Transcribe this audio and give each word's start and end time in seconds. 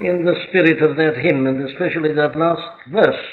in 0.00 0.24
the 0.24 0.34
spirit 0.48 0.82
of 0.82 0.96
that 0.96 1.16
hymn, 1.22 1.46
and 1.46 1.68
especially 1.68 2.12
that 2.14 2.36
last 2.36 2.90
verse, 2.90 3.24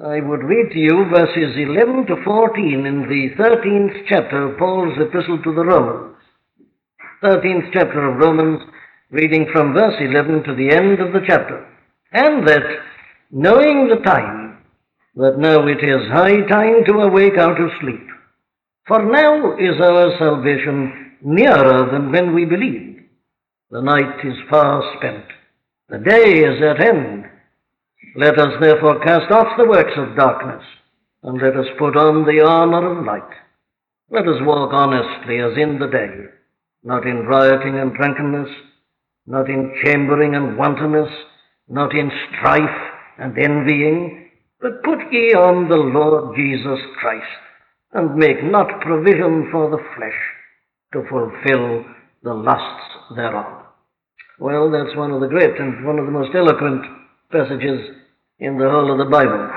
I 0.00 0.20
would 0.20 0.44
read 0.44 0.70
to 0.72 0.78
you 0.78 1.06
verses 1.10 1.56
11 1.56 2.06
to 2.06 2.22
14 2.24 2.86
in 2.86 3.02
the 3.08 3.34
13th 3.36 4.06
chapter 4.08 4.48
of 4.48 4.58
Paul's 4.58 4.96
epistle 5.00 5.42
to 5.42 5.54
the 5.54 5.64
Romans. 5.64 6.16
13th 7.22 7.72
chapter 7.72 8.08
of 8.08 8.18
Romans, 8.18 8.60
reading 9.10 9.46
from 9.52 9.74
verse 9.74 9.96
11 9.98 10.44
to 10.44 10.54
the 10.54 10.70
end 10.70 11.00
of 11.00 11.12
the 11.12 11.26
chapter. 11.26 11.66
And 12.12 12.46
that, 12.46 12.62
knowing 13.32 13.88
the 13.88 14.02
time, 14.04 14.58
that 15.16 15.38
now 15.38 15.66
it 15.66 15.82
is 15.82 16.12
high 16.12 16.46
time 16.46 16.84
to 16.86 17.00
awake 17.00 17.36
out 17.36 17.60
of 17.60 17.70
sleep. 17.80 18.06
For 18.86 19.02
now 19.02 19.56
is 19.58 19.80
our 19.80 20.16
salvation 20.18 21.16
nearer 21.22 21.90
than 21.90 22.12
when 22.12 22.34
we 22.34 22.44
believed. 22.44 23.00
The 23.72 23.82
night 23.82 24.24
is 24.24 24.34
far 24.48 24.82
spent. 24.96 25.24
The 25.90 25.98
day 25.98 26.40
is 26.40 26.60
at 26.62 26.86
end. 26.86 27.24
Let 28.14 28.38
us 28.38 28.52
therefore 28.60 29.00
cast 29.00 29.32
off 29.32 29.56
the 29.56 29.66
works 29.66 29.94
of 29.96 30.16
darkness, 30.16 30.62
and 31.22 31.40
let 31.40 31.56
us 31.56 31.66
put 31.78 31.96
on 31.96 32.26
the 32.26 32.44
armor 32.44 32.98
of 32.98 33.06
light. 33.06 33.32
Let 34.10 34.28
us 34.28 34.36
walk 34.42 34.70
honestly 34.74 35.38
as 35.38 35.56
in 35.56 35.78
the 35.78 35.86
day, 35.86 36.28
not 36.84 37.06
in 37.06 37.26
rioting 37.26 37.78
and 37.78 37.94
drunkenness, 37.94 38.50
not 39.26 39.48
in 39.48 39.74
chambering 39.82 40.34
and 40.34 40.58
wantonness, 40.58 41.10
not 41.68 41.94
in 41.94 42.10
strife 42.36 42.92
and 43.18 43.38
envying, 43.38 44.30
but 44.60 44.82
put 44.82 44.98
ye 45.10 45.32
on 45.32 45.68
the 45.68 45.76
Lord 45.76 46.36
Jesus 46.36 46.80
Christ, 47.00 47.24
and 47.94 48.14
make 48.14 48.44
not 48.44 48.82
provision 48.82 49.48
for 49.50 49.70
the 49.70 49.82
flesh 49.96 50.20
to 50.92 51.08
fulfill 51.08 51.84
the 52.22 52.34
lusts 52.34 53.16
thereof. 53.16 53.67
Well, 54.38 54.70
that's 54.70 54.96
one 54.96 55.10
of 55.10 55.20
the 55.20 55.26
great 55.26 55.58
and 55.58 55.84
one 55.84 55.98
of 55.98 56.06
the 56.06 56.12
most 56.12 56.34
eloquent 56.34 56.84
passages 57.32 57.80
in 58.38 58.56
the 58.56 58.70
whole 58.70 58.92
of 58.92 58.98
the 58.98 59.10
Bible. 59.10 59.50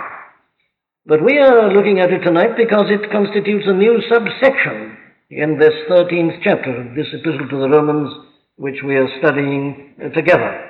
But 1.06 1.24
we 1.24 1.38
are 1.38 1.72
looking 1.72 2.00
at 2.00 2.12
it 2.12 2.24
tonight 2.24 2.58
because 2.58 2.90
it 2.90 3.12
constitutes 3.12 3.66
a 3.68 3.74
new 3.74 4.02
subsection 4.10 4.98
in 5.30 5.60
this 5.60 5.74
13th 5.90 6.42
chapter 6.44 6.82
of 6.82 6.96
this 6.96 7.08
epistle 7.14 7.48
to 7.50 7.60
the 7.60 7.70
Romans, 7.70 8.12
which 8.56 8.82
we 8.84 8.96
are 8.96 9.08
studying 9.20 9.96
together. 10.16 10.70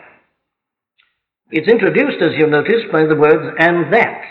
It's 1.50 1.72
introduced, 1.72 2.22
as 2.22 2.38
you 2.38 2.48
notice, 2.48 2.84
by 2.92 3.06
the 3.06 3.16
words 3.16 3.56
and 3.60 3.94
that. 3.94 4.22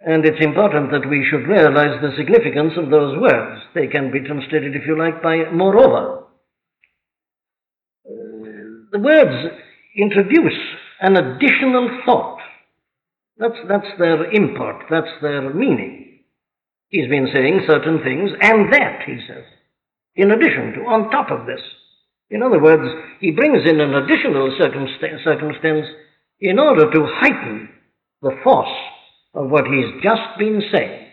And 0.00 0.24
it's 0.24 0.44
important 0.44 0.92
that 0.92 1.08
we 1.08 1.26
should 1.28 1.48
realize 1.48 2.00
the 2.00 2.14
significance 2.16 2.74
of 2.76 2.90
those 2.90 3.18
words. 3.18 3.62
They 3.74 3.86
can 3.86 4.12
be 4.12 4.20
translated, 4.20 4.74
if 4.74 4.86
you 4.86 4.98
like, 4.98 5.22
by 5.22 5.50
moreover. 5.52 6.25
The 8.96 9.02
words 9.02 9.52
introduce 9.94 10.58
an 11.02 11.18
additional 11.18 12.00
thought. 12.06 12.38
That's, 13.36 13.60
that's 13.68 13.92
their 13.98 14.30
import, 14.30 14.86
that's 14.88 15.12
their 15.20 15.52
meaning. 15.52 16.20
He's 16.88 17.06
been 17.06 17.28
saying 17.34 17.66
certain 17.68 18.00
things, 18.02 18.30
and 18.40 18.72
that, 18.72 19.02
he 19.04 19.18
says, 19.28 19.44
in 20.14 20.30
addition 20.30 20.72
to, 20.72 20.80
on 20.88 21.10
top 21.10 21.30
of 21.30 21.44
this. 21.44 21.60
In 22.30 22.42
other 22.42 22.58
words, 22.58 22.88
he 23.20 23.32
brings 23.32 23.68
in 23.68 23.82
an 23.82 23.92
additional 23.92 24.56
circumstance 24.56 25.86
in 26.40 26.58
order 26.58 26.90
to 26.90 27.06
heighten 27.20 27.68
the 28.22 28.38
force 28.42 28.78
of 29.34 29.50
what 29.50 29.66
he's 29.66 30.02
just 30.02 30.38
been 30.38 30.62
saying. 30.72 31.08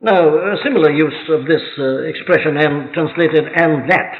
Now, 0.00 0.30
a 0.30 0.56
similar 0.64 0.90
use 0.90 1.28
of 1.28 1.44
this 1.44 1.60
uh, 1.78 2.04
expression, 2.04 2.56
and 2.56 2.90
translated 2.94 3.44
and 3.54 3.90
that, 3.90 4.14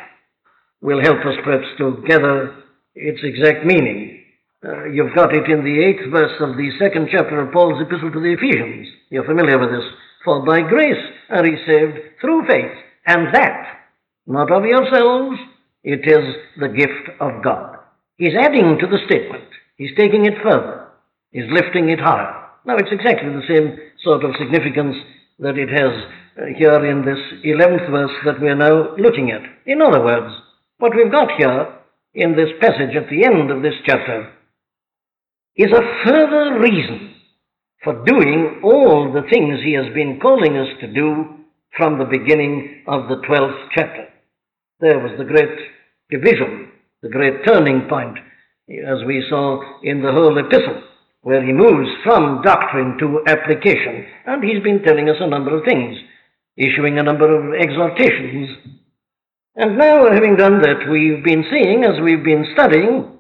will 0.83 1.01
help 1.01 1.21
us 1.25 1.41
perhaps 1.43 1.69
to 1.79 2.05
gather 2.07 2.62
its 2.95 3.21
exact 3.23 3.65
meaning. 3.65 4.25
Uh, 4.65 4.85
you've 4.87 5.15
got 5.15 5.35
it 5.35 5.51
in 5.51 5.65
the 5.65 5.83
eighth 5.83 6.11
verse 6.11 6.39
of 6.41 6.57
the 6.57 6.71
second 6.79 7.09
chapter 7.11 7.41
of 7.41 7.53
Paul's 7.53 7.81
epistle 7.83 8.13
to 8.13 8.21
the 8.21 8.37
Ephesians. 8.39 8.89
You're 9.11 9.27
familiar 9.27 9.59
with 9.59 9.71
this. 9.71 9.89
For 10.25 10.45
by 10.47 10.61
grace 10.63 11.03
are 11.31 11.45
ye 11.45 11.57
saved 11.67 11.99
through 12.21 12.47
faith, 12.47 12.71
and 13.07 13.35
that, 13.35 13.83
not 14.27 14.53
of 14.53 14.65
yourselves, 14.65 15.37
it 15.83 16.07
is 16.07 16.25
the 16.61 16.69
gift 16.69 17.11
of 17.21 17.43
God. 17.43 17.79
He's 18.19 18.39
adding 18.41 18.79
to 18.79 18.87
the 18.87 19.03
statement. 19.07 19.49
He's 19.77 19.97
taking 19.99 20.27
it 20.27 20.35
further. 20.43 20.87
He's 21.33 21.51
lifting 21.51 21.89
it 21.89 21.99
higher. 21.99 22.47
Now, 22.65 22.77
it's 22.77 22.93
exactly 22.93 23.31
the 23.31 23.49
same 23.49 23.77
sort 24.05 24.25
of 24.25 24.37
significance 24.39 24.95
that 25.41 25.59
it 25.59 25.71
has 25.71 25.91
uh, 26.39 26.47
here 26.57 26.87
in 26.87 27.05
this 27.05 27.19
11th 27.45 27.91
verse 27.91 28.13
that 28.25 28.41
we're 28.41 28.55
now 28.55 28.95
looking 28.97 29.33
at. 29.33 29.43
In 29.67 29.83
other 29.83 30.05
words, 30.05 30.33
what 30.79 30.95
we've 30.95 31.11
got 31.11 31.31
here 31.37 31.82
in 32.15 32.37
this 32.37 32.51
passage 32.61 32.95
at 32.97 33.09
the 33.09 33.25
end 33.25 33.51
of 33.51 33.63
this 33.63 33.75
chapter 33.87 34.33
is 35.57 35.71
a 35.73 36.05
further 36.05 36.61
reason 36.61 37.15
for 37.85 38.05
doing 38.05 38.61
all 38.63 39.13
the 39.13 39.29
things 39.31 39.59
he 39.63 39.73
has 39.73 39.93
been 39.95 40.19
calling 40.21 40.57
us 40.57 40.69
to 40.81 40.93
do 40.93 41.25
from 41.77 41.99
the 41.99 42.05
beginning 42.05 42.85
of 42.87 43.09
the 43.09 43.17
12th 43.29 43.69
chapter. 43.75 44.09
There 44.81 44.99
was 44.99 45.13
the 45.19 45.25
great 45.25 45.59
division, 46.11 46.71
the 47.03 47.09
great 47.09 47.45
turning 47.47 47.89
point, 47.89 48.19
as 48.69 49.05
we 49.07 49.25
saw 49.29 49.81
in 49.83 50.03
the 50.03 50.13
whole 50.13 50.39
epistle, 50.39 50.83
where 51.23 51.45
he 51.45 51.53
moves 51.53 51.89
from 52.05 52.43
doctrine 52.43 52.99
to 52.99 53.23
application. 53.27 54.07
And 54.27 54.45
he's 54.45 54.63
been 54.63 54.83
telling 54.83 55.09
us 55.09 55.17
a 55.21 55.29
number 55.29 55.57
of 55.57 55.65
things, 55.65 55.97
issuing 56.57 56.99
a 56.99 57.03
number 57.03 57.31
of 57.35 57.55
exhortations. 57.55 58.72
And 59.55 59.77
now, 59.77 60.11
having 60.11 60.37
done 60.37 60.63
that, 60.63 60.89
we've 60.91 61.23
been 61.23 61.45
seeing, 61.51 61.85
as 61.85 62.01
we've 62.03 62.25
been 62.25 62.47
studying, 62.55 63.19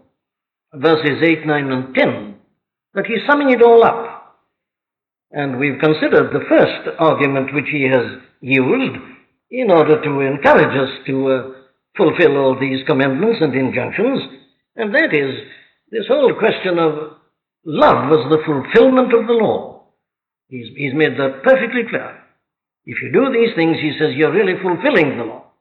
verses 0.73 1.23
8, 1.23 1.47
9, 1.47 1.73
and 1.73 1.95
10, 1.95 2.35
that 2.95 3.07
he's 3.07 3.27
summing 3.27 3.51
it 3.51 3.63
all 3.63 3.85
up. 3.85 4.39
And 5.31 5.59
we've 5.59 5.79
considered 5.79 6.33
the 6.33 6.45
first 6.49 6.97
argument 6.99 7.55
which 7.55 7.69
he 7.71 7.85
has 7.85 8.19
used 8.41 8.97
in 9.51 9.71
order 9.71 10.01
to 10.03 10.21
encourage 10.21 10.75
us 10.77 11.05
to 11.07 11.31
uh, 11.31 11.53
fulfill 11.97 12.39
all 12.39 12.59
these 12.59 12.87
commandments 12.87 13.39
and 13.43 13.55
injunctions, 13.55 14.21
and 14.77 14.95
that 14.95 15.13
is 15.13 15.37
this 15.91 16.07
whole 16.09 16.33
question 16.39 16.79
of 16.79 17.19
love 17.65 18.11
as 18.11 18.31
the 18.31 18.43
fulfillment 18.47 19.13
of 19.13 19.27
the 19.27 19.35
law. 19.35 19.85
He's, 20.49 20.69
he's 20.77 20.95
made 20.95 21.19
that 21.19 21.43
perfectly 21.45 21.83
clear. 21.89 22.19
If 22.87 23.03
you 23.03 23.13
do 23.13 23.31
these 23.31 23.55
things, 23.55 23.77
he 23.81 23.93
says, 23.99 24.17
you're 24.17 24.33
really 24.33 24.61
fulfilling 24.63 25.19
the 25.19 25.25
law. 25.25 25.52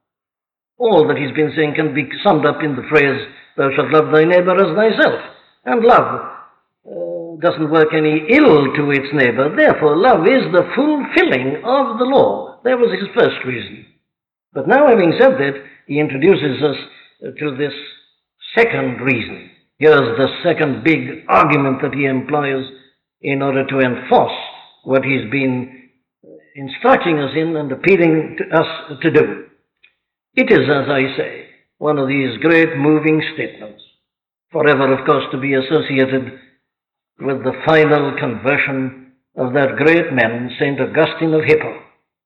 All 0.81 1.08
that 1.08 1.18
he's 1.18 1.36
been 1.38 1.53
saying 1.56 1.75
can 1.75 1.94
be 1.94 2.09
summed 2.24 2.44
up 2.44 2.64
in 2.64 2.75
the 2.75 2.81
phrase, 2.90 3.22
Thou 3.56 3.69
shalt 3.75 3.94
love 3.94 4.12
thy 4.12 4.25
neighbor 4.25 4.58
as 4.58 4.74
thyself. 4.74 5.22
And 5.64 5.86
love 5.86 6.09
uh, 6.90 7.38
doesn't 7.38 7.69
work 7.69 7.94
any 7.94 8.25
ill 8.34 8.74
to 8.74 8.90
its 8.90 9.14
neighbor. 9.14 9.53
Therefore, 9.56 9.96
love 9.96 10.25
is 10.25 10.41
the 10.50 10.66
fulfilling 10.74 11.62
of 11.62 12.00
the 12.00 12.09
law. 12.09 12.59
That 12.64 12.80
was 12.80 12.90
his 12.97 13.14
first 13.14 13.46
reason. 13.46 13.86
But 14.53 14.68
now, 14.68 14.88
having 14.88 15.14
said 15.20 15.38
that, 15.38 15.53
he 15.86 16.00
introduces 16.00 16.64
us 16.64 16.78
to 17.38 17.56
this 17.56 17.74
second 18.58 19.02
reason. 19.02 19.52
Here's 19.78 20.18
the 20.18 20.30
second 20.44 20.84
big 20.84 21.25
argument 21.30 21.84
that 21.84 21.94
he 21.94 22.06
employs 22.06 22.66
in 23.22 23.44
order 23.44 23.68
to 23.68 23.80
enforce 23.80 24.38
what 24.84 25.06
he's 25.06 25.30
been 25.30 25.90
instructing 26.56 27.20
us 27.20 27.31
in 27.36 27.56
and 27.56 27.72
appealing 27.72 28.38
to 28.40 28.58
us 28.58 29.00
to 29.02 29.12
do. 29.12 29.46
It 30.34 30.50
is, 30.50 30.69
as 30.69 30.88
I 30.88 31.18
say, 31.18 31.46
one 31.78 31.97
of 31.97 32.08
these 32.08 32.38
great 32.40 32.78
moving 32.78 33.22
statements, 33.34 33.84
forever, 34.50 34.94
of 34.94 35.06
course, 35.06 35.25
to 35.31 35.38
be 35.38 35.56
associated 35.56 36.40
with 37.19 37.44
the 37.44 37.59
final 37.66 38.16
conversion 38.18 39.12
of 39.36 39.52
that 39.53 39.75
great 39.75 40.14
man, 40.14 40.50
St. 40.58 40.80
Augustine 40.80 41.34
of 41.34 41.44
Hippo. 41.44 41.81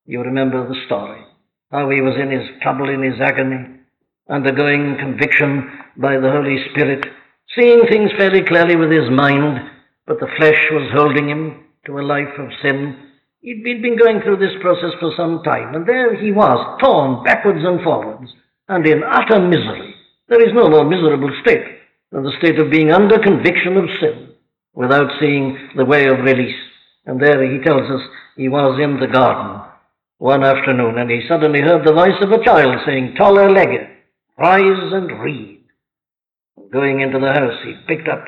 You 0.06 0.22
remember 0.22 0.68
the 0.68 0.80
story, 0.86 1.20
how 1.72 1.90
he 1.90 2.02
was 2.02 2.14
in 2.22 2.30
his 2.30 2.48
trouble, 2.62 2.90
in 2.90 3.02
his 3.02 3.20
agony, 3.20 3.80
undergoing 4.30 4.98
conviction 5.00 5.68
by 5.98 6.20
the 6.20 6.30
Holy 6.30 6.58
Spirit, 6.70 7.08
seeing 7.58 7.88
things 7.90 8.12
fairly 8.20 8.44
clearly 8.44 8.76
with 8.76 8.92
his 8.92 9.10
mind, 9.10 9.58
but 10.06 10.20
the 10.20 10.30
flesh 10.38 10.62
was 10.72 10.92
holding 10.94 11.28
him 11.28 11.64
to 11.88 11.98
a 11.98 12.06
life 12.06 12.38
of 12.38 12.50
sin. 12.62 13.05
He'd 13.46 13.62
been 13.62 13.96
going 13.96 14.22
through 14.22 14.38
this 14.38 14.58
process 14.60 14.98
for 15.00 15.14
some 15.16 15.44
time, 15.44 15.76
and 15.76 15.86
there 15.86 16.20
he 16.20 16.32
was, 16.32 16.58
torn 16.82 17.24
backwards 17.24 17.62
and 17.62 17.80
forwards, 17.84 18.32
and 18.68 18.84
in 18.88 19.04
utter 19.04 19.40
misery. 19.40 19.94
There 20.28 20.42
is 20.42 20.52
no 20.56 20.68
more 20.68 20.84
miserable 20.84 21.30
state 21.44 21.64
than 22.12 22.24
the 22.24 22.34
state 22.40 22.58
of 22.58 22.72
being 22.72 22.92
under 22.92 23.20
conviction 23.20 23.78
of 23.78 23.86
sin 24.02 24.34
without 24.74 25.12
seeing 25.20 25.70
the 25.78 25.86
way 25.86 26.08
of 26.08 26.26
release. 26.26 26.58
And 27.06 27.22
there 27.22 27.46
he 27.46 27.64
tells 27.64 27.88
us 27.92 28.02
he 28.36 28.50
was 28.50 28.80
in 28.82 29.00
the 29.00 29.14
garden 29.14 29.62
one 30.18 30.44
afternoon, 30.44 30.98
and 30.98 31.12
he 31.12 31.22
suddenly 31.28 31.62
heard 31.62 31.86
the 31.86 31.94
voice 31.94 32.18
of 32.22 32.32
a 32.32 32.44
child 32.44 32.82
saying, 32.84 33.14
Tolle 33.16 33.54
lege, 33.54 33.88
rise 34.40 34.92
and 34.92 35.22
read. 35.22 35.62
Going 36.74 37.02
into 37.02 37.20
the 37.20 37.32
house, 37.32 37.62
he 37.64 37.76
picked 37.88 38.08
up 38.08 38.26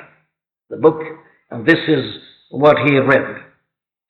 the 0.70 0.78
book, 0.78 1.02
and 1.50 1.66
this 1.66 1.82
is 1.88 2.06
what 2.52 2.78
he 2.86 3.00
read. 3.00 3.47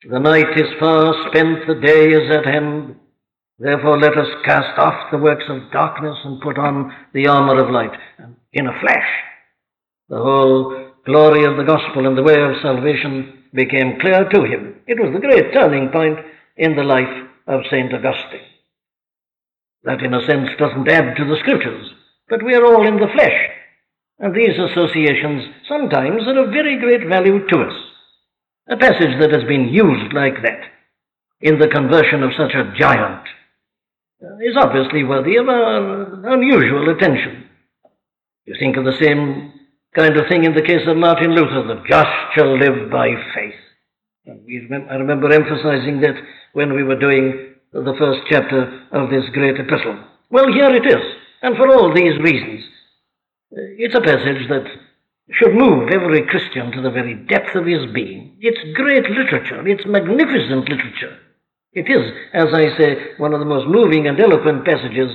The 0.04 0.20
night 0.20 0.56
is 0.56 0.70
far 0.80 1.12
spent, 1.30 1.66
the 1.66 1.82
day 1.82 2.10
is 2.12 2.30
at 2.30 2.46
hand. 2.46 2.98
Therefore, 3.58 4.00
let 4.00 4.16
us 4.16 4.28
cast 4.46 4.78
off 4.78 5.10
the 5.12 5.18
works 5.18 5.46
of 5.50 5.72
darkness 5.72 6.18
and 6.24 6.40
put 6.40 6.60
on 6.60 6.94
the 7.14 7.26
armor 7.28 7.60
of 7.60 7.72
light. 7.72 7.98
And 8.20 8.36
in 8.54 8.68
a 8.68 8.80
flash, 8.80 9.10
The 10.10 10.22
whole 10.22 10.92
glory 11.04 11.46
of 11.46 11.58
the 11.58 11.64
gospel 11.64 12.06
and 12.06 12.16
the 12.16 12.22
way 12.22 12.40
of 12.40 12.62
salvation 12.62 13.46
became 13.54 14.00
clear 14.00 14.30
to 14.30 14.44
him. 14.44 14.76
It 14.86 15.00
was 15.00 15.12
the 15.14 15.26
great 15.26 15.52
turning 15.54 15.90
point 15.90 16.20
in 16.58 16.76
the 16.76 16.84
life 16.84 17.28
of 17.48 17.66
St. 17.72 17.92
Augustine. 17.92 18.46
That, 19.84 20.04
in 20.04 20.14
a 20.14 20.24
sense, 20.28 20.50
doesn't 20.60 20.88
add 20.90 21.18
to 21.18 21.26
the 21.26 21.38
scriptures, 21.40 21.90
but 22.30 22.44
we 22.44 22.54
are 22.54 22.66
all 22.66 22.86
in 22.88 22.98
the 22.98 23.12
flesh, 23.16 23.50
and 24.20 24.36
these 24.36 24.60
associations 24.60 25.44
sometimes 25.68 26.22
are 26.28 26.44
of 26.44 26.52
very 26.52 26.78
great 26.78 27.08
value 27.10 27.48
to 27.48 27.62
us. 27.62 27.87
A 28.70 28.78
passage 28.78 29.20
that 29.20 29.32
has 29.32 29.44
been 29.44 29.70
used 29.70 30.14
like 30.14 30.42
that 30.44 30.60
in 31.40 31.58
the 31.58 31.68
conversion 31.68 32.24
of 32.24 32.32
such 32.38 32.54
a 32.54 32.74
giant 32.78 33.24
uh, 34.22 34.36
is 34.42 34.58
obviously 34.58 35.04
worthy 35.04 35.38
of 35.38 35.48
unusual 35.48 36.90
attention. 36.90 37.46
You 38.46 38.56
think 38.60 38.76
of 38.76 38.84
the 38.84 38.98
same 39.00 39.54
kind 39.96 40.18
of 40.18 40.28
thing 40.28 40.44
in 40.44 40.54
the 40.54 40.62
case 40.62 40.88
of 40.88 40.98
Martin 40.98 41.32
Luther, 41.32 41.68
the 41.68 41.82
just 41.88 42.10
shall 42.36 42.58
live 42.58 42.92
by 42.92 43.10
faith. 43.34 43.60
I 44.28 44.96
remember 44.96 45.32
emphasizing 45.32 46.02
that 46.02 46.16
when 46.54 46.74
we 46.74 46.84
were 46.84 47.00
doing 47.00 47.56
the 47.72 47.96
first 47.98 48.22
chapter 48.30 48.84
of 48.92 49.10
this 49.10 49.24
great 49.34 49.60
epistle. 49.60 50.04
Well, 50.30 50.52
here 50.52 50.76
it 50.76 50.86
is, 50.86 51.04
and 51.42 51.56
for 51.56 51.70
all 51.70 51.94
these 51.94 52.20
reasons. 52.20 52.66
Uh, 53.52 53.64
it's 53.80 53.96
a 53.96 54.02
passage 54.02 54.48
that 54.50 54.66
should 55.32 55.54
move 55.54 55.90
every 55.90 56.26
Christian 56.26 56.72
to 56.72 56.82
the 56.82 56.90
very 56.90 57.14
depth 57.14 57.56
of 57.56 57.66
his 57.66 57.92
being. 57.94 58.38
It's 58.40 58.78
great 58.78 59.10
literature, 59.10 59.68
it's 59.68 59.86
magnificent 59.86 60.70
literature. 60.70 61.18
It 61.74 61.90
is, 61.90 62.12
as 62.34 62.54
I 62.54 62.76
say, 62.78 62.96
one 63.18 63.34
of 63.34 63.40
the 63.40 63.46
most 63.46 63.68
moving 63.68 64.08
and 64.08 64.20
eloquent 64.20 64.66
passages 64.66 65.12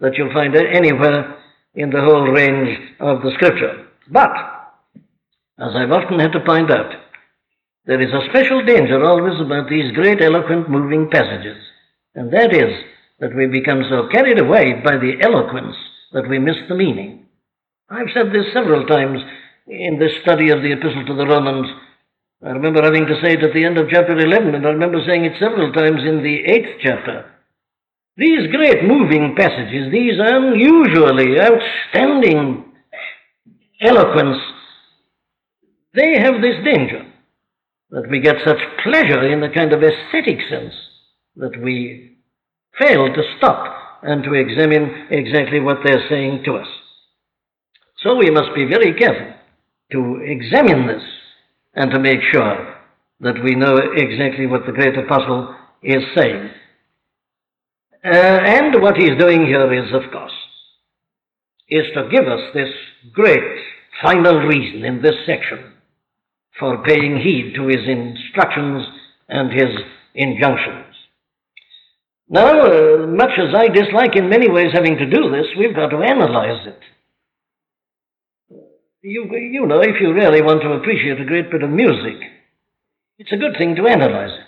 that 0.00 0.14
you'll 0.16 0.32
find 0.32 0.54
anywhere 0.54 1.38
in 1.74 1.90
the 1.90 2.00
whole 2.00 2.28
range 2.28 2.78
of 3.00 3.22
the 3.22 3.32
Scripture. 3.34 3.86
But, 4.10 4.30
as 5.58 5.74
I've 5.74 5.90
often 5.92 6.20
had 6.20 6.32
to 6.32 6.40
point 6.40 6.70
out, 6.70 6.92
there 7.86 8.00
is 8.00 8.12
a 8.12 8.28
special 8.28 8.64
danger 8.64 9.02
always 9.04 9.40
about 9.40 9.68
these 9.68 9.92
great, 9.92 10.22
eloquent, 10.22 10.70
moving 10.70 11.10
passages, 11.10 11.56
and 12.14 12.32
that 12.32 12.52
is 12.54 12.72
that 13.20 13.34
we 13.34 13.46
become 13.46 13.82
so 13.88 14.08
carried 14.08 14.38
away 14.38 14.80
by 14.84 14.96
the 14.96 15.16
eloquence 15.20 15.76
that 16.12 16.28
we 16.28 16.38
miss 16.38 16.56
the 16.68 16.74
meaning. 16.74 17.26
I've 17.90 18.12
said 18.14 18.32
this 18.32 18.52
several 18.52 18.86
times 18.86 19.20
in 19.66 19.98
this 19.98 20.12
study 20.22 20.50
of 20.50 20.60
the 20.60 20.72
Epistle 20.72 21.06
to 21.06 21.16
the 21.16 21.26
Romans. 21.26 21.66
I 22.44 22.50
remember 22.50 22.82
having 22.82 23.06
to 23.06 23.20
say 23.22 23.32
it 23.32 23.42
at 23.42 23.54
the 23.54 23.64
end 23.64 23.78
of 23.78 23.88
chapter 23.90 24.16
11, 24.16 24.54
and 24.54 24.66
I 24.66 24.70
remember 24.70 25.00
saying 25.06 25.24
it 25.24 25.38
several 25.40 25.72
times 25.72 26.02
in 26.04 26.22
the 26.22 26.44
eighth 26.44 26.80
chapter. 26.82 27.30
These 28.16 28.50
great 28.50 28.84
moving 28.84 29.34
passages, 29.36 29.90
these 29.90 30.14
unusually 30.18 31.40
outstanding 31.40 32.72
eloquence, 33.80 34.38
they 35.94 36.18
have 36.18 36.42
this 36.42 36.62
danger 36.64 37.06
that 37.90 38.08
we 38.10 38.20
get 38.20 38.36
such 38.44 38.58
pleasure 38.82 39.26
in 39.26 39.42
a 39.42 39.52
kind 39.52 39.72
of 39.72 39.82
aesthetic 39.82 40.38
sense 40.50 40.74
that 41.36 41.60
we 41.62 42.18
fail 42.78 43.06
to 43.06 43.22
stop 43.38 44.00
and 44.02 44.22
to 44.24 44.34
examine 44.34 45.06
exactly 45.10 45.60
what 45.60 45.78
they're 45.82 46.08
saying 46.08 46.42
to 46.44 46.56
us. 46.56 46.68
So 48.02 48.16
we 48.16 48.30
must 48.30 48.54
be 48.54 48.66
very 48.66 48.92
careful 48.92 49.34
to 49.94 50.20
examine 50.22 50.86
this 50.86 51.02
and 51.74 51.90
to 51.90 51.98
make 51.98 52.20
sure 52.32 52.76
that 53.20 53.42
we 53.42 53.54
know 53.54 53.76
exactly 53.96 54.46
what 54.46 54.66
the 54.66 54.72
great 54.72 54.98
apostle 54.98 55.54
is 55.82 56.02
saying. 56.14 56.50
Uh, 58.04 58.08
and 58.10 58.82
what 58.82 58.96
he's 58.96 59.18
doing 59.18 59.46
here 59.46 59.72
is, 59.72 59.94
of 59.94 60.10
course, 60.12 60.32
is 61.68 61.84
to 61.94 62.08
give 62.10 62.26
us 62.28 62.40
this 62.52 62.68
great 63.12 63.60
final 64.02 64.40
reason 64.40 64.84
in 64.84 65.00
this 65.00 65.14
section 65.24 65.72
for 66.58 66.82
paying 66.84 67.16
heed 67.16 67.54
to 67.54 67.66
his 67.68 67.88
instructions 67.88 68.84
and 69.28 69.50
his 69.52 69.70
injunctions. 70.14 70.94
Now, 72.28 72.48
uh, 72.48 73.06
much 73.06 73.32
as 73.38 73.54
I 73.54 73.68
dislike 73.68 74.16
in 74.16 74.28
many 74.28 74.50
ways 74.50 74.72
having 74.72 74.96
to 74.96 75.06
do 75.06 75.30
this, 75.30 75.46
we've 75.58 75.74
got 75.74 75.88
to 75.88 76.02
analyze 76.02 76.66
it. 76.66 76.80
You, 79.06 79.28
you 79.36 79.66
know, 79.66 79.82
if 79.82 80.00
you 80.00 80.14
really 80.14 80.40
want 80.40 80.62
to 80.62 80.72
appreciate 80.72 81.20
a 81.20 81.26
great 81.26 81.50
bit 81.50 81.62
of 81.62 81.68
music, 81.68 82.16
it's 83.18 83.32
a 83.32 83.36
good 83.36 83.54
thing 83.58 83.76
to 83.76 83.86
analyze 83.86 84.32
it. 84.32 84.46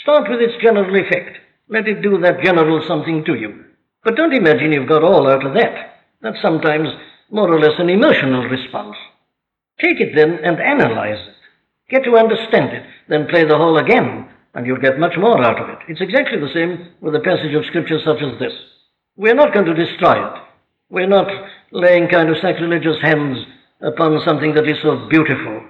Start 0.00 0.30
with 0.30 0.40
its 0.40 0.54
general 0.62 0.96
effect. 0.96 1.36
Let 1.68 1.86
it 1.86 2.00
do 2.00 2.18
that 2.22 2.42
general 2.42 2.82
something 2.88 3.22
to 3.26 3.34
you. 3.34 3.66
But 4.02 4.16
don't 4.16 4.32
imagine 4.32 4.72
you've 4.72 4.88
got 4.88 5.04
all 5.04 5.28
out 5.28 5.44
of 5.44 5.52
that. 5.52 6.00
That's 6.22 6.40
sometimes 6.40 6.88
more 7.30 7.52
or 7.52 7.60
less 7.60 7.78
an 7.78 7.90
emotional 7.90 8.44
response. 8.44 8.96
Take 9.78 10.00
it 10.00 10.16
then 10.16 10.38
and 10.42 10.58
analyze 10.58 11.20
it. 11.28 11.34
Get 11.90 12.04
to 12.04 12.16
understand 12.16 12.72
it, 12.72 12.86
then 13.10 13.28
play 13.28 13.44
the 13.44 13.58
whole 13.58 13.76
again, 13.76 14.26
and 14.54 14.66
you'll 14.66 14.80
get 14.80 14.98
much 14.98 15.18
more 15.18 15.44
out 15.44 15.60
of 15.60 15.68
it. 15.68 15.80
It's 15.86 16.00
exactly 16.00 16.40
the 16.40 16.54
same 16.54 16.94
with 17.02 17.14
a 17.14 17.20
passage 17.20 17.54
of 17.54 17.66
Scripture 17.66 18.00
such 18.02 18.22
as 18.22 18.38
this. 18.38 18.54
We're 19.16 19.34
not 19.34 19.52
going 19.52 19.66
to 19.66 19.74
destroy 19.74 20.26
it. 20.26 20.42
We're 20.88 21.06
not 21.06 21.28
laying 21.72 22.08
kind 22.08 22.30
of 22.30 22.38
sacrilegious 22.38 23.02
hands 23.02 23.44
upon 23.80 24.20
something 24.24 24.54
that 24.54 24.68
is 24.68 24.76
so 24.82 25.08
beautiful 25.08 25.62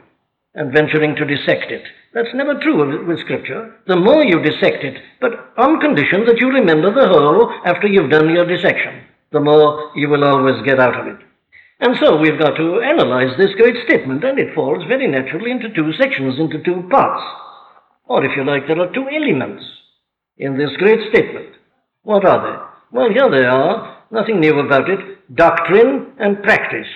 and 0.54 0.72
venturing 0.72 1.14
to 1.16 1.24
dissect 1.24 1.70
it. 1.70 1.82
That's 2.14 2.34
never 2.34 2.58
true 2.58 3.06
with 3.06 3.20
Scripture. 3.20 3.74
The 3.86 3.96
more 3.96 4.24
you 4.24 4.42
dissect 4.42 4.82
it, 4.82 4.96
but 5.20 5.52
on 5.56 5.80
condition 5.80 6.24
that 6.26 6.38
you 6.38 6.48
remember 6.48 6.92
the 6.92 7.08
whole 7.08 7.52
after 7.64 7.86
you've 7.86 8.10
done 8.10 8.30
your 8.30 8.46
dissection, 8.46 9.04
the 9.30 9.40
more 9.40 9.92
you 9.94 10.08
will 10.08 10.24
always 10.24 10.60
get 10.64 10.80
out 10.80 10.98
of 10.98 11.06
it. 11.06 11.20
And 11.80 11.96
so 11.98 12.16
we've 12.16 12.38
got 12.38 12.56
to 12.56 12.80
analyze 12.80 13.36
this 13.36 13.54
great 13.56 13.76
statement, 13.84 14.24
and 14.24 14.38
it 14.38 14.54
falls 14.54 14.82
very 14.88 15.06
naturally 15.06 15.50
into 15.50 15.72
two 15.74 15.92
sections, 15.92 16.38
into 16.38 16.62
two 16.62 16.88
parts. 16.90 17.22
Or, 18.06 18.24
if 18.24 18.36
you 18.36 18.44
like, 18.44 18.66
there 18.66 18.80
are 18.80 18.92
two 18.92 19.06
elements 19.08 19.62
in 20.38 20.56
this 20.56 20.70
great 20.78 21.08
statement. 21.10 21.54
What 22.02 22.24
are 22.24 22.40
they? 22.40 22.96
Well, 22.98 23.10
here 23.10 23.30
they 23.30 23.44
are, 23.44 24.02
nothing 24.10 24.40
new 24.40 24.58
about 24.58 24.88
it 24.88 24.98
doctrine 25.34 26.14
and 26.18 26.42
practice, 26.42 26.88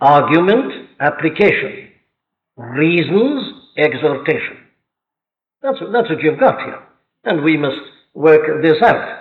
argument, 0.00 0.90
application, 1.00 1.90
reasons, 2.56 3.52
exhortation. 3.76 4.58
That's, 5.62 5.78
that's 5.92 6.08
what 6.08 6.22
you've 6.22 6.40
got 6.40 6.58
here. 6.60 6.82
And 7.24 7.42
we 7.42 7.56
must 7.56 7.80
work 8.14 8.62
this 8.62 8.80
out. 8.82 9.18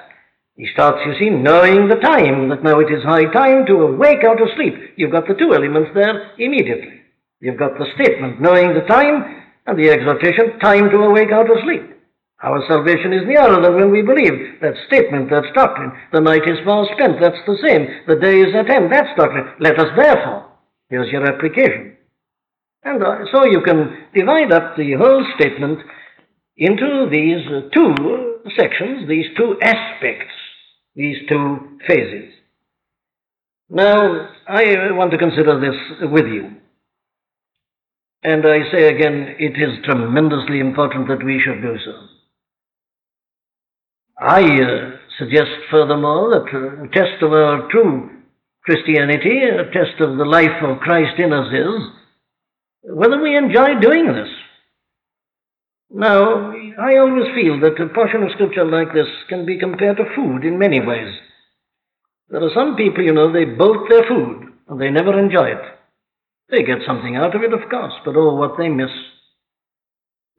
He 0.55 0.67
starts, 0.73 0.99
you 1.05 1.13
see, 1.19 1.29
knowing 1.29 1.87
the 1.87 2.01
time, 2.01 2.49
that 2.49 2.63
now 2.63 2.79
it 2.79 2.91
is 2.91 3.03
high 3.03 3.25
time 3.31 3.65
to 3.67 3.73
awake 3.73 4.23
out 4.23 4.41
of 4.41 4.47
sleep. 4.55 4.73
You've 4.95 5.11
got 5.11 5.27
the 5.27 5.35
two 5.35 5.53
elements 5.53 5.91
there 5.93 6.31
immediately. 6.39 7.01
You've 7.39 7.59
got 7.59 7.77
the 7.77 7.85
statement, 7.93 8.41
knowing 8.41 8.73
the 8.73 8.85
time, 8.87 9.43
and 9.67 9.77
the 9.77 9.89
exhortation, 9.89 10.57
time 10.59 10.89
to 10.89 10.97
awake 10.97 11.31
out 11.31 11.51
of 11.51 11.57
sleep. 11.63 11.93
Our 12.41 12.63
salvation 12.67 13.13
is 13.13 13.27
nearer 13.27 13.61
than 13.61 13.75
when 13.75 13.91
we 13.91 14.01
believe. 14.01 14.61
That 14.61 14.73
statement, 14.87 15.29
that's 15.29 15.53
doctrine. 15.53 15.91
The 16.11 16.21
night 16.21 16.47
is 16.47 16.57
far 16.65 16.85
spent, 16.93 17.19
that's 17.19 17.41
the 17.45 17.57
same. 17.61 17.87
The 18.07 18.15
day 18.15 18.41
is 18.41 18.55
at 18.55 18.67
hand, 18.67 18.91
that's 18.91 19.15
doctrine. 19.17 19.53
Let 19.59 19.79
us 19.79 19.89
therefore. 19.95 20.46
Here's 20.89 21.11
your 21.11 21.25
application. 21.25 21.97
And 22.83 23.03
uh, 23.03 23.25
so 23.33 23.45
you 23.45 23.61
can 23.61 24.07
divide 24.13 24.51
up 24.51 24.77
the 24.77 24.93
whole 24.93 25.25
statement 25.35 25.79
into 26.55 27.07
these 27.11 27.45
two 27.73 28.39
sections, 28.55 29.07
these 29.07 29.25
two 29.37 29.57
aspects 29.61 30.33
these 30.97 31.17
two 31.29 31.77
phases. 31.87 32.33
Now, 33.69 34.29
I 34.47 34.91
want 34.91 35.11
to 35.11 35.17
consider 35.17 35.59
this 35.59 36.09
with 36.11 36.25
you. 36.25 36.55
And 38.23 38.43
I 38.45 38.69
say 38.71 38.89
again, 38.89 39.35
it 39.37 39.53
is 39.61 39.85
tremendously 39.85 40.59
important 40.59 41.07
that 41.07 41.23
we 41.23 41.39
should 41.39 41.61
do 41.61 41.77
so. 41.85 41.93
I 44.19 44.41
uh, 44.41 44.91
suggest 45.19 45.51
furthermore 45.69 46.31
that 46.31 46.47
uh, 46.49 46.87
test 46.91 47.21
of 47.21 47.31
our 47.31 47.69
true 47.69 48.09
Christianity, 48.67 49.39
a 49.47 49.63
test 49.71 50.01
of 50.01 50.17
the 50.17 50.25
life 50.25 50.61
of 50.61 50.79
Christ 50.79 51.17
in 51.17 51.31
us 51.31 51.47
is 51.53 51.81
whether 52.83 53.17
we 53.21 53.37
enjoy 53.37 53.79
doing 53.79 54.07
this. 54.07 54.27
Now, 55.89 56.51
I 56.51 56.97
always 56.97 57.33
feel 57.33 57.61
that 57.61 57.81
a 57.81 57.87
portion 57.95 58.23
of 58.23 58.31
scripture 58.33 58.65
like 58.65 58.93
this 58.93 59.07
can 59.29 59.45
be 59.45 59.57
compared 59.57 59.95
to 59.97 60.13
food 60.13 60.43
in 60.43 60.59
many 60.59 60.81
ways. 60.81 61.13
There 62.27 62.43
are 62.43 62.51
some 62.53 62.75
people, 62.75 63.05
you 63.05 63.13
know, 63.13 63.31
they 63.31 63.45
bolt 63.45 63.87
their 63.89 64.03
food 64.03 64.51
and 64.67 64.81
they 64.81 64.89
never 64.89 65.17
enjoy 65.17 65.47
it. 65.47 65.63
They 66.49 66.63
get 66.63 66.83
something 66.85 67.15
out 67.15 67.37
of 67.37 67.43
it, 67.43 67.53
of 67.53 67.69
course, 67.69 67.93
but 68.03 68.17
oh, 68.17 68.35
what 68.35 68.57
they 68.57 68.67
miss. 68.67 68.91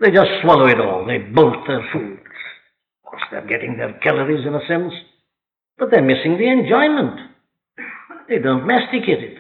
They 0.01 0.11
just 0.11 0.43
swallow 0.43 0.67
it 0.67 0.81
all. 0.81 1.07
They 1.07 1.17
bolt 1.17 1.67
their 1.67 1.89
food. 1.95 2.21
Of 2.21 3.11
course, 3.11 3.23
they're 3.31 3.47
getting 3.47 3.79
their 3.79 3.95
calories 4.03 4.47
in 4.47 4.55
a 4.55 4.67
sense, 4.69 4.93
but 5.79 5.91
they're 5.91 6.03
missing 6.03 6.37
the 6.37 6.51
enjoyment. 6.51 7.21
They 8.29 8.39
don't 8.39 8.67
masticate 8.67 9.23
it. 9.25 9.39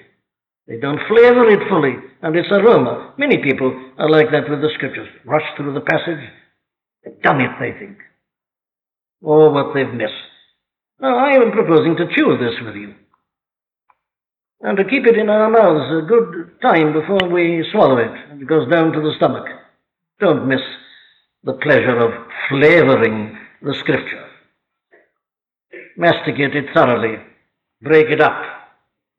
They 0.66 0.78
don't 0.78 1.00
flavor 1.08 1.48
it 1.50 1.68
fully 1.68 1.94
and 2.22 2.36
its 2.36 2.48
aroma. 2.50 3.14
Many 3.18 3.38
people 3.38 3.92
are 3.98 4.10
like 4.10 4.30
that 4.32 4.48
with 4.50 4.60
the 4.60 4.70
scriptures. 4.74 5.08
Rush 5.24 5.44
through 5.56 5.74
the 5.74 5.80
passage. 5.80 6.24
They've 7.04 7.22
done 7.22 7.40
it, 7.40 7.50
they 7.60 7.78
think. 7.78 7.98
Oh, 9.24 9.50
what 9.50 9.74
they've 9.74 9.92
missed. 9.94 10.12
Now, 11.00 11.16
I 11.18 11.32
am 11.32 11.52
proposing 11.52 11.96
to 11.96 12.08
chew 12.16 12.36
this 12.38 12.54
with 12.64 12.74
you. 12.76 12.94
and 14.60 14.76
to 14.76 14.84
keep 14.84 15.06
it 15.06 15.16
in 15.16 15.28
our 15.28 15.48
mouths 15.50 16.04
a 16.04 16.08
good 16.08 16.60
time 16.60 16.92
before 16.92 17.28
we 17.30 17.64
swallow 17.72 17.98
it. 17.98 18.10
and 18.30 18.42
It 18.42 18.48
goes 18.48 18.68
down 18.70 18.92
to 18.92 19.00
the 19.00 19.14
stomach. 19.16 19.46
Don't 20.20 20.48
miss 20.48 20.60
the 21.44 21.52
pleasure 21.54 21.98
of 21.98 22.12
flavoring 22.48 23.38
the 23.62 23.74
scripture. 23.74 24.24
Masticate 25.96 26.54
it 26.56 26.66
thoroughly, 26.74 27.18
break 27.82 28.08
it 28.10 28.20
up, 28.20 28.42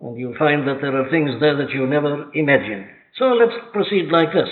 and 0.01 0.17
you'll 0.17 0.37
find 0.37 0.67
that 0.67 0.79
there 0.81 0.95
are 0.95 1.09
things 1.09 1.31
there 1.39 1.57
that 1.57 1.71
you 1.71 1.85
never 1.87 2.31
imagined. 2.33 2.87
So 3.17 3.25
let's 3.25 3.55
proceed 3.73 4.11
like 4.11 4.33
this. 4.33 4.49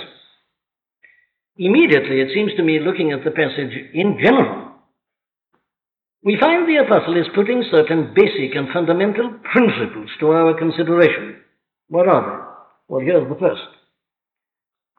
Immediately, 1.57 2.21
it 2.21 2.33
seems 2.33 2.51
to 2.57 2.63
me, 2.63 2.79
looking 2.79 3.11
at 3.11 3.23
the 3.23 3.31
passage 3.31 3.73
in 3.93 4.19
general, 4.21 4.73
we 6.23 6.37
find 6.39 6.67
the 6.67 6.83
apostle 6.83 7.17
is 7.17 7.27
putting 7.33 7.63
certain 7.71 8.13
basic 8.13 8.55
and 8.55 8.67
fundamental 8.73 9.39
principles 9.51 10.09
to 10.19 10.31
our 10.31 10.57
consideration. 10.57 11.41
What 11.87 12.07
are 12.07 12.21
they? 12.21 12.93
Well, 12.93 13.01
here's 13.01 13.27
the 13.29 13.39
first. 13.39 13.61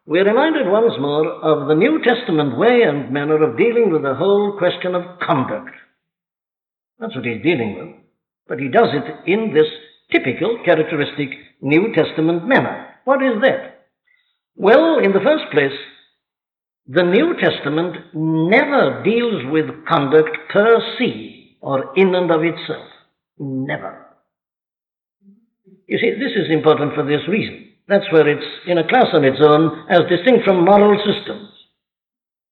We're 0.07 0.25
reminded 0.25 0.67
once 0.67 0.95
more 0.99 1.29
of 1.29 1.69
the 1.69 1.75
New 1.75 2.01
Testament 2.03 2.57
way 2.57 2.81
and 2.83 3.13
manner 3.13 3.43
of 3.43 3.59
dealing 3.59 3.93
with 3.93 4.03
the 4.03 4.15
whole 4.15 4.57
question 4.59 4.95
of 4.95 5.19
conduct. 5.21 5.75
That's 6.99 7.15
what 7.15 7.27
he's 7.27 7.43
dealing 7.43 7.77
with. 7.77 7.97
But 8.49 8.59
he 8.59 8.69
does 8.69 8.89
it 8.95 9.31
in 9.31 9.53
this 9.53 9.69
typical, 10.11 10.59
characteristic 10.65 11.31
New 11.61 11.93
Testament 11.95 12.47
manner. 12.47 12.95
What 13.05 13.23
is 13.23 13.41
that? 13.43 13.87
Well, 14.57 14.99
in 14.99 15.13
the 15.13 15.21
first 15.21 15.45
place, 15.53 15.79
the 16.87 17.03
New 17.03 17.37
Testament 17.39 17.97
never 18.15 19.03
deals 19.03 19.45
with 19.53 19.87
conduct 19.87 20.31
per 20.53 20.81
se 20.99 21.57
or 21.61 21.93
in 21.97 22.15
and 22.15 22.31
of 22.31 22.43
itself. 22.43 22.89
Never. 23.39 24.07
You 25.87 25.99
see, 25.99 26.11
this 26.19 26.33
is 26.37 26.51
important 26.51 26.95
for 26.95 27.05
this 27.05 27.27
reason. 27.29 27.69
That's 27.89 28.11
where 28.13 28.29
it's 28.29 28.47
in 28.67 28.79
a 28.79 28.87
class 28.87 29.07
on 29.13 29.25
its 29.25 29.39
own 29.41 29.87
as 29.89 30.01
distinct 30.09 30.45
from 30.45 30.65
moral 30.65 30.99
systems. 30.99 31.49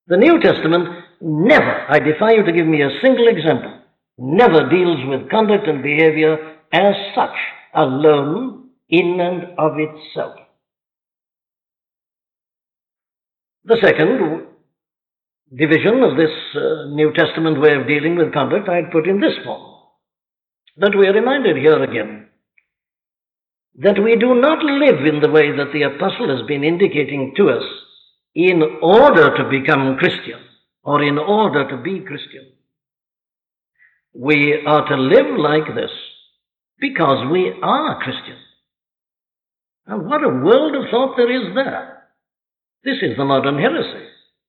The 0.06 0.16
New 0.16 0.40
Testament 0.40 0.88
never, 1.20 1.86
I 1.90 1.98
defy 1.98 2.32
you 2.32 2.44
to 2.44 2.52
give 2.52 2.66
me 2.66 2.82
a 2.82 2.98
single 3.02 3.28
example, 3.28 3.72
never 4.18 4.68
deals 4.68 4.98
with 5.06 5.30
conduct 5.30 5.66
and 5.68 5.82
behavior 5.82 6.56
as 6.72 6.94
such, 7.14 7.36
alone, 7.74 8.70
in 8.88 9.20
and 9.20 9.58
of 9.58 9.72
itself. 9.78 10.36
The 13.64 13.78
second 13.82 14.46
division 15.54 16.02
of 16.02 16.16
this 16.16 16.30
uh, 16.54 16.86
New 16.94 17.12
Testament 17.14 17.60
way 17.60 17.74
of 17.74 17.86
dealing 17.86 18.16
with 18.16 18.32
conduct 18.32 18.68
I'd 18.68 18.92
put 18.92 19.08
in 19.08 19.20
this 19.20 19.34
form. 19.44 19.74
That 20.76 20.96
we 20.96 21.06
are 21.06 21.12
reminded 21.12 21.56
here 21.56 21.82
again 21.82 22.26
that 23.78 24.02
we 24.02 24.16
do 24.16 24.34
not 24.34 24.64
live 24.64 25.04
in 25.06 25.20
the 25.20 25.30
way 25.30 25.54
that 25.54 25.72
the 25.72 25.82
apostle 25.82 26.34
has 26.34 26.46
been 26.46 26.64
indicating 26.64 27.34
to 27.36 27.50
us 27.50 27.64
in 28.34 28.62
order 28.82 29.36
to 29.36 29.50
become 29.50 29.96
Christian 29.98 30.40
or 30.82 31.02
in 31.02 31.18
order 31.18 31.68
to 31.68 31.76
be 31.82 32.00
Christian. 32.00 32.52
We 34.18 34.62
are 34.66 34.88
to 34.88 34.96
live 34.96 35.38
like 35.38 35.74
this 35.74 35.90
because 36.80 37.30
we 37.30 37.52
are 37.62 38.02
Christian. 38.02 38.38
And 39.86 40.08
what 40.08 40.24
a 40.24 40.28
world 40.28 40.74
of 40.74 40.90
thought 40.90 41.16
there 41.16 41.30
is 41.30 41.54
there. 41.54 42.08
This 42.82 42.96
is 43.02 43.16
the 43.18 43.24
modern 43.24 43.58
heresy. 43.58 44.06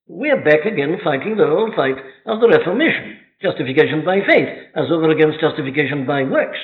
We 0.08 0.30
are 0.30 0.44
back 0.44 0.66
again 0.66 0.98
fighting 1.04 1.36
the 1.36 1.48
old 1.48 1.76
fight 1.76 1.98
of 2.26 2.40
the 2.40 2.48
Reformation 2.48 3.18
justification 3.42 4.04
by 4.06 4.20
faith 4.26 4.50
as 4.76 4.90
over 4.90 5.12
against 5.12 5.42
justification 5.42 6.06
by 6.06 6.24
works. 6.24 6.60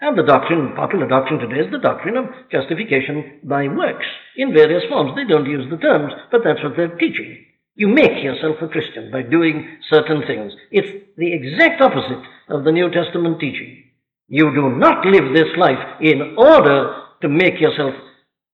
And 0.00 0.16
the 0.16 0.22
doctrine, 0.22 0.74
popular 0.76 1.08
doctrine 1.08 1.40
today, 1.40 1.64
is 1.66 1.72
the 1.72 1.78
doctrine 1.78 2.16
of 2.16 2.26
justification 2.52 3.40
by 3.44 3.68
works 3.68 4.06
in 4.36 4.52
various 4.52 4.84
forms. 4.88 5.12
They 5.16 5.24
don't 5.24 5.48
use 5.48 5.68
the 5.70 5.78
terms, 5.78 6.12
but 6.30 6.42
that's 6.44 6.62
what 6.62 6.76
they're 6.76 6.96
teaching. 6.96 7.45
You 7.76 7.88
make 7.88 8.24
yourself 8.24 8.56
a 8.62 8.68
Christian 8.68 9.10
by 9.10 9.20
doing 9.22 9.78
certain 9.90 10.22
things. 10.26 10.52
It's 10.70 10.88
the 11.18 11.30
exact 11.32 11.82
opposite 11.82 12.24
of 12.48 12.64
the 12.64 12.72
New 12.72 12.90
Testament 12.90 13.38
teaching. 13.38 13.84
You 14.28 14.52
do 14.54 14.70
not 14.70 15.04
live 15.04 15.34
this 15.34 15.54
life 15.58 16.00
in 16.00 16.36
order 16.38 17.02
to 17.20 17.28
make 17.28 17.60
yourself 17.60 17.94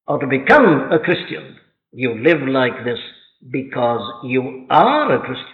or 0.09 0.19
to 0.19 0.27
become 0.27 0.91
a 0.91 0.99
Christian. 0.99 1.57
You 1.93 2.21
live 2.21 2.43
like 2.49 2.85
this 2.85 2.99
because 3.49 4.03
you 4.25 4.67
are 4.69 5.15
a 5.15 5.21
Christian. 5.21 5.47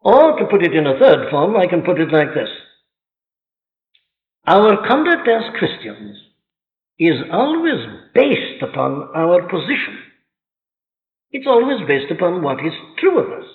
Or 0.00 0.36
to 0.36 0.46
put 0.46 0.64
it 0.64 0.74
in 0.74 0.86
a 0.86 0.98
third 0.98 1.30
form, 1.30 1.56
I 1.56 1.68
can 1.68 1.82
put 1.82 2.00
it 2.00 2.12
like 2.12 2.34
this. 2.34 2.48
Our 4.46 4.84
conduct 4.88 5.28
as 5.28 5.58
Christians 5.58 6.16
is 6.98 7.20
always 7.30 7.86
based 8.14 8.62
upon 8.62 9.10
our 9.14 9.42
position. 9.48 10.09
It's 11.32 11.46
always 11.46 11.86
based 11.86 12.10
upon 12.10 12.42
what 12.42 12.64
is 12.64 12.72
true 12.98 13.18
of 13.18 13.42
us. 13.42 13.48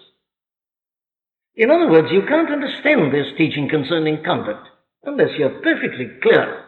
In 1.55 1.71
other 1.71 1.89
words, 1.89 2.07
you 2.11 2.21
can't 2.27 2.51
understand 2.51 3.13
this 3.13 3.27
teaching 3.37 3.69
concerning 3.69 4.23
conduct 4.23 4.67
unless 5.03 5.37
you're 5.37 5.61
perfectly 5.61 6.09
clear 6.21 6.65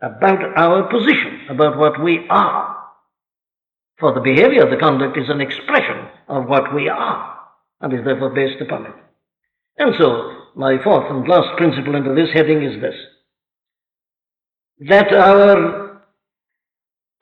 about 0.00 0.56
our 0.56 0.88
position, 0.90 1.46
about 1.50 1.78
what 1.78 2.02
we 2.02 2.26
are. 2.30 2.76
For 3.98 4.14
the 4.14 4.20
behavior 4.20 4.64
of 4.64 4.70
the 4.70 4.76
conduct 4.76 5.18
is 5.18 5.28
an 5.28 5.40
expression 5.40 6.08
of 6.28 6.46
what 6.46 6.74
we 6.74 6.88
are 6.88 7.38
and 7.80 7.92
is 7.92 8.04
therefore 8.04 8.34
based 8.34 8.60
upon 8.60 8.86
it. 8.86 8.94
And 9.78 9.94
so, 9.98 10.32
my 10.56 10.76
fourth 10.82 11.10
and 11.10 11.26
last 11.26 11.56
principle 11.56 11.96
under 11.96 12.14
this 12.14 12.32
heading 12.32 12.62
is 12.62 12.80
this 12.80 12.94
that 14.80 15.12
our 15.12 16.02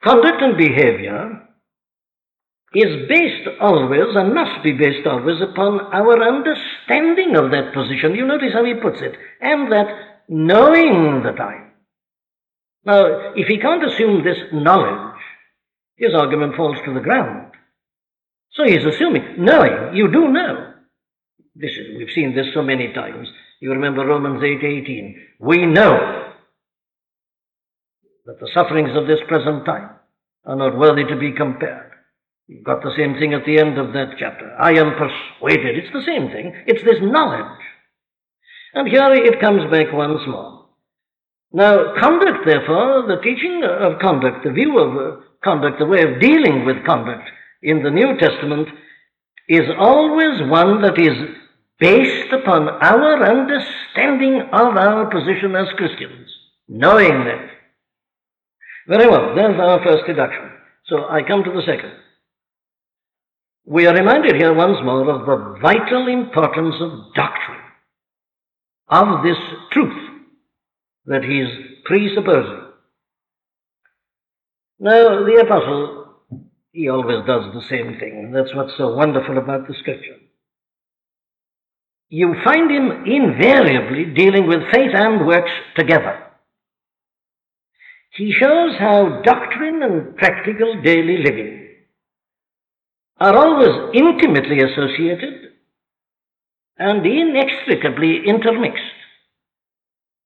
conduct 0.03 0.41
and 0.41 0.57
behavior 0.57 1.46
is 2.77 3.09
based 3.09 3.47
always 3.59 4.15
and 4.15 4.35
must 4.35 4.63
be 4.63 4.71
based 4.71 5.07
always 5.07 5.41
upon 5.41 5.79
our 5.91 6.21
understanding 6.21 7.35
of 7.35 7.49
that 7.49 7.73
position. 7.73 8.13
You 8.13 8.27
notice 8.27 8.53
how 8.53 8.63
he 8.63 8.75
puts 8.75 9.01
it, 9.01 9.17
and 9.41 9.71
that 9.71 9.87
knowing 10.29 11.23
the 11.23 11.31
time. 11.31 11.71
Now, 12.85 13.33
if 13.35 13.47
he 13.47 13.57
can't 13.57 13.83
assume 13.83 14.23
this 14.23 14.37
knowledge, 14.53 15.19
his 15.95 16.13
argument 16.13 16.55
falls 16.55 16.77
to 16.85 16.93
the 16.93 16.99
ground. 16.99 17.53
So 18.51 18.63
he's 18.63 18.85
assuming, 18.85 19.23
knowing, 19.39 19.95
you 19.95 20.11
do 20.11 20.27
know. 20.27 20.73
This 21.55 21.71
is, 21.71 21.97
we've 21.97 22.13
seen 22.13 22.35
this 22.35 22.53
so 22.53 22.61
many 22.61 22.93
times. 22.93 23.27
You 23.59 23.71
remember 23.71 24.05
Romans 24.05 24.43
8:18. 24.43 25.15
we 25.39 25.65
know 25.65 26.31
that 28.25 28.39
the 28.39 28.51
sufferings 28.53 28.95
of 28.95 29.07
this 29.07 29.19
present 29.27 29.65
time 29.65 29.89
are 30.45 30.55
not 30.55 30.77
worthy 30.77 31.05
to 31.05 31.15
be 31.15 31.31
compared. 31.31 31.86
You've 32.47 32.63
got 32.63 32.81
the 32.81 32.95
same 32.95 33.15
thing 33.15 33.33
at 33.33 33.45
the 33.45 33.59
end 33.59 33.77
of 33.77 33.93
that 33.93 34.15
chapter. 34.17 34.55
I 34.57 34.71
am 34.71 34.95
persuaded. 34.95 35.77
It's 35.77 35.91
the 35.91 36.05
same 36.05 36.29
thing. 36.31 36.53
It's 36.65 36.83
this 36.83 37.01
knowledge. 37.01 37.59
And 38.73 38.87
here 38.87 39.13
it 39.13 39.41
comes 39.41 39.69
back 39.69 39.91
once 39.91 40.21
more. 40.27 40.65
Now, 41.51 41.93
conduct, 41.99 42.45
therefore, 42.45 43.05
the 43.07 43.21
teaching 43.21 43.63
of 43.63 43.99
conduct, 43.99 44.43
the 44.43 44.51
view 44.51 44.79
of 44.79 44.95
uh, 44.95 45.21
conduct, 45.43 45.79
the 45.79 45.85
way 45.85 46.03
of 46.03 46.21
dealing 46.21 46.65
with 46.65 46.85
conduct 46.85 47.29
in 47.63 47.83
the 47.83 47.91
New 47.91 48.17
Testament 48.17 48.67
is 49.49 49.67
always 49.77 50.41
one 50.49 50.81
that 50.81 50.99
is 50.99 51.17
based 51.79 52.33
upon 52.33 52.67
our 52.67 53.23
understanding 53.23 54.41
of 54.51 54.75
our 54.75 55.05
position 55.09 55.55
as 55.55 55.67
Christians, 55.75 56.29
knowing 56.67 57.23
that. 57.25 57.49
Very 58.87 59.09
well, 59.09 59.35
there's 59.35 59.59
our 59.59 59.83
first 59.83 60.05
deduction. 60.05 60.49
So 60.85 61.07
I 61.09 61.21
come 61.21 61.43
to 61.43 61.51
the 61.51 61.61
second. 61.65 61.91
We 63.69 63.85
are 63.85 63.93
reminded 63.93 64.37
here 64.37 64.53
once 64.53 64.77
more 64.81 65.09
of 65.09 65.25
the 65.25 65.59
vital 65.59 66.07
importance 66.07 66.75
of 66.79 67.13
doctrine, 67.13 67.59
of 68.87 69.23
this 69.23 69.35
truth 69.73 70.09
that 71.05 71.25
he 71.25 71.41
is 71.41 71.49
presupposing. 71.83 72.63
Now, 74.79 75.25
the 75.25 75.43
apostle, 75.45 76.15
he 76.71 76.87
always 76.87 77.25
does 77.27 77.53
the 77.53 77.67
same 77.67 77.99
thing. 77.99 78.31
That's 78.33 78.55
what's 78.55 78.77
so 78.77 78.95
wonderful 78.95 79.37
about 79.37 79.67
the 79.67 79.73
scripture. 79.73 80.15
You 82.07 82.35
find 82.45 82.71
him 82.71 83.03
invariably 83.05 84.05
dealing 84.13 84.47
with 84.47 84.71
faith 84.71 84.91
and 84.93 85.27
works 85.27 85.51
together. 85.75 86.23
He 88.11 88.31
shows 88.31 88.77
how 88.79 89.21
doctrine 89.25 89.83
and 89.83 90.15
practical 90.15 90.81
daily 90.81 91.17
living 91.17 91.66
are 93.19 93.35
always 93.35 93.93
intimately 93.93 94.61
associated 94.61 95.51
and 96.77 97.05
inextricably 97.05 98.21
intermixed. 98.25 98.83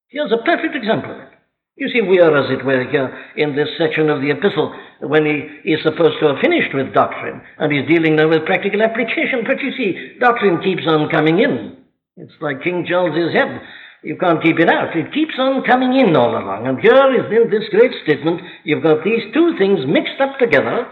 Here's 0.07 0.31
a 0.31 0.43
perfect 0.43 0.75
example 0.75 1.11
of 1.11 1.17
it. 1.19 1.29
You 1.77 1.87
see, 1.89 2.01
we 2.01 2.19
are, 2.19 2.35
as 2.35 2.51
it 2.51 2.65
were, 2.65 2.83
here 2.83 3.09
in 3.37 3.55
this 3.55 3.69
section 3.77 4.09
of 4.09 4.21
the 4.21 4.31
epistle 4.31 4.75
when 4.99 5.25
he 5.25 5.71
is 5.71 5.81
supposed 5.81 6.19
to 6.19 6.27
have 6.27 6.41
finished 6.41 6.75
with 6.75 6.93
doctrine 6.93 7.41
and 7.57 7.71
he's 7.71 7.87
dealing 7.87 8.17
now 8.17 8.27
with 8.27 8.45
practical 8.45 8.81
application. 8.81 9.43
But 9.47 9.61
you 9.61 9.71
see, 9.71 10.19
doctrine 10.19 10.61
keeps 10.61 10.83
on 10.85 11.09
coming 11.09 11.39
in. 11.39 11.77
It's 12.17 12.33
like 12.41 12.61
King 12.61 12.85
Charles's 12.87 13.33
head. 13.33 13.61
You 14.03 14.17
can't 14.17 14.43
keep 14.43 14.59
it 14.59 14.67
out. 14.67 14.95
It 14.95 15.13
keeps 15.13 15.35
on 15.37 15.63
coming 15.63 15.97
in 15.97 16.15
all 16.15 16.31
along. 16.31 16.67
And 16.67 16.79
here 16.79 16.91
is 16.91 17.31
in 17.31 17.49
this 17.49 17.69
great 17.69 17.93
statement, 18.03 18.41
you've 18.63 18.83
got 18.83 19.03
these 19.03 19.31
two 19.33 19.57
things 19.57 19.79
mixed 19.87 20.19
up 20.19 20.37
together. 20.39 20.87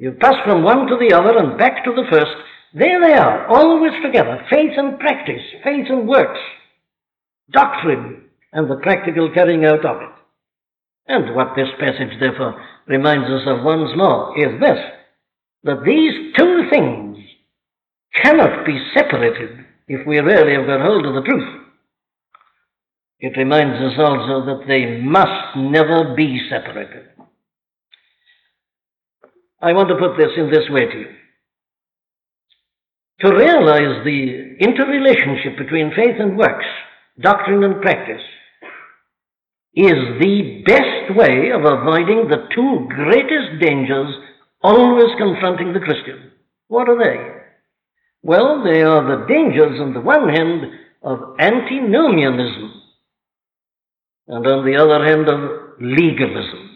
You 0.00 0.12
pass 0.12 0.36
from 0.46 0.62
one 0.62 0.86
to 0.86 0.96
the 0.96 1.14
other 1.14 1.36
and 1.36 1.58
back 1.58 1.84
to 1.84 1.92
the 1.92 2.08
first. 2.10 2.32
There 2.72 3.02
they 3.02 3.12
are, 3.12 3.46
always 3.48 3.92
together. 4.02 4.46
Faith 4.48 4.72
and 4.78 4.98
practice, 4.98 5.42
faith 5.62 5.86
and 5.90 6.08
works, 6.08 6.40
doctrine 7.52 8.24
and 8.50 8.70
the 8.70 8.76
practical 8.76 9.30
carrying 9.34 9.66
out 9.66 9.84
of 9.84 10.00
it. 10.00 10.14
And 11.06 11.34
what 11.34 11.54
this 11.54 11.68
passage 11.78 12.18
therefore 12.18 12.64
reminds 12.86 13.28
us 13.28 13.42
of 13.46 13.62
once 13.62 13.90
more 13.94 14.32
is 14.38 14.58
this, 14.58 14.78
that 15.64 15.84
these 15.84 16.32
two 16.34 16.70
things 16.70 17.18
cannot 18.22 18.64
be 18.64 18.82
separated 18.94 19.66
if 19.86 20.06
we 20.06 20.18
really 20.18 20.54
have 20.54 20.66
got 20.66 20.80
hold 20.80 21.04
of 21.04 21.14
the 21.14 21.28
truth. 21.28 21.60
It 23.18 23.36
reminds 23.36 23.82
us 23.82 23.98
also 23.98 24.46
that 24.46 24.64
they 24.66 24.98
must 25.02 25.58
never 25.58 26.14
be 26.16 26.40
separated. 26.48 27.10
I 29.60 29.72
want 29.72 29.88
to 29.88 29.96
put 29.96 30.16
this 30.16 30.32
in 30.36 30.50
this 30.50 30.68
way 30.70 30.86
to 30.86 30.98
you. 30.98 31.08
To 33.20 33.36
realize 33.36 34.04
the 34.04 34.56
interrelationship 34.60 35.58
between 35.58 35.92
faith 35.94 36.16
and 36.18 36.38
works, 36.38 36.64
doctrine 37.20 37.62
and 37.64 37.82
practice, 37.82 38.22
is 39.74 39.98
the 40.20 40.62
best 40.66 41.16
way 41.16 41.50
of 41.50 41.60
avoiding 41.60 42.28
the 42.28 42.48
two 42.54 42.88
greatest 42.88 43.60
dangers 43.60 44.14
always 44.62 45.10
confronting 45.18 45.72
the 45.72 45.80
Christian. 45.80 46.32
What 46.68 46.88
are 46.88 46.98
they? 46.98 47.40
Well, 48.22 48.62
they 48.64 48.82
are 48.82 49.02
the 49.02 49.26
dangers, 49.26 49.80
on 49.80 49.92
the 49.92 50.00
one 50.00 50.28
hand, 50.28 50.64
of 51.02 51.36
antinomianism 51.38 52.82
and 54.28 54.46
on 54.46 54.64
the 54.64 54.76
other 54.76 55.04
hand 55.04 55.28
of 55.28 55.80
legalism. 55.80 56.69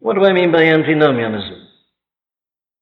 What 0.00 0.16
do 0.16 0.24
I 0.24 0.32
mean 0.32 0.50
by 0.50 0.64
antinomianism? 0.64 1.68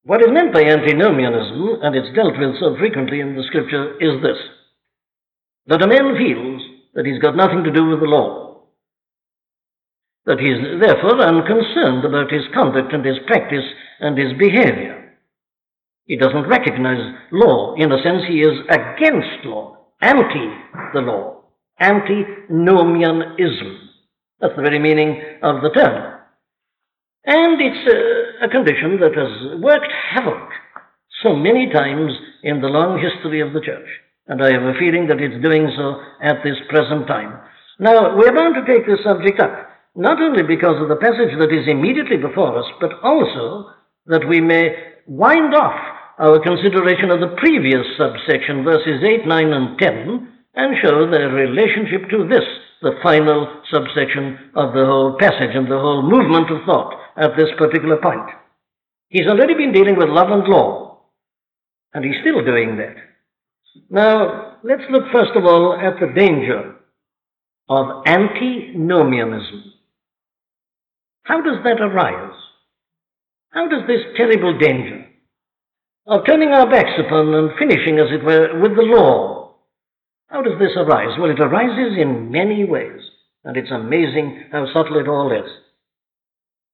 What 0.04 0.22
is 0.22 0.28
meant 0.30 0.54
by 0.54 0.62
antinomianism, 0.62 1.80
and 1.82 1.94
it's 1.94 2.16
dealt 2.16 2.38
with 2.38 2.58
so 2.58 2.76
frequently 2.78 3.20
in 3.20 3.36
the 3.36 3.42
scripture, 3.46 3.94
is 4.00 4.22
this 4.22 4.38
that 5.66 5.82
a 5.82 5.86
man 5.86 6.16
feels 6.16 6.62
that 6.94 7.04
he's 7.04 7.20
got 7.20 7.36
nothing 7.36 7.62
to 7.62 7.70
do 7.70 7.84
with 7.84 8.00
the 8.00 8.06
law, 8.06 8.62
that 10.24 10.40
he's 10.40 10.56
therefore 10.80 11.20
unconcerned 11.20 12.06
about 12.06 12.32
his 12.32 12.44
conduct 12.54 12.94
and 12.94 13.04
his 13.04 13.18
practice 13.26 13.66
and 14.00 14.16
his 14.16 14.32
behavior. 14.38 15.18
He 16.06 16.16
doesn't 16.16 16.48
recognize 16.48 17.02
law. 17.32 17.74
In 17.74 17.92
a 17.92 18.02
sense, 18.02 18.22
he 18.26 18.40
is 18.40 18.58
against 18.70 19.44
law, 19.44 19.76
anti 20.00 20.48
the 20.94 21.00
law 21.00 21.38
antinomianism. 21.80 23.90
That's 24.40 24.54
the 24.56 24.62
very 24.62 24.78
meaning 24.78 25.20
of 25.42 25.62
the 25.62 25.70
term. 25.70 26.17
And 27.28 27.60
it's 27.60 27.84
a, 28.40 28.48
condition 28.48 28.96
that 29.04 29.12
has 29.12 29.60
worked 29.60 29.92
havoc 30.14 30.48
so 31.22 31.36
many 31.36 31.68
times 31.68 32.10
in 32.42 32.62
the 32.62 32.72
long 32.72 32.96
history 32.96 33.42
of 33.42 33.52
the 33.52 33.60
church. 33.60 33.84
And 34.28 34.42
I 34.42 34.50
have 34.50 34.62
a 34.62 34.78
feeling 34.80 35.06
that 35.08 35.20
it's 35.20 35.36
doing 35.44 35.68
so 35.76 36.00
at 36.24 36.40
this 36.42 36.56
present 36.70 37.06
time. 37.06 37.36
Now, 37.78 38.16
we're 38.16 38.32
bound 38.32 38.56
to 38.56 38.64
take 38.64 38.86
this 38.86 39.04
subject 39.04 39.40
up, 39.40 39.52
not 39.94 40.16
only 40.22 40.42
because 40.42 40.80
of 40.80 40.88
the 40.88 40.96
passage 40.96 41.36
that 41.36 41.52
is 41.52 41.68
immediately 41.68 42.16
before 42.16 42.56
us, 42.56 42.64
but 42.80 42.96
also 43.04 43.76
that 44.06 44.26
we 44.26 44.40
may 44.40 44.72
wind 45.06 45.54
off 45.54 45.76
our 46.18 46.40
consideration 46.40 47.10
of 47.10 47.20
the 47.20 47.36
previous 47.36 47.84
subsection, 48.00 48.64
verses 48.64 49.04
8, 49.04 49.28
9, 49.28 49.52
and 49.52 49.78
10, 49.78 50.32
and 50.54 50.76
show 50.80 51.04
their 51.10 51.28
relationship 51.28 52.08
to 52.08 52.26
this, 52.26 52.48
the 52.82 52.98
final 53.02 53.62
subsection 53.72 54.50
of 54.54 54.72
the 54.72 54.84
whole 54.84 55.16
passage 55.18 55.54
and 55.54 55.66
the 55.66 55.78
whole 55.78 56.02
movement 56.02 56.50
of 56.50 56.64
thought 56.64 56.94
at 57.16 57.36
this 57.36 57.48
particular 57.58 57.96
point. 57.96 58.28
He's 59.08 59.26
already 59.26 59.54
been 59.54 59.72
dealing 59.72 59.96
with 59.96 60.08
love 60.08 60.30
and 60.30 60.46
law, 60.46 61.00
and 61.92 62.04
he's 62.04 62.20
still 62.20 62.44
doing 62.44 62.76
that. 62.76 62.94
Now, 63.90 64.58
let's 64.62 64.82
look 64.90 65.04
first 65.12 65.32
of 65.34 65.44
all 65.44 65.78
at 65.80 65.98
the 66.00 66.12
danger 66.14 66.76
of 67.68 68.02
antinomianism. 68.06 69.72
How 71.24 71.42
does 71.42 71.62
that 71.64 71.80
arise? 71.80 72.34
How 73.50 73.68
does 73.68 73.86
this 73.86 74.00
terrible 74.16 74.56
danger 74.58 75.06
of 76.06 76.24
turning 76.26 76.50
our 76.50 76.68
backs 76.70 76.98
upon 76.98 77.34
and 77.34 77.50
finishing, 77.58 77.98
as 77.98 78.08
it 78.10 78.24
were, 78.24 78.58
with 78.60 78.76
the 78.76 78.82
law 78.82 79.37
how 80.28 80.42
does 80.42 80.58
this 80.58 80.76
arise? 80.76 81.18
Well, 81.18 81.30
it 81.30 81.40
arises 81.40 81.98
in 81.98 82.30
many 82.30 82.64
ways, 82.64 83.00
and 83.44 83.56
it's 83.56 83.70
amazing 83.70 84.44
how 84.52 84.66
subtle 84.72 85.00
it 85.00 85.08
all 85.08 85.32
is. 85.32 85.50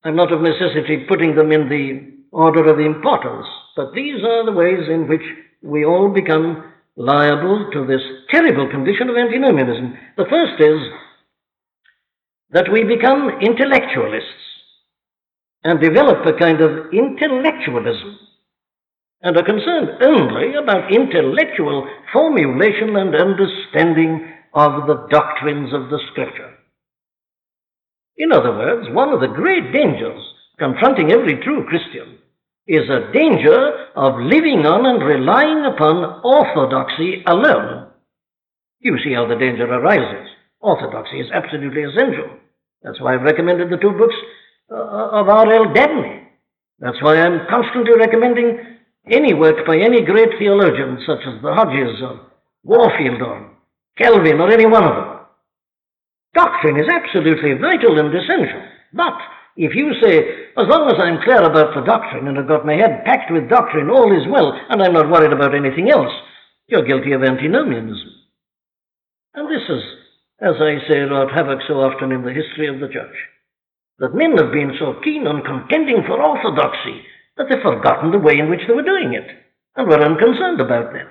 I'm 0.02 0.16
not 0.16 0.32
of 0.32 0.42
necessity 0.42 1.06
putting 1.08 1.34
them 1.34 1.52
in 1.52 1.68
the 1.68 2.14
order 2.30 2.68
of 2.68 2.80
importance, 2.80 3.46
but 3.76 3.94
these 3.94 4.22
are 4.24 4.44
the 4.44 4.52
ways 4.52 4.88
in 4.90 5.08
which 5.08 5.22
we 5.62 5.84
all 5.84 6.12
become 6.12 6.72
liable 6.96 7.70
to 7.72 7.86
this 7.86 8.02
terrible 8.30 8.68
condition 8.70 9.08
of 9.08 9.16
antinomianism. 9.16 9.96
The 10.16 10.26
first 10.28 10.60
is 10.60 10.78
that 12.50 12.70
we 12.72 12.84
become 12.84 13.38
intellectualists 13.40 14.28
and 15.62 15.80
develop 15.80 16.26
a 16.26 16.38
kind 16.38 16.60
of 16.60 16.92
intellectualism 16.92 18.18
and 19.22 19.36
are 19.36 19.44
concerned 19.44 20.02
only 20.02 20.54
about 20.54 20.92
intellectual 20.92 21.88
formulation 22.12 22.96
and 22.96 23.14
understanding 23.14 24.28
of 24.52 24.86
the 24.86 25.06
doctrines 25.10 25.72
of 25.72 25.90
the 25.90 25.98
Scripture. 26.10 26.54
In 28.16 28.32
other 28.32 28.52
words, 28.52 28.88
one 28.90 29.10
of 29.10 29.20
the 29.20 29.34
great 29.34 29.72
dangers 29.72 30.22
confronting 30.58 31.10
every 31.10 31.42
true 31.42 31.66
Christian 31.66 32.18
is 32.66 32.88
a 32.88 33.12
danger 33.12 33.88
of 33.96 34.20
living 34.20 34.64
on 34.64 34.86
and 34.86 35.02
relying 35.04 35.66
upon 35.66 36.22
orthodoxy 36.24 37.22
alone. 37.26 37.88
You 38.80 38.96
see 39.02 39.12
how 39.14 39.26
the 39.26 39.36
danger 39.36 39.64
arises. 39.64 40.30
Orthodoxy 40.60 41.20
is 41.20 41.30
absolutely 41.32 41.82
essential. 41.82 42.30
That's 42.82 43.00
why 43.00 43.14
I've 43.14 43.22
recommended 43.22 43.70
the 43.70 43.76
two 43.76 43.90
books 43.90 44.14
uh, 44.70 45.20
of 45.20 45.28
R.L. 45.28 45.74
Dabney. 45.74 46.22
That's 46.78 47.02
why 47.02 47.16
I'm 47.16 47.46
constantly 47.48 47.96
recommending 47.98 48.73
any 49.10 49.34
work 49.34 49.66
by 49.66 49.76
any 49.76 50.02
great 50.02 50.30
theologian, 50.38 50.98
such 51.06 51.20
as 51.26 51.42
the 51.42 51.52
Hodges 51.52 52.00
or 52.02 52.20
Warfield 52.64 53.20
or 53.20 53.50
Calvin 53.98 54.40
or 54.40 54.50
any 54.50 54.66
one 54.66 54.84
of 54.84 54.94
them. 54.94 55.18
Doctrine 56.34 56.78
is 56.78 56.88
absolutely 56.88 57.54
vital 57.54 57.98
and 57.98 58.14
essential. 58.14 58.62
But 58.92 59.14
if 59.56 59.74
you 59.74 59.92
say, 60.02 60.18
as 60.56 60.66
long 60.66 60.90
as 60.90 60.98
I'm 60.98 61.22
clear 61.22 61.42
about 61.42 61.74
the 61.74 61.86
doctrine 61.86 62.26
and 62.26 62.38
I've 62.38 62.48
got 62.48 62.66
my 62.66 62.74
head 62.74 63.04
packed 63.04 63.30
with 63.30 63.48
doctrine, 63.48 63.90
all 63.90 64.10
is 64.10 64.26
well, 64.26 64.52
and 64.68 64.82
I'm 64.82 64.94
not 64.94 65.10
worried 65.10 65.32
about 65.32 65.54
anything 65.54 65.90
else, 65.90 66.12
you're 66.66 66.86
guilty 66.86 67.12
of 67.12 67.22
antinomianism. 67.22 68.10
And 69.34 69.46
this 69.46 69.68
is, 69.68 69.82
as 70.40 70.56
I 70.58 70.78
say, 70.88 71.00
wrought 71.00 71.30
havoc 71.30 71.60
so 71.68 71.74
often 71.74 72.10
in 72.10 72.22
the 72.22 72.32
history 72.32 72.66
of 72.66 72.80
the 72.80 72.88
church. 72.88 73.14
That 73.98 74.14
men 74.14 74.36
have 74.38 74.50
been 74.50 74.74
so 74.78 74.98
keen 75.04 75.26
on 75.26 75.44
contending 75.44 76.02
for 76.06 76.20
orthodoxy 76.20 77.04
that 77.36 77.46
they've 77.48 77.62
forgotten 77.62 78.10
the 78.10 78.18
way 78.18 78.38
in 78.38 78.50
which 78.50 78.60
they 78.66 78.74
were 78.74 78.82
doing 78.82 79.14
it, 79.14 79.26
and 79.76 79.88
were 79.88 80.02
unconcerned 80.02 80.60
about 80.60 80.92
that, 80.92 81.08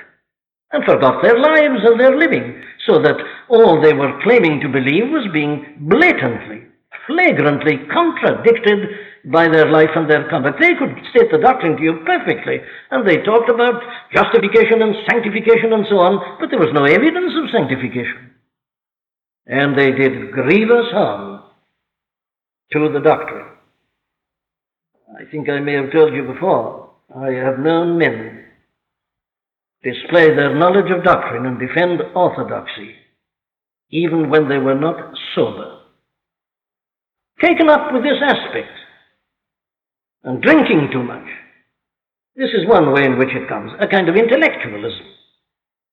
and 0.71 0.85
forgot 0.85 1.21
their 1.21 1.37
lives 1.37 1.83
and 1.83 1.99
their 1.99 2.17
living, 2.17 2.63
so 2.87 3.01
that 3.01 3.17
all 3.49 3.81
they 3.81 3.93
were 3.93 4.19
claiming 4.23 4.59
to 4.59 4.69
believe 4.69 5.09
was 5.09 5.27
being 5.33 5.77
blatantly, 5.81 6.63
flagrantly 7.07 7.79
contradicted 7.91 8.89
by 9.25 9.47
their 9.47 9.71
life 9.71 9.91
and 9.95 10.09
their 10.09 10.29
conduct. 10.29 10.59
They 10.59 10.75
could 10.75 10.95
state 11.11 11.31
the 11.31 11.37
doctrine 11.37 11.77
to 11.77 11.83
you 11.83 12.03
perfectly, 12.05 12.59
and 12.91 13.07
they 13.07 13.17
talked 13.23 13.49
about 13.49 13.81
justification 14.13 14.81
and 14.81 14.95
sanctification 15.09 15.71
and 15.71 15.85
so 15.89 15.99
on, 15.99 16.39
but 16.39 16.49
there 16.49 16.59
was 16.59 16.73
no 16.73 16.83
evidence 16.83 17.31
of 17.39 17.51
sanctification. 17.51 18.31
And 19.45 19.77
they 19.77 19.91
did 19.91 20.31
grievous 20.31 20.91
harm 20.91 21.43
to 22.71 22.89
the 22.91 22.99
doctrine. 22.99 23.52
I 25.15 25.29
think 25.29 25.49
I 25.49 25.59
may 25.59 25.73
have 25.73 25.91
told 25.91 26.13
you 26.13 26.23
before, 26.23 26.91
I 27.15 27.31
have 27.31 27.59
known 27.59 27.97
men 27.97 28.45
display 29.83 30.33
their 30.33 30.55
knowledge 30.55 30.91
of 30.91 31.03
doctrine 31.03 31.45
and 31.45 31.59
defend 31.59 32.01
orthodoxy, 32.15 32.95
even 33.91 34.29
when 34.29 34.47
they 34.47 34.57
were 34.57 34.79
not 34.79 35.13
sober. 35.35 35.79
Taken 37.41 37.69
up 37.69 37.91
with 37.91 38.03
this 38.03 38.21
aspect 38.21 38.71
and 40.23 40.41
drinking 40.41 40.89
too 40.91 41.03
much. 41.03 41.27
This 42.35 42.49
is 42.53 42.67
one 42.67 42.91
way 42.93 43.03
in 43.03 43.19
which 43.19 43.35
it 43.35 43.49
comes, 43.49 43.71
a 43.79 43.87
kind 43.87 44.09
of 44.09 44.15
intellectualism, 44.15 45.05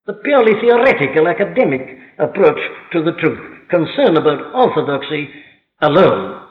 the 0.06 0.14
purely 0.14 0.52
theoretical 0.60 1.28
academic 1.28 1.98
approach 2.18 2.60
to 2.92 3.02
the 3.02 3.12
truth, 3.20 3.68
concern 3.68 4.16
about 4.16 4.54
orthodoxy 4.54 5.28
alone. 5.82 6.46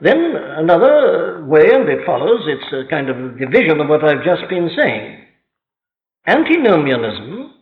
Then 0.00 0.36
another 0.36 1.44
way, 1.46 1.70
and 1.72 1.88
it 1.88 2.04
follows, 2.04 2.46
it's 2.46 2.72
a 2.72 2.88
kind 2.90 3.08
of 3.08 3.38
division 3.38 3.80
of 3.80 3.88
what 3.88 4.04
I've 4.04 4.24
just 4.24 4.48
been 4.48 4.70
saying. 4.76 5.24
Antinomianism 6.26 7.54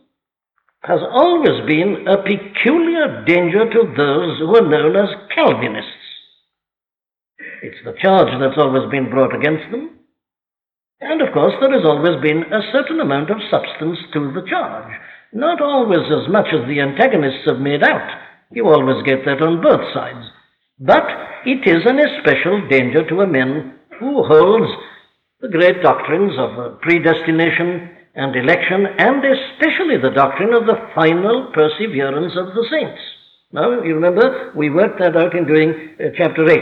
has 0.81 0.99
always 1.11 1.65
been 1.65 2.05
a 2.07 2.17
peculiar 2.17 3.23
danger 3.25 3.69
to 3.69 3.93
those 3.95 4.39
who 4.39 4.55
are 4.55 4.67
known 4.67 4.95
as 4.95 5.09
Calvinists. 5.33 5.91
It's 7.63 7.83
the 7.85 7.95
charge 8.01 8.29
that's 8.39 8.57
always 8.57 8.89
been 8.91 9.09
brought 9.09 9.33
against 9.33 9.71
them. 9.71 9.99
And 11.01 11.21
of 11.21 11.33
course, 11.33 11.53
there 11.59 11.71
has 11.71 11.85
always 11.85 12.21
been 12.21 12.43
a 12.51 12.71
certain 12.71 12.99
amount 12.99 13.29
of 13.29 13.37
substance 13.49 13.97
to 14.13 14.31
the 14.33 14.45
charge. 14.49 14.91
Not 15.33 15.61
always 15.61 16.05
as 16.11 16.31
much 16.31 16.47
as 16.53 16.67
the 16.67 16.79
antagonists 16.79 17.45
have 17.45 17.59
made 17.59 17.83
out. 17.83 18.09
You 18.51 18.67
always 18.67 19.03
get 19.05 19.25
that 19.25 19.41
on 19.41 19.61
both 19.61 19.93
sides. 19.93 20.25
But 20.79 21.07
it 21.45 21.63
is 21.65 21.85
an 21.85 21.99
especial 21.99 22.67
danger 22.67 23.07
to 23.07 23.21
a 23.21 23.27
man 23.27 23.79
who 23.99 24.23
holds 24.23 24.71
the 25.39 25.47
great 25.47 25.81
doctrines 25.81 26.33
of 26.37 26.81
predestination 26.81 27.95
and 28.15 28.35
election, 28.35 28.85
and 28.97 29.23
especially 29.23 29.97
the 30.01 30.15
doctrine 30.15 30.53
of 30.53 30.65
the 30.65 30.79
final 30.93 31.51
perseverance 31.53 32.33
of 32.35 32.55
the 32.55 32.65
saints. 32.71 33.01
Now, 33.51 33.83
you 33.83 33.95
remember, 33.95 34.51
we 34.55 34.69
worked 34.69 34.99
that 34.99 35.15
out 35.15 35.35
in 35.35 35.47
doing 35.47 35.95
uh, 35.99 36.11
chapter 36.17 36.49
8. 36.49 36.59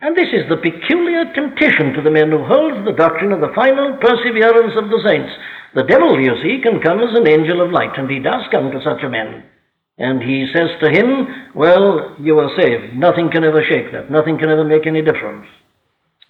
And 0.00 0.16
this 0.16 0.28
is 0.32 0.48
the 0.48 0.60
peculiar 0.60 1.24
temptation 1.34 1.92
to 1.92 2.02
the 2.02 2.10
man 2.10 2.30
who 2.30 2.44
holds 2.44 2.84
the 2.84 2.96
doctrine 2.96 3.32
of 3.32 3.40
the 3.40 3.52
final 3.54 3.96
perseverance 4.00 4.72
of 4.76 4.88
the 4.88 5.00
saints. 5.04 5.32
The 5.74 5.84
devil, 5.84 6.20
you 6.20 6.32
see, 6.40 6.60
can 6.62 6.80
come 6.80 7.00
as 7.00 7.16
an 7.16 7.28
angel 7.28 7.60
of 7.60 7.72
light, 7.72 7.96
and 7.96 8.08
he 8.08 8.20
does 8.20 8.44
come 8.50 8.70
to 8.70 8.80
such 8.84 9.02
a 9.02 9.08
man. 9.08 9.44
And 9.98 10.22
he 10.22 10.46
says 10.52 10.70
to 10.82 10.90
him, 10.90 11.52
Well, 11.54 12.16
you 12.18 12.38
are 12.38 12.50
saved. 12.58 12.96
Nothing 12.96 13.30
can 13.30 13.44
ever 13.44 13.62
shake 13.62 13.92
that. 13.92 14.10
Nothing 14.10 14.38
can 14.38 14.50
ever 14.50 14.64
make 14.64 14.86
any 14.86 15.02
difference. 15.02 15.46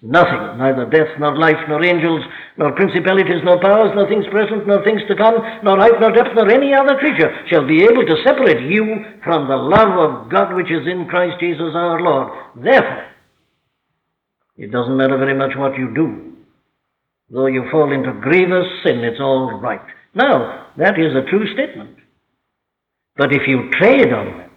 Nothing, 0.01 0.59
neither 0.59 0.85
death, 0.85 1.17
nor 1.19 1.35
life, 1.35 1.57
nor 1.67 1.83
angels, 1.83 2.21
nor 2.57 2.73
principalities, 2.73 3.41
nor 3.43 3.59
powers, 3.59 3.89
nor 3.95 4.07
things 4.07 4.25
present, 4.29 4.67
nor 4.67 4.83
things 4.83 5.01
to 5.07 5.15
come, 5.15 5.33
nor 5.63 5.79
height, 5.79 5.99
nor 5.99 6.11
depth, 6.11 6.35
nor 6.35 6.51
any 6.51 6.75
other 6.75 6.95
creature 6.99 7.33
shall 7.49 7.65
be 7.65 7.81
able 7.81 8.05
to 8.05 8.21
separate 8.23 8.69
you 8.69 8.85
from 9.23 9.47
the 9.47 9.55
love 9.55 9.97
of 9.97 10.29
God 10.29 10.53
which 10.53 10.69
is 10.69 10.85
in 10.85 11.07
Christ 11.07 11.39
Jesus 11.39 11.73
our 11.73 12.01
Lord. 12.01 12.29
Therefore, 12.55 13.05
it 14.57 14.71
doesn't 14.71 14.97
matter 14.97 15.17
very 15.17 15.33
much 15.33 15.57
what 15.57 15.77
you 15.77 15.91
do. 15.95 16.33
Though 17.31 17.47
you 17.47 17.63
fall 17.71 17.91
into 17.91 18.13
grievous 18.21 18.67
sin, 18.83 18.99
it's 18.99 19.19
all 19.19 19.59
right. 19.59 19.81
Now, 20.13 20.67
that 20.77 20.99
is 20.99 21.15
a 21.15 21.27
true 21.29 21.51
statement. 21.53 21.97
But 23.17 23.33
if 23.33 23.47
you 23.47 23.69
trade 23.71 24.11
on 24.11 24.37
that, 24.37 24.51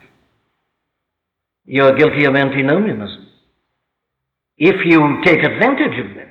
you're 1.65 1.97
guilty 1.97 2.25
of 2.25 2.35
antinomianism 2.35 3.29
if 4.59 4.85
you 4.85 5.23
take 5.25 5.39
advantage 5.45 5.99
of 6.01 6.17
it, 6.17 6.29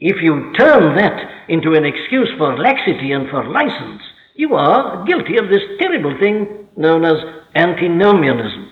if 0.00 0.16
you 0.22 0.52
turn 0.58 0.96
that 0.96 1.46
into 1.48 1.74
an 1.74 1.84
excuse 1.84 2.30
for 2.38 2.58
laxity 2.58 3.12
and 3.12 3.28
for 3.28 3.48
license, 3.48 4.02
you 4.34 4.54
are 4.54 5.04
guilty 5.04 5.36
of 5.36 5.48
this 5.50 5.62
terrible 5.78 6.18
thing 6.18 6.68
known 6.76 7.04
as 7.04 7.18
antinomianism. 7.54 8.68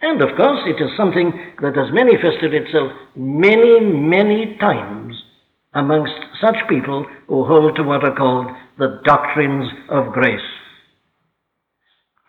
And 0.00 0.22
of 0.22 0.34
course, 0.36 0.60
it 0.66 0.82
is 0.82 0.90
something 0.96 1.32
that 1.60 1.76
has 1.76 1.92
manifested 1.92 2.54
itself 2.54 2.92
many, 3.14 3.80
many 3.80 4.56
times 4.56 5.14
amongst 5.74 6.14
such 6.40 6.56
people 6.68 7.06
who 7.28 7.44
hold 7.44 7.76
to 7.76 7.82
what 7.82 8.04
are 8.04 8.16
called 8.16 8.46
the 8.78 9.00
doctrines 9.04 9.70
of 9.90 10.12
grace. 10.12 10.40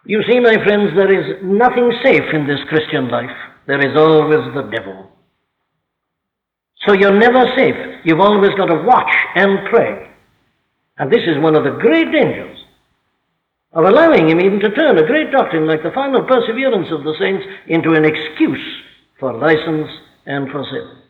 You 0.07 0.23
see, 0.23 0.39
my 0.39 0.55
friends, 0.63 0.91
there 0.95 1.11
is 1.11 1.43
nothing 1.43 1.91
safe 2.01 2.23
in 2.31 2.47
this 2.47 2.63
Christian 2.69 3.09
life. 3.09 3.35
There 3.67 3.79
is 3.79 3.91
always 3.97 4.39
the 4.55 4.71
devil. 4.71 5.11
So 6.87 6.93
you're 6.93 7.19
never 7.19 7.43
safe. 7.57 7.75
You've 8.05 8.21
always 8.21 8.51
got 8.55 8.67
to 8.67 8.83
watch 8.83 9.11
and 9.35 9.67
pray. 9.69 10.09
And 10.97 11.11
this 11.11 11.23
is 11.27 11.43
one 11.43 11.55
of 11.55 11.65
the 11.65 11.77
great 11.81 12.09
dangers 12.13 12.57
of 13.73 13.83
allowing 13.83 14.29
him 14.29 14.39
even 14.39 14.61
to 14.61 14.71
turn 14.71 14.97
a 14.97 15.05
great 15.05 15.29
doctrine 15.29 15.67
like 15.67 15.83
the 15.83 15.91
final 15.91 16.23
perseverance 16.23 16.87
of 16.89 17.03
the 17.03 17.13
saints 17.19 17.43
into 17.67 17.91
an 17.91 18.05
excuse 18.05 18.65
for 19.19 19.37
license 19.37 19.89
and 20.25 20.49
for 20.49 20.63
sin. 20.71 21.03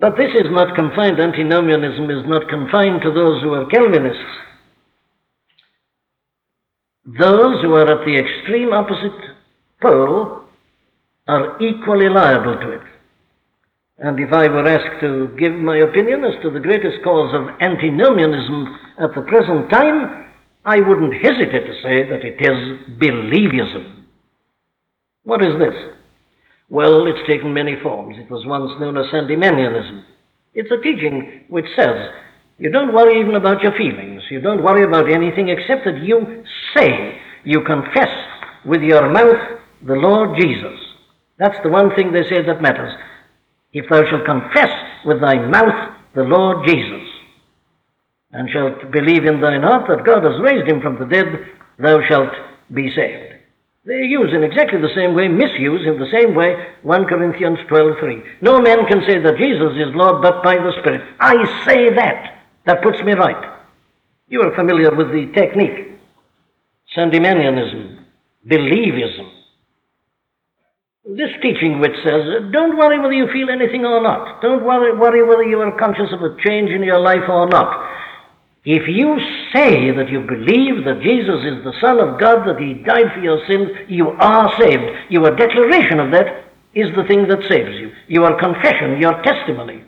But 0.00 0.16
this 0.16 0.34
is 0.34 0.50
not 0.50 0.74
confined, 0.74 1.20
antinomianism 1.20 2.10
is 2.10 2.26
not 2.26 2.48
confined 2.48 3.02
to 3.02 3.12
those 3.12 3.40
who 3.42 3.54
are 3.54 3.66
Calvinists. 3.66 4.47
Those 7.16 7.62
who 7.62 7.72
are 7.72 7.88
at 7.90 8.04
the 8.04 8.18
extreme 8.18 8.74
opposite 8.74 9.18
pole 9.80 10.42
are 11.26 11.56
equally 11.62 12.08
liable 12.10 12.56
to 12.56 12.72
it. 12.72 12.82
And 13.98 14.20
if 14.20 14.30
I 14.30 14.46
were 14.48 14.66
asked 14.66 15.00
to 15.00 15.34
give 15.38 15.54
my 15.54 15.78
opinion 15.78 16.22
as 16.24 16.34
to 16.42 16.50
the 16.50 16.60
greatest 16.60 17.02
cause 17.02 17.34
of 17.34 17.48
antinomianism 17.60 18.78
at 18.98 19.14
the 19.14 19.22
present 19.22 19.70
time, 19.70 20.26
I 20.66 20.80
wouldn't 20.80 21.14
hesitate 21.14 21.64
to 21.66 21.82
say 21.82 22.08
that 22.10 22.24
it 22.24 22.36
is 22.40 22.98
believism. 23.00 24.04
What 25.24 25.42
is 25.42 25.58
this? 25.58 25.74
Well, 26.68 27.06
it's 27.06 27.26
taken 27.26 27.54
many 27.54 27.76
forms. 27.82 28.16
It 28.18 28.30
was 28.30 28.44
once 28.44 28.72
known 28.78 28.98
as 28.98 29.06
Sandemanianism. 29.06 30.04
It's 30.52 30.70
a 30.70 30.82
teaching 30.82 31.44
which 31.48 31.66
says 31.74 32.10
you 32.58 32.70
don't 32.70 32.92
worry 32.92 33.20
even 33.20 33.36
about 33.36 33.62
your 33.62 33.72
feelings. 33.72 34.22
You 34.30 34.40
don't 34.40 34.64
worry 34.64 34.82
about 34.82 35.10
anything 35.10 35.48
except 35.48 35.84
that 35.84 36.02
you 36.02 36.44
say, 36.78 37.20
you 37.44 37.62
confess 37.62 38.10
with 38.64 38.82
your 38.82 39.10
mouth 39.10 39.60
the 39.86 39.94
Lord 39.94 40.38
Jesus. 40.38 40.78
That's 41.38 41.58
the 41.62 41.70
one 41.70 41.94
thing 41.94 42.12
they 42.12 42.24
say 42.24 42.42
that 42.42 42.62
matters. 42.62 42.92
If 43.72 43.88
thou 43.88 44.08
shalt 44.08 44.24
confess 44.24 44.70
with 45.04 45.20
thy 45.20 45.36
mouth 45.46 45.96
the 46.14 46.24
Lord 46.24 46.66
Jesus, 46.66 47.02
and 48.32 48.50
shalt 48.50 48.90
believe 48.90 49.24
in 49.24 49.40
thine 49.40 49.62
heart 49.62 49.88
that 49.88 50.04
God 50.04 50.24
has 50.24 50.40
raised 50.40 50.68
him 50.68 50.80
from 50.80 50.98
the 50.98 51.06
dead, 51.06 51.26
thou 51.78 52.00
shalt 52.06 52.32
be 52.72 52.90
saved. 52.94 53.34
They 53.84 54.02
use 54.04 54.34
in 54.34 54.42
exactly 54.42 54.80
the 54.80 54.94
same 54.94 55.14
way, 55.14 55.28
misuse 55.28 55.86
in 55.86 55.98
the 55.98 56.10
same 56.12 56.34
way, 56.34 56.54
1 56.82 57.04
Corinthians 57.06 57.58
12.3. 57.70 58.42
No 58.42 58.60
man 58.60 58.86
can 58.86 59.00
say 59.06 59.18
that 59.18 59.38
Jesus 59.38 59.72
is 59.76 59.94
Lord 59.94 60.20
but 60.20 60.42
by 60.42 60.56
the 60.56 60.72
Spirit. 60.80 61.02
I 61.20 61.36
say 61.64 61.94
that. 61.94 62.44
That 62.66 62.82
puts 62.82 63.00
me 63.02 63.12
right. 63.12 63.58
You 64.28 64.42
are 64.42 64.54
familiar 64.54 64.94
with 64.94 65.10
the 65.10 65.32
technique. 65.32 65.87
Sandemanianism, 66.98 68.02
believism, 68.50 69.30
this 71.16 71.30
teaching 71.40 71.78
which 71.78 71.94
says, 72.04 72.50
don't 72.52 72.76
worry 72.76 72.98
whether 72.98 73.12
you 73.12 73.28
feel 73.32 73.48
anything 73.50 73.84
or 73.84 74.02
not. 74.02 74.42
Don't 74.42 74.64
worry, 74.64 74.98
worry 74.98 75.22
whether 75.22 75.44
you 75.44 75.60
are 75.60 75.78
conscious 75.78 76.12
of 76.12 76.20
a 76.22 76.36
change 76.44 76.70
in 76.70 76.82
your 76.82 76.98
life 76.98 77.22
or 77.28 77.46
not. 77.46 77.88
If 78.64 78.82
you 78.88 79.16
say 79.54 79.92
that 79.92 80.10
you 80.10 80.20
believe 80.20 80.84
that 80.84 81.00
Jesus 81.00 81.40
is 81.46 81.62
the 81.62 81.72
Son 81.80 82.00
of 82.00 82.18
God, 82.18 82.46
that 82.48 82.60
He 82.60 82.82
died 82.82 83.14
for 83.14 83.20
your 83.20 83.40
sins, 83.46 83.70
you 83.88 84.08
are 84.18 84.52
saved. 84.60 84.82
Your 85.08 85.34
declaration 85.36 86.00
of 86.00 86.10
that 86.10 86.50
is 86.74 86.88
the 86.96 87.04
thing 87.06 87.28
that 87.28 87.48
saves 87.48 87.78
you. 87.78 87.92
Your 88.08 88.38
confession, 88.38 89.00
your 89.00 89.22
testimony. 89.22 89.84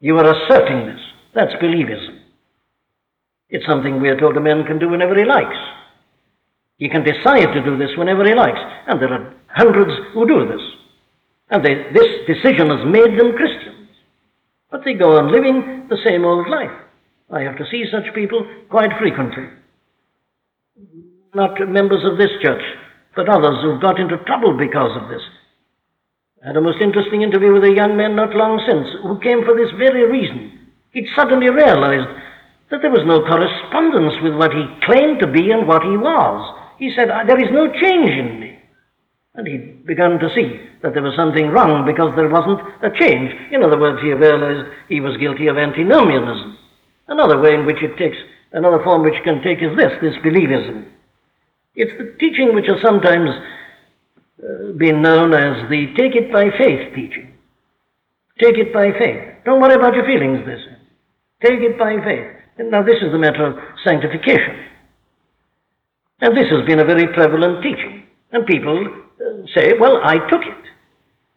You 0.00 0.16
are 0.18 0.30
asserting 0.32 0.86
this. 0.86 1.00
That's 1.34 1.52
believism. 1.54 2.20
It's 3.50 3.66
something 3.66 4.00
we 4.00 4.08
are 4.08 4.18
told 4.18 4.36
a 4.36 4.40
man 4.40 4.64
can 4.64 4.78
do 4.78 4.88
whenever 4.88 5.18
he 5.18 5.24
likes. 5.24 5.58
He 6.78 6.88
can 6.88 7.04
decide 7.04 7.52
to 7.52 7.64
do 7.64 7.76
this 7.76 7.90
whenever 7.98 8.24
he 8.24 8.34
likes. 8.34 8.58
And 8.86 9.02
there 9.02 9.12
are 9.12 9.34
hundreds 9.48 9.92
who 10.14 10.26
do 10.26 10.46
this. 10.46 10.62
And 11.50 11.64
they, 11.64 11.90
this 11.92 12.08
decision 12.26 12.70
has 12.70 12.86
made 12.86 13.18
them 13.18 13.36
Christians. 13.36 13.90
But 14.70 14.82
they 14.84 14.94
go 14.94 15.18
on 15.18 15.32
living 15.32 15.86
the 15.90 15.98
same 16.04 16.24
old 16.24 16.48
life. 16.48 16.70
I 17.30 17.42
have 17.42 17.58
to 17.58 17.66
see 17.70 17.84
such 17.90 18.14
people 18.14 18.46
quite 18.70 18.90
frequently. 18.98 19.44
Not 21.34 21.58
members 21.68 22.04
of 22.04 22.16
this 22.16 22.30
church, 22.42 22.62
but 23.16 23.28
others 23.28 23.60
who've 23.62 23.82
got 23.82 24.00
into 24.00 24.16
trouble 24.24 24.56
because 24.56 24.96
of 24.96 25.08
this. 25.08 25.22
I 26.42 26.48
had 26.48 26.56
a 26.56 26.60
most 26.60 26.80
interesting 26.80 27.22
interview 27.22 27.52
with 27.52 27.64
a 27.64 27.74
young 27.74 27.96
man 27.96 28.14
not 28.14 28.34
long 28.34 28.62
since 28.62 28.86
who 29.02 29.18
came 29.20 29.44
for 29.44 29.56
this 29.56 29.72
very 29.76 30.06
reason. 30.06 30.70
He'd 30.90 31.08
suddenly 31.16 31.50
realized 31.50 32.08
that 32.70 32.80
there 32.80 32.92
was 32.92 33.04
no 33.04 33.24
correspondence 33.26 34.14
with 34.22 34.36
what 34.36 34.52
he 34.52 34.64
claimed 34.86 35.18
to 35.20 35.26
be 35.26 35.50
and 35.50 35.66
what 35.66 35.82
he 35.82 35.96
was. 35.96 36.57
He 36.78 36.92
said, 36.96 37.08
There 37.26 37.40
is 37.40 37.50
no 37.52 37.66
change 37.72 38.10
in 38.10 38.40
me. 38.40 38.58
And 39.34 39.46
he 39.46 39.56
began 39.86 40.18
to 40.18 40.28
see 40.34 40.58
that 40.82 40.94
there 40.94 41.02
was 41.02 41.14
something 41.14 41.48
wrong 41.48 41.86
because 41.86 42.14
there 42.16 42.28
wasn't 42.28 42.58
a 42.82 42.90
change. 42.98 43.30
In 43.52 43.62
other 43.62 43.78
words, 43.78 44.02
he 44.02 44.10
realized 44.12 44.66
he 44.88 45.00
was 45.00 45.16
guilty 45.18 45.46
of 45.46 45.58
antinomianism. 45.58 46.58
Another 47.06 47.40
way 47.40 47.54
in 47.54 47.66
which 47.66 47.82
it 47.82 47.96
takes, 47.96 48.16
another 48.52 48.82
form 48.82 49.02
which 49.02 49.22
can 49.24 49.42
take 49.42 49.58
is 49.62 49.76
this, 49.76 49.92
this 50.02 50.14
believism. 50.24 50.90
It's 51.74 51.94
the 51.98 52.16
teaching 52.18 52.54
which 52.54 52.66
has 52.66 52.82
sometimes 52.82 53.30
uh, 54.42 54.72
been 54.76 55.02
known 55.02 55.34
as 55.34 55.68
the 55.70 55.94
take 55.96 56.14
it 56.14 56.32
by 56.32 56.50
faith 56.58 56.94
teaching. 56.94 57.34
Take 58.38 58.58
it 58.58 58.72
by 58.72 58.90
faith. 58.98 59.44
Don't 59.44 59.60
worry 59.60 59.74
about 59.74 59.94
your 59.94 60.06
feelings, 60.06 60.46
this. 60.46 60.60
Take 61.42 61.60
it 61.60 61.78
by 61.78 61.94
faith. 62.04 62.26
Now, 62.70 62.82
this 62.82 62.98
is 63.02 63.12
the 63.12 63.18
matter 63.18 63.46
of 63.46 63.54
sanctification. 63.84 64.67
And 66.20 66.36
this 66.36 66.50
has 66.50 66.66
been 66.66 66.80
a 66.80 66.84
very 66.84 67.06
prevalent 67.08 67.62
teaching. 67.62 68.04
And 68.32 68.46
people 68.46 68.86
uh, 68.86 69.46
say, 69.54 69.72
well, 69.78 70.00
I 70.02 70.18
took 70.28 70.42
it. 70.42 70.64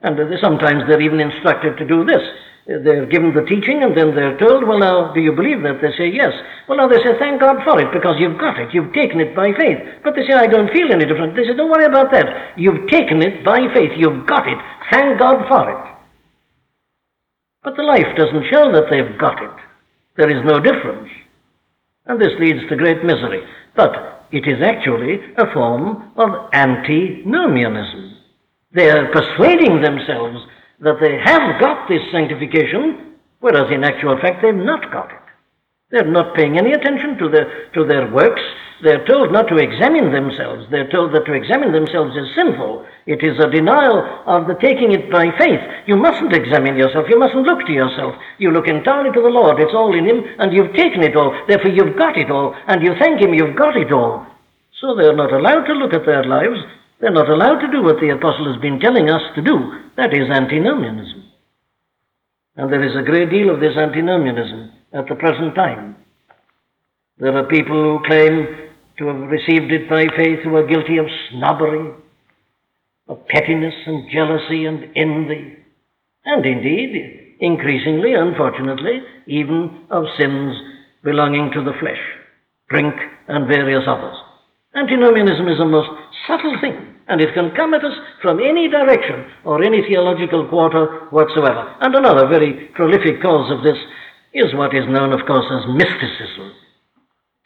And 0.02 0.20
uh, 0.20 0.26
sometimes 0.42 0.84
they're 0.88 1.02
even 1.02 1.20
instructed 1.20 1.78
to 1.78 1.86
do 1.86 2.04
this. 2.04 2.22
they're 2.66 3.06
given 3.06 3.34
the 3.34 3.46
teaching 3.46 3.84
and 3.84 3.96
then 3.96 4.16
they're 4.16 4.38
told, 4.38 4.68
well, 4.68 4.80
now, 4.80 5.14
do 5.14 5.22
you 5.22 5.32
believe 5.32 5.62
that? 5.62 5.82
They 5.82 5.94
say, 5.98 6.10
yes. 6.10 6.34
Well, 6.68 6.78
now 6.78 6.88
they 6.88 6.98
say, 6.98 7.14
thank 7.20 7.40
God 7.40 7.62
for 7.64 7.80
it 7.80 7.94
because 7.94 8.18
you've 8.18 8.40
got 8.40 8.60
it. 8.60 8.74
You've 8.74 8.94
taken 8.94 9.22
it 9.22 9.36
by 9.36 9.54
faith. 9.54 9.78
But 10.04 10.16
they 10.16 10.26
say, 10.26 10.34
I 10.34 10.48
don't 10.48 10.74
feel 10.74 10.92
any 10.92 11.06
different. 11.06 11.36
They 11.36 11.46
say, 11.46 11.56
don't 11.56 11.70
worry 11.70 11.86
about 11.86 12.12
that. 12.12 12.58
You've 12.58 12.90
taken 12.90 13.22
it 13.22 13.46
by 13.46 13.62
faith. 13.74 13.92
You've 13.96 14.26
got 14.26 14.48
it. 14.48 14.58
Thank 14.90 15.20
God 15.20 15.46
for 15.48 15.70
it. 15.70 15.92
But 17.64 17.78
the 17.78 17.84
life 17.84 18.10
doesn't 18.18 18.50
show 18.50 18.72
that 18.74 18.90
they've 18.90 19.18
got 19.20 19.42
it. 19.42 19.58
There 20.18 20.30
is 20.30 20.44
no 20.44 20.60
difference. 20.60 21.10
And 22.08 22.20
this 22.20 22.34
leads 22.40 22.68
to 22.70 22.76
great 22.76 23.06
misery. 23.06 23.46
But 23.76 24.21
it 24.32 24.48
is 24.48 24.62
actually 24.64 25.20
a 25.38 25.54
form 25.54 26.12
of 26.18 26.30
antinomianism. 26.54 28.18
They 28.74 28.90
are 28.90 29.12
persuading 29.12 29.82
themselves 29.82 30.40
that 30.80 30.98
they 31.02 31.20
have 31.24 31.60
got 31.60 31.88
this 31.88 32.02
sanctification, 32.12 33.18
whereas 33.40 33.72
in 33.72 33.84
actual 33.84 34.18
fact 34.22 34.42
they've 34.42 34.56
not 34.56 34.92
got 34.92 35.12
it. 35.12 35.21
They're 35.92 36.08
not 36.08 36.36
paying 36.36 36.58
any 36.58 36.72
attention 36.72 37.18
to 37.20 37.28
their, 37.28 37.70
to 37.76 37.86
their 37.86 38.10
works. 38.10 38.42
They're 38.82 39.06
told 39.06 39.32
not 39.32 39.48
to 39.50 39.58
examine 39.58 40.12
themselves. 40.12 40.66
They're 40.72 40.90
told 40.90 41.14
that 41.14 41.26
to 41.28 41.34
examine 41.34 41.72
themselves 41.72 42.16
is 42.16 42.34
sinful. 42.34 42.88
It 43.06 43.22
is 43.22 43.38
a 43.44 43.52
denial 43.52 44.00
of 44.26 44.48
the 44.48 44.56
taking 44.56 44.94
it 44.94 45.12
by 45.12 45.30
faith. 45.38 45.60
You 45.86 45.98
mustn't 45.98 46.34
examine 46.34 46.78
yourself. 46.78 47.06
You 47.10 47.20
mustn't 47.20 47.46
look 47.46 47.68
to 47.68 47.74
yourself. 47.74 48.16
You 48.40 48.52
look 48.52 48.68
entirely 48.68 49.12
to 49.12 49.22
the 49.22 49.30
Lord. 49.30 49.60
It's 49.60 49.76
all 49.76 49.94
in 49.94 50.08
Him, 50.08 50.24
and 50.40 50.54
you've 50.54 50.74
taken 50.74 51.04
it 51.04 51.16
all. 51.16 51.36
Therefore, 51.48 51.72
you've 51.72 51.98
got 51.98 52.18
it 52.18 52.32
all, 52.32 52.56
and 52.68 52.82
you 52.82 52.96
thank 52.98 53.22
Him 53.22 53.34
you've 53.34 53.60
got 53.60 53.76
it 53.76 53.92
all. 53.92 54.26
So 54.80 54.96
they're 54.96 55.16
not 55.16 55.34
allowed 55.34 55.66
to 55.66 55.74
look 55.74 55.94
at 55.94 56.06
their 56.06 56.24
lives. 56.24 56.58
They're 57.02 57.12
not 57.12 57.30
allowed 57.30 57.60
to 57.60 57.72
do 57.72 57.84
what 57.84 58.00
the 58.00 58.16
apostle 58.16 58.52
has 58.52 58.62
been 58.62 58.80
telling 58.80 59.10
us 59.10 59.22
to 59.36 59.42
do. 59.42 59.92
That 59.98 60.14
is 60.14 60.30
antinomianism. 60.30 61.26
And 62.56 62.72
there 62.72 62.84
is 62.84 62.96
a 62.96 63.06
great 63.06 63.30
deal 63.30 63.54
of 63.54 63.60
this 63.60 63.76
antinomianism 63.78 64.72
at 64.94 65.08
the 65.08 65.16
present 65.16 65.56
time. 65.56 65.96
There 67.18 67.38
are 67.38 67.48
people 67.48 68.00
who 68.00 68.06
claim 68.06 68.48
to 68.98 69.08
have 69.08 69.30
received 69.30 69.72
it 69.72 69.90
by 69.90 70.08
faith 70.16 70.40
who 70.44 70.56
are 70.56 70.68
guilty 70.68 70.98
of 70.98 71.06
snobbery, 71.30 71.94
of 73.08 73.28
pettiness 73.28 73.76
and 73.86 74.10
jealousy 74.12 74.66
and 74.66 74.86
envy, 74.96 75.58
and 76.26 76.46
indeed, 76.46 77.36
increasingly, 77.40 78.14
unfortunately, 78.14 79.02
even 79.28 79.86
of 79.90 80.06
sins 80.20 80.56
belonging 81.04 81.52
to 81.54 81.64
the 81.64 81.74
flesh, 81.80 82.02
drink 82.70 82.94
and 83.28 83.48
various 83.48 83.84
others. 83.88 84.16
Antinomianism 84.76 85.48
is 85.48 85.60
a 85.60 85.66
most 85.66 85.90
subtle 86.28 86.56
thing, 86.62 86.96
and 87.08 87.20
it 87.20 87.34
can 87.34 87.52
come 87.56 87.74
at 87.74 87.84
us 87.84 87.98
from 88.22 88.40
any 88.40 88.70
direction 88.70 89.26
or 89.44 89.64
any 89.64 89.82
theological 89.82 90.48
quarter 90.48 91.08
whatsoever. 91.10 91.76
And 91.82 91.96
another 91.96 92.28
very 92.28 92.70
prolific 92.76 93.22
cause 93.22 93.52
of 93.52 93.64
this 93.64 93.78
is 94.34 94.54
what 94.54 94.76
is 94.76 94.88
known, 94.88 95.14
of 95.14 95.26
course, 95.26 95.46
as 95.52 95.76
mysticism. 95.76 96.54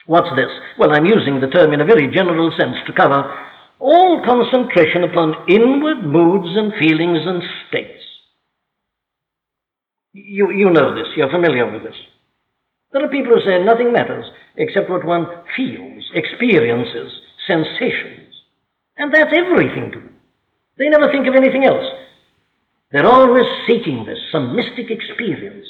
What's 0.07 0.29
this? 0.35 0.51
Well, 0.77 0.93
I'm 0.93 1.05
using 1.05 1.39
the 1.41 1.47
term 1.47 1.73
in 1.73 1.81
a 1.81 1.85
very 1.85 2.13
general 2.13 2.51
sense 2.57 2.77
to 2.85 2.93
cover 2.93 3.33
all 3.79 4.21
concentration 4.23 5.03
upon 5.03 5.49
inward 5.49 6.05
moods 6.05 6.55
and 6.55 6.73
feelings 6.79 7.19
and 7.25 7.41
states. 7.67 8.03
You, 10.13 10.51
you 10.51 10.69
know 10.69 10.95
this, 10.95 11.07
you're 11.17 11.29
familiar 11.29 11.69
with 11.69 11.83
this. 11.83 11.95
There 12.93 13.03
are 13.03 13.09
people 13.09 13.33
who 13.33 13.41
say 13.41 13.63
nothing 13.63 13.91
matters 13.91 14.25
except 14.55 14.89
what 14.89 15.03
one 15.03 15.25
feels, 15.57 16.03
experiences, 16.13 17.11
sensations. 17.47 18.33
And 18.97 19.13
that's 19.13 19.33
everything 19.35 19.91
to 19.91 19.99
them. 19.99 20.15
They 20.77 20.87
never 20.87 21.11
think 21.11 21.27
of 21.27 21.35
anything 21.35 21.65
else. 21.65 21.85
They're 22.91 23.05
always 23.05 23.45
seeking 23.67 24.05
this, 24.05 24.19
some 24.31 24.55
mystic 24.55 24.89
experience. 24.89 25.67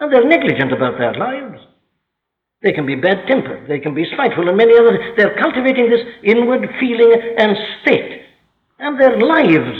And 0.00 0.10
they're 0.10 0.26
negligent 0.26 0.72
about 0.72 0.98
their 0.98 1.14
lives. 1.14 1.60
They 2.62 2.72
can 2.72 2.86
be 2.86 2.96
bad 2.96 3.26
tempered, 3.26 3.68
they 3.68 3.78
can 3.78 3.94
be 3.94 4.04
spiteful, 4.12 4.48
and 4.48 4.56
many 4.56 4.76
other. 4.76 5.14
They're 5.16 5.38
cultivating 5.40 5.88
this 5.88 6.04
inward 6.24 6.68
feeling 6.78 7.12
and 7.38 7.56
state. 7.82 8.22
And 8.78 9.00
their 9.00 9.18
lives 9.18 9.78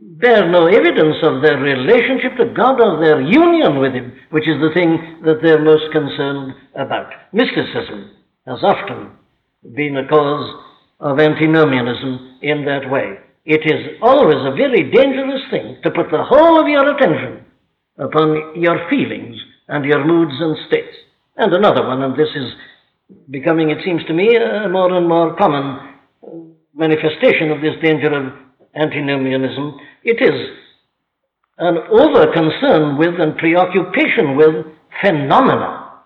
bear 0.00 0.48
no 0.48 0.66
evidence 0.66 1.16
of 1.22 1.42
their 1.42 1.58
relationship 1.58 2.36
to 2.38 2.54
God 2.54 2.80
or 2.80 3.02
their 3.04 3.20
union 3.20 3.78
with 3.78 3.92
Him, 3.92 4.12
which 4.30 4.48
is 4.48 4.60
the 4.60 4.70
thing 4.74 5.22
that 5.24 5.38
they're 5.42 5.62
most 5.62 5.90
concerned 5.92 6.54
about. 6.74 7.10
Mysticism 7.32 8.10
has 8.46 8.58
often 8.62 9.10
been 9.74 9.96
a 9.96 10.08
cause 10.08 10.64
of 11.00 11.18
antinomianism 11.18 12.38
in 12.42 12.64
that 12.64 12.90
way. 12.90 13.18
It 13.44 13.62
is 13.64 13.98
always 14.02 14.38
a 14.46 14.54
very 14.54 14.90
dangerous 14.90 15.42
thing 15.50 15.78
to 15.82 15.90
put 15.90 16.10
the 16.10 16.24
whole 16.24 16.60
of 16.60 16.68
your 16.68 16.94
attention 16.94 17.44
upon 17.98 18.60
your 18.60 18.88
feelings 18.88 19.36
and 19.68 19.84
your 19.84 20.04
moods 20.04 20.34
and 20.40 20.56
states. 20.66 20.96
And 21.36 21.52
another 21.52 21.86
one, 21.86 22.02
and 22.02 22.14
this 22.14 22.28
is 22.34 22.52
becoming, 23.30 23.70
it 23.70 23.78
seems 23.84 24.04
to 24.06 24.14
me, 24.14 24.36
a 24.36 24.68
more 24.68 24.92
and 24.92 25.08
more 25.08 25.36
common 25.36 25.94
uh, 26.22 26.28
manifestation 26.74 27.50
of 27.50 27.60
this 27.60 27.74
danger 27.82 28.12
of 28.12 28.32
antinomianism. 28.74 29.76
It 30.04 30.22
is 30.22 30.40
an 31.58 31.76
over 31.90 32.32
concern 32.32 32.98
with 32.98 33.20
and 33.20 33.36
preoccupation 33.36 34.36
with 34.36 34.66
phenomena. 35.00 36.02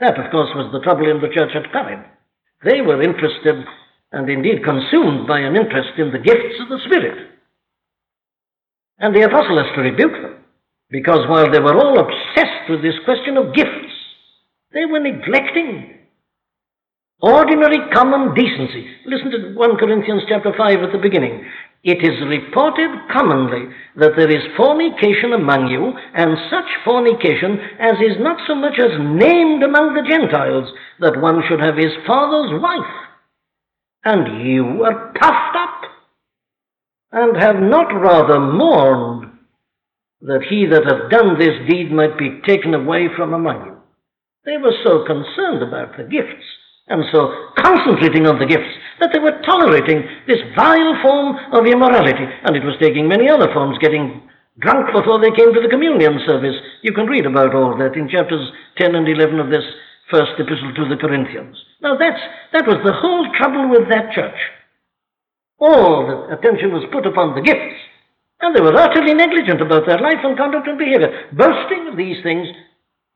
That, 0.00 0.18
of 0.18 0.30
course, 0.30 0.50
was 0.54 0.70
the 0.72 0.80
trouble 0.80 1.10
in 1.10 1.20
the 1.20 1.32
church 1.32 1.54
at 1.54 1.72
Corinth. 1.72 2.06
They 2.64 2.80
were 2.80 3.02
interested 3.02 3.64
and 4.12 4.28
indeed 4.28 4.64
consumed 4.64 5.26
by 5.26 5.40
an 5.40 5.56
interest 5.56 5.98
in 5.98 6.12
the 6.12 6.18
gifts 6.18 6.60
of 6.60 6.68
the 6.68 6.80
Spirit. 6.84 7.30
And 8.98 9.14
the 9.14 9.22
apostle 9.22 9.58
has 9.58 9.74
to 9.74 9.82
rebuke 9.82 10.12
them, 10.12 10.41
because 10.92 11.26
while 11.26 11.50
they 11.50 11.58
were 11.58 11.74
all 11.74 11.98
obsessed 11.98 12.68
with 12.68 12.82
this 12.82 12.94
question 13.04 13.38
of 13.38 13.54
gifts, 13.54 13.96
they 14.72 14.84
were 14.84 15.00
neglecting 15.00 15.98
ordinary 17.20 17.78
common 17.92 18.34
decency. 18.34 18.86
Listen 19.06 19.30
to 19.30 19.54
1 19.54 19.76
Corinthians 19.78 20.22
chapter 20.28 20.52
5 20.56 20.82
at 20.82 20.92
the 20.92 20.98
beginning. 20.98 21.44
It 21.82 21.98
is 22.04 22.20
reported 22.28 22.90
commonly 23.10 23.72
that 23.96 24.12
there 24.16 24.30
is 24.30 24.56
fornication 24.56 25.32
among 25.32 25.68
you, 25.68 25.92
and 26.14 26.36
such 26.50 26.68
fornication 26.84 27.58
as 27.80 27.94
is 27.94 28.20
not 28.20 28.38
so 28.46 28.54
much 28.54 28.78
as 28.78 28.92
named 29.00 29.62
among 29.62 29.94
the 29.94 30.06
Gentiles, 30.08 30.68
that 31.00 31.20
one 31.20 31.42
should 31.48 31.60
have 31.60 31.76
his 31.76 31.92
father's 32.06 32.60
wife. 32.60 32.94
And 34.04 34.46
you 34.46 34.84
are 34.84 35.12
puffed 35.18 35.56
up, 35.56 35.90
and 37.12 37.36
have 37.36 37.60
not 37.60 37.88
rather 37.94 38.38
mourned 38.38 39.21
that 40.22 40.46
he 40.48 40.66
that 40.66 40.86
hath 40.86 41.10
done 41.10 41.38
this 41.38 41.58
deed 41.68 41.90
might 41.90 42.16
be 42.16 42.40
taken 42.46 42.74
away 42.74 43.08
from 43.16 43.34
among 43.34 43.66
you. 43.66 43.76
They 44.44 44.58
were 44.58 44.74
so 44.82 45.04
concerned 45.04 45.62
about 45.62 45.96
the 45.96 46.04
gifts 46.04 46.46
and 46.88 47.02
so 47.10 47.30
concentrating 47.58 48.26
on 48.26 48.38
the 48.38 48.46
gifts 48.46 48.70
that 48.98 49.10
they 49.12 49.18
were 49.18 49.42
tolerating 49.46 50.02
this 50.26 50.42
vile 50.54 50.94
form 51.02 51.38
of 51.54 51.66
immorality. 51.66 52.26
And 52.42 52.54
it 52.54 52.64
was 52.64 52.78
taking 52.78 53.06
many 53.06 53.30
other 53.30 53.50
forms, 53.52 53.78
getting 53.78 54.22
drunk 54.58 54.94
before 54.94 55.18
they 55.18 55.34
came 55.34 55.54
to 55.54 55.62
the 55.62 55.70
communion 55.70 56.18
service. 56.26 56.54
You 56.82 56.92
can 56.92 57.06
read 57.06 57.26
about 57.26 57.54
all 57.54 57.76
that 57.78 57.94
in 57.94 58.08
chapters 58.08 58.50
10 58.78 58.94
and 58.94 59.08
11 59.08 59.38
of 59.38 59.50
this 59.50 59.66
first 60.10 60.38
epistle 60.38 60.74
to 60.74 60.88
the 60.90 61.00
Corinthians. 61.00 61.56
Now 61.80 61.96
that's, 61.96 62.20
that 62.52 62.66
was 62.66 62.78
the 62.84 62.94
whole 62.94 63.26
trouble 63.38 63.70
with 63.70 63.88
that 63.90 64.12
church. 64.14 64.38
All 65.58 66.06
the 66.06 66.34
attention 66.34 66.70
was 66.74 66.90
put 66.92 67.06
upon 67.06 67.34
the 67.34 67.42
gifts, 67.42 67.78
and 68.42 68.54
they 68.54 68.60
were 68.60 68.76
utterly 68.76 69.14
negligent 69.14 69.60
about 69.62 69.86
their 69.86 70.00
life 70.00 70.18
and 70.22 70.36
conduct 70.36 70.66
and 70.66 70.78
behavior, 70.78 71.30
boasting 71.32 71.88
of 71.88 71.96
these 71.96 72.22
things 72.22 72.48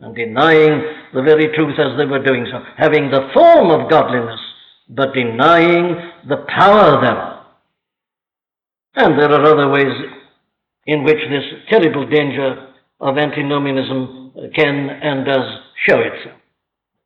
and 0.01 0.15
denying 0.15 0.83
the 1.13 1.23
very 1.23 1.49
truth 1.55 1.79
as 1.79 1.97
they 1.99 2.07
were 2.07 2.23
doing 2.23 2.47
so, 2.51 2.61
having 2.77 3.11
the 3.11 3.29
form 3.35 3.71
of 3.71 3.91
godliness, 3.91 4.41
but 4.89 5.13
denying 5.15 5.97
the 6.29 6.45
power 6.49 7.01
thereof. 7.01 7.45
And 8.95 9.19
there 9.19 9.33
are 9.33 9.45
other 9.45 9.69
ways 9.69 9.93
in 10.87 11.03
which 11.03 11.19
this 11.29 11.45
terrible 11.69 12.07
danger 12.09 12.69
of 13.01 13.19
antinomianism 13.19 14.33
can 14.55 14.91
and 14.91 15.27
does 15.27 15.61
show 15.87 15.99
itself. 15.99 16.41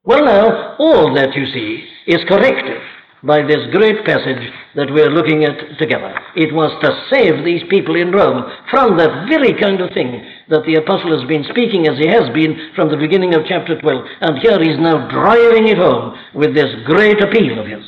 Well, 0.04 0.24
now, 0.24 0.76
all 0.78 1.14
that 1.14 1.34
you 1.34 1.46
see 1.46 1.84
is 2.06 2.20
corrective 2.28 2.82
by 3.22 3.42
this 3.42 3.68
great 3.72 4.04
passage 4.04 4.40
that 4.74 4.90
we're 4.90 5.10
looking 5.10 5.44
at 5.44 5.78
together. 5.78 6.14
It 6.36 6.54
was 6.54 6.72
to 6.80 6.90
save 7.12 7.44
these 7.44 7.62
people 7.68 7.96
in 7.96 8.12
Rome 8.12 8.44
from 8.70 8.96
that 8.96 9.28
very 9.28 9.52
kind 9.60 9.80
of 9.80 9.92
thing 9.92 10.24
that 10.48 10.64
the 10.64 10.76
apostle 10.76 11.12
has 11.18 11.26
been 11.28 11.44
speaking 11.44 11.86
as 11.86 11.98
he 11.98 12.08
has 12.08 12.32
been 12.32 12.72
from 12.74 12.88
the 12.88 12.96
beginning 12.96 13.34
of 13.34 13.44
chapter 13.46 13.78
12. 13.80 14.04
And 14.20 14.38
here 14.38 14.58
he's 14.62 14.80
now 14.80 15.08
driving 15.10 15.68
it 15.68 15.76
home 15.78 16.16
with 16.34 16.54
this 16.54 16.72
great 16.86 17.20
appeal 17.20 17.60
of 17.60 17.66
his. 17.66 17.84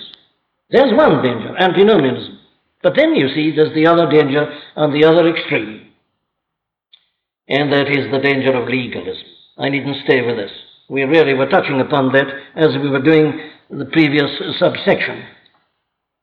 There's 0.70 0.92
one 0.92 1.22
danger, 1.22 1.56
antinomianism. 1.56 2.38
But 2.82 2.96
then 2.96 3.14
you 3.14 3.28
see 3.34 3.54
there's 3.54 3.74
the 3.74 3.86
other 3.86 4.10
danger 4.10 4.52
on 4.76 4.92
the 4.92 5.04
other 5.06 5.28
extreme. 5.28 5.92
And 7.48 7.72
that 7.72 7.88
is 7.88 8.10
the 8.10 8.20
danger 8.20 8.52
of 8.52 8.68
legalism. 8.68 9.24
I 9.58 9.68
needn't 9.68 10.04
stay 10.04 10.22
with 10.22 10.36
this. 10.36 10.50
We 10.88 11.02
really 11.04 11.34
were 11.34 11.48
touching 11.48 11.80
upon 11.80 12.12
that 12.12 12.26
as 12.56 12.76
we 12.82 12.90
were 12.90 13.02
doing 13.02 13.32
the 13.72 13.86
previous 13.86 14.30
subsection. 14.58 15.24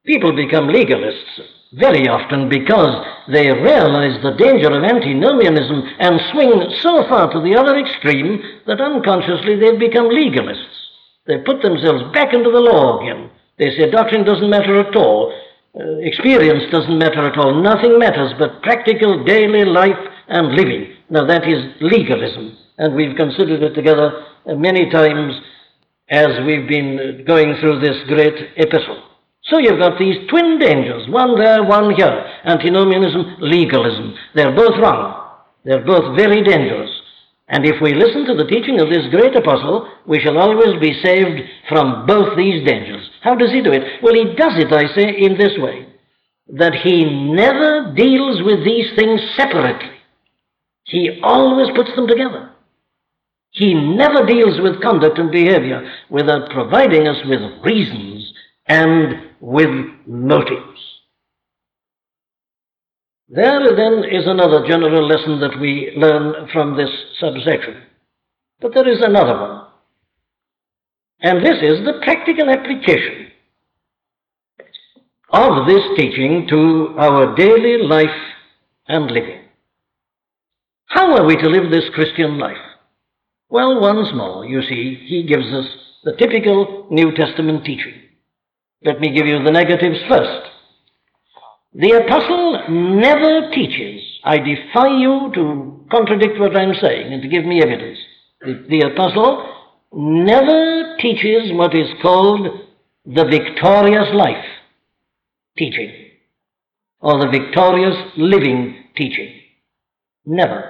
People 0.06 0.36
become 0.36 0.68
legalists 0.68 1.42
very 1.74 2.08
often 2.08 2.48
because 2.48 2.94
they 3.28 3.50
realize 3.50 4.22
the 4.22 4.38
danger 4.38 4.70
of 4.70 4.84
antinomianism 4.84 5.82
and 6.00 6.22
swing 6.32 6.62
so 6.82 7.04
far 7.10 7.32
to 7.32 7.42
the 7.42 7.56
other 7.56 7.78
extreme 7.78 8.42
that 8.68 8.82
unconsciously 8.82 9.56
they've 9.56 9.80
become 9.80 10.10
legalists. 10.10 10.78
They 11.26 11.38
put 11.40 11.62
themselves 11.62 12.14
back 12.14 12.34
into 12.34 12.50
the 12.52 12.62
law 12.62 13.02
again. 13.02 13.30
They 13.58 13.72
say 13.72 13.90
doctrine 13.90 14.26
doesn't 14.26 14.50
matter 14.50 14.80
at 14.80 14.96
all, 14.96 15.34
uh, 15.76 15.98
experience 16.02 16.64
doesn't 16.72 16.98
matter 16.98 17.28
at 17.28 17.38
all, 17.38 17.62
nothing 17.62 17.98
matters 18.00 18.34
but 18.38 18.62
practical 18.62 19.24
daily 19.24 19.66
life 19.66 20.00
and 20.28 20.54
living. 20.54 20.94
Now 21.10 21.26
that 21.26 21.48
is 21.48 21.66
legalism, 21.82 22.58
and 22.78 22.96
we've 22.96 23.18
considered 23.18 23.62
it 23.62 23.74
together 23.74 24.24
uh, 24.46 24.56
many 24.56 24.90
times 24.90 25.34
as 26.10 26.28
we've 26.46 26.68
been 26.68 27.24
going 27.26 27.56
through 27.60 27.80
this 27.80 27.98
great 28.08 28.52
epistle. 28.58 29.04
So 29.44 29.58
you've 29.58 29.80
got 29.80 29.98
these 29.98 30.28
twin 30.30 30.60
dangers, 30.60 31.08
one 31.10 31.38
there, 31.40 31.64
one 31.64 31.96
here 31.96 32.26
antinomianism, 32.46 33.38
legalism. 33.40 34.16
They're 34.36 34.56
both 34.56 34.78
wrong. 34.82 35.38
They're 35.64 35.86
both 35.86 36.16
very 36.18 36.44
dangerous. 36.44 36.90
And 37.48 37.66
if 37.66 37.82
we 37.82 37.94
listen 37.94 38.26
to 38.26 38.36
the 38.36 38.50
teaching 38.50 38.80
of 38.80 38.90
this 38.90 39.10
great 39.10 39.36
apostle, 39.36 39.90
we 40.06 40.20
shall 40.20 40.38
always 40.38 40.80
be 40.80 40.94
saved 41.04 41.42
from 41.68 42.06
both 42.06 42.38
these 42.38 42.66
dangers. 42.66 43.10
How 43.22 43.34
does 43.36 43.52
he 43.52 43.62
do 43.62 43.72
it? 43.72 44.04
Well, 44.04 44.14
he 44.14 44.36
does 44.36 44.54
it, 44.58 44.72
I 44.72 44.86
say, 44.96 45.10
in 45.18 45.38
this 45.38 45.58
way 45.58 45.88
that 46.52 46.74
he 46.74 47.06
never 47.06 47.94
deals 47.96 48.42
with 48.44 48.66
these 48.66 48.88
things 48.96 49.22
separately, 49.38 49.98
he 50.86 51.20
always 51.24 51.70
puts 51.76 51.96
them 51.96 52.08
together. 52.08 52.52
He 53.60 53.74
never 53.74 54.26
deals 54.26 54.62
with 54.62 54.82
conduct 54.82 55.20
and 55.20 55.30
behavior 55.30 55.86
without 56.10 56.50
providing 56.50 57.10
us 57.10 57.18
with 57.26 57.42
reasons 57.62 58.34
and 58.68 59.16
with 59.42 59.70
motives. 60.08 60.80
There 63.28 63.76
then 63.76 64.06
is 64.10 64.28
another 64.28 64.66
general 64.66 65.06
lesson 65.06 65.42
that 65.42 65.60
we 65.60 65.92
learn 65.98 66.48
from 66.54 66.78
this 66.78 66.90
subsection. 67.20 67.84
But 68.62 68.74
there 68.74 68.88
is 68.88 69.02
another 69.02 69.38
one. 69.38 69.68
And 71.20 71.46
this 71.46 71.58
is 71.62 71.86
the 71.86 72.00
practical 72.02 72.50
application 72.50 73.28
of 75.32 75.68
this 75.68 75.84
teaching 75.98 76.48
to 76.48 76.96
our 76.98 77.36
daily 77.36 77.84
life 77.84 78.08
and 78.88 79.12
living. 79.12 79.42
How 80.86 81.18
are 81.18 81.26
we 81.26 81.36
to 81.36 81.50
live 81.50 81.70
this 81.70 81.90
Christian 81.94 82.38
life? 82.38 82.56
Well, 83.50 83.82
once 83.82 84.10
more, 84.14 84.46
you 84.46 84.62
see, 84.62 85.04
he 85.08 85.24
gives 85.24 85.48
us 85.48 85.66
the 86.04 86.16
typical 86.16 86.88
New 86.92 87.12
Testament 87.16 87.66
teaching. 87.66 87.94
Let 88.84 89.00
me 89.00 89.12
give 89.14 89.26
you 89.26 89.44
the 89.44 89.52
negatives 89.52 90.00
first. 90.08 90.50
The 91.74 91.92
apostle 91.92 92.64
never 92.70 93.52
teaches. 93.52 94.02
I 94.24 94.38
defy 94.38 94.88
you 95.00 95.32
to 95.34 95.86
contradict 95.92 96.40
what 96.40 96.56
I'm 96.56 96.74
saying 96.76 97.12
and 97.12 97.22
to 97.22 97.28
give 97.28 97.46
me 97.46 97.62
evidence. 97.62 97.98
The, 98.42 98.66
the 98.70 98.92
apostle 98.92 99.56
never 99.92 100.98
teaches 101.00 101.52
what 101.54 101.76
is 101.76 101.88
called 102.02 102.48
the 103.06 103.26
victorious 103.26 104.08
life 104.14 104.46
teaching 105.58 105.92
or 107.02 107.20
the 107.20 107.30
victorious 107.32 107.96
living 108.18 108.84
teaching. 108.96 109.34
Never. 110.26 110.69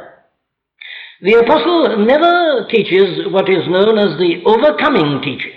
The 1.22 1.34
apostle 1.34 2.06
never 2.06 2.66
teaches 2.70 3.28
what 3.32 3.50
is 3.50 3.68
known 3.68 3.98
as 3.98 4.18
the 4.18 4.42
overcoming 4.46 5.22
teaching. 5.22 5.52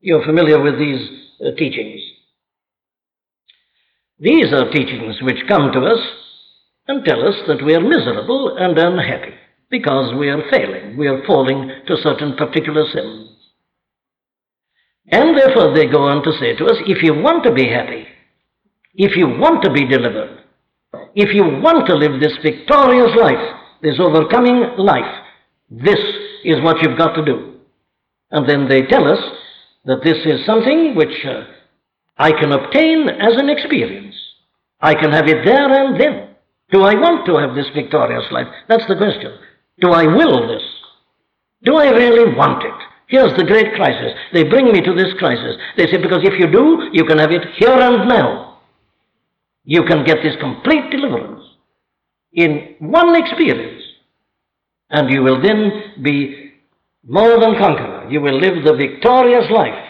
You're 0.00 0.24
familiar 0.24 0.62
with 0.62 0.78
these 0.78 1.08
uh, 1.44 1.50
teachings. 1.58 2.00
These 4.18 4.52
are 4.52 4.70
teachings 4.70 5.16
which 5.20 5.46
come 5.46 5.72
to 5.72 5.80
us 5.80 6.00
and 6.88 7.04
tell 7.04 7.26
us 7.26 7.34
that 7.48 7.64
we 7.64 7.74
are 7.74 7.80
miserable 7.80 8.56
and 8.58 8.78
unhappy 8.78 9.34
because 9.70 10.14
we 10.18 10.28
are 10.30 10.50
failing, 10.50 10.96
we 10.96 11.06
are 11.06 11.24
falling 11.26 11.70
to 11.86 11.96
certain 12.02 12.34
particular 12.36 12.84
sins. 12.92 13.28
And 15.08 15.36
therefore 15.36 15.74
they 15.74 15.86
go 15.86 16.02
on 16.04 16.22
to 16.22 16.32
say 16.40 16.56
to 16.56 16.64
us, 16.64 16.76
if 16.86 17.02
you 17.02 17.14
want 17.14 17.44
to 17.44 17.52
be 17.52 17.68
happy, 17.68 18.06
if 18.94 19.16
you 19.16 19.28
want 19.28 19.62
to 19.64 19.70
be 19.70 19.86
delivered, 19.86 20.44
if 21.14 21.34
you 21.34 21.44
want 21.44 21.86
to 21.86 21.94
live 21.94 22.20
this 22.20 22.36
victorious 22.42 23.14
life, 23.20 23.59
this 23.82 23.98
overcoming 23.98 24.76
life, 24.78 25.24
this 25.70 25.98
is 26.44 26.60
what 26.62 26.82
you've 26.82 26.98
got 26.98 27.14
to 27.14 27.24
do. 27.24 27.54
And 28.30 28.48
then 28.48 28.68
they 28.68 28.82
tell 28.82 29.06
us 29.06 29.18
that 29.84 30.02
this 30.04 30.18
is 30.24 30.44
something 30.46 30.94
which 30.94 31.24
uh, 31.24 31.44
I 32.18 32.32
can 32.32 32.52
obtain 32.52 33.08
as 33.08 33.36
an 33.36 33.48
experience. 33.48 34.14
I 34.80 34.94
can 34.94 35.12
have 35.12 35.26
it 35.26 35.44
there 35.44 35.72
and 35.72 36.00
then. 36.00 36.28
Do 36.70 36.82
I 36.82 36.94
want 36.94 37.26
to 37.26 37.36
have 37.36 37.54
this 37.54 37.66
victorious 37.74 38.24
life? 38.30 38.46
That's 38.68 38.86
the 38.86 38.96
question. 38.96 39.32
Do 39.80 39.90
I 39.90 40.06
will 40.06 40.46
this? 40.46 40.62
Do 41.64 41.76
I 41.76 41.90
really 41.90 42.34
want 42.34 42.62
it? 42.62 42.74
Here's 43.08 43.36
the 43.36 43.44
great 43.44 43.74
crisis. 43.74 44.12
They 44.32 44.44
bring 44.44 44.72
me 44.72 44.80
to 44.80 44.94
this 44.94 45.12
crisis. 45.18 45.56
They 45.76 45.86
say, 45.86 46.00
because 46.00 46.22
if 46.22 46.38
you 46.38 46.46
do, 46.50 46.88
you 46.92 47.04
can 47.04 47.18
have 47.18 47.32
it 47.32 47.42
here 47.56 47.72
and 47.72 48.08
now. 48.08 48.60
You 49.64 49.84
can 49.84 50.04
get 50.04 50.18
this 50.22 50.36
complete 50.40 50.90
deliverance 50.90 51.39
in 52.32 52.76
one 52.78 53.16
experience. 53.16 53.82
And 54.90 55.10
you 55.10 55.22
will 55.22 55.40
then 55.40 56.02
be 56.02 56.52
more 57.04 57.38
than 57.40 57.58
conqueror. 57.58 58.08
You 58.10 58.20
will 58.20 58.38
live 58.38 58.64
the 58.64 58.74
victorious 58.74 59.50
life. 59.50 59.86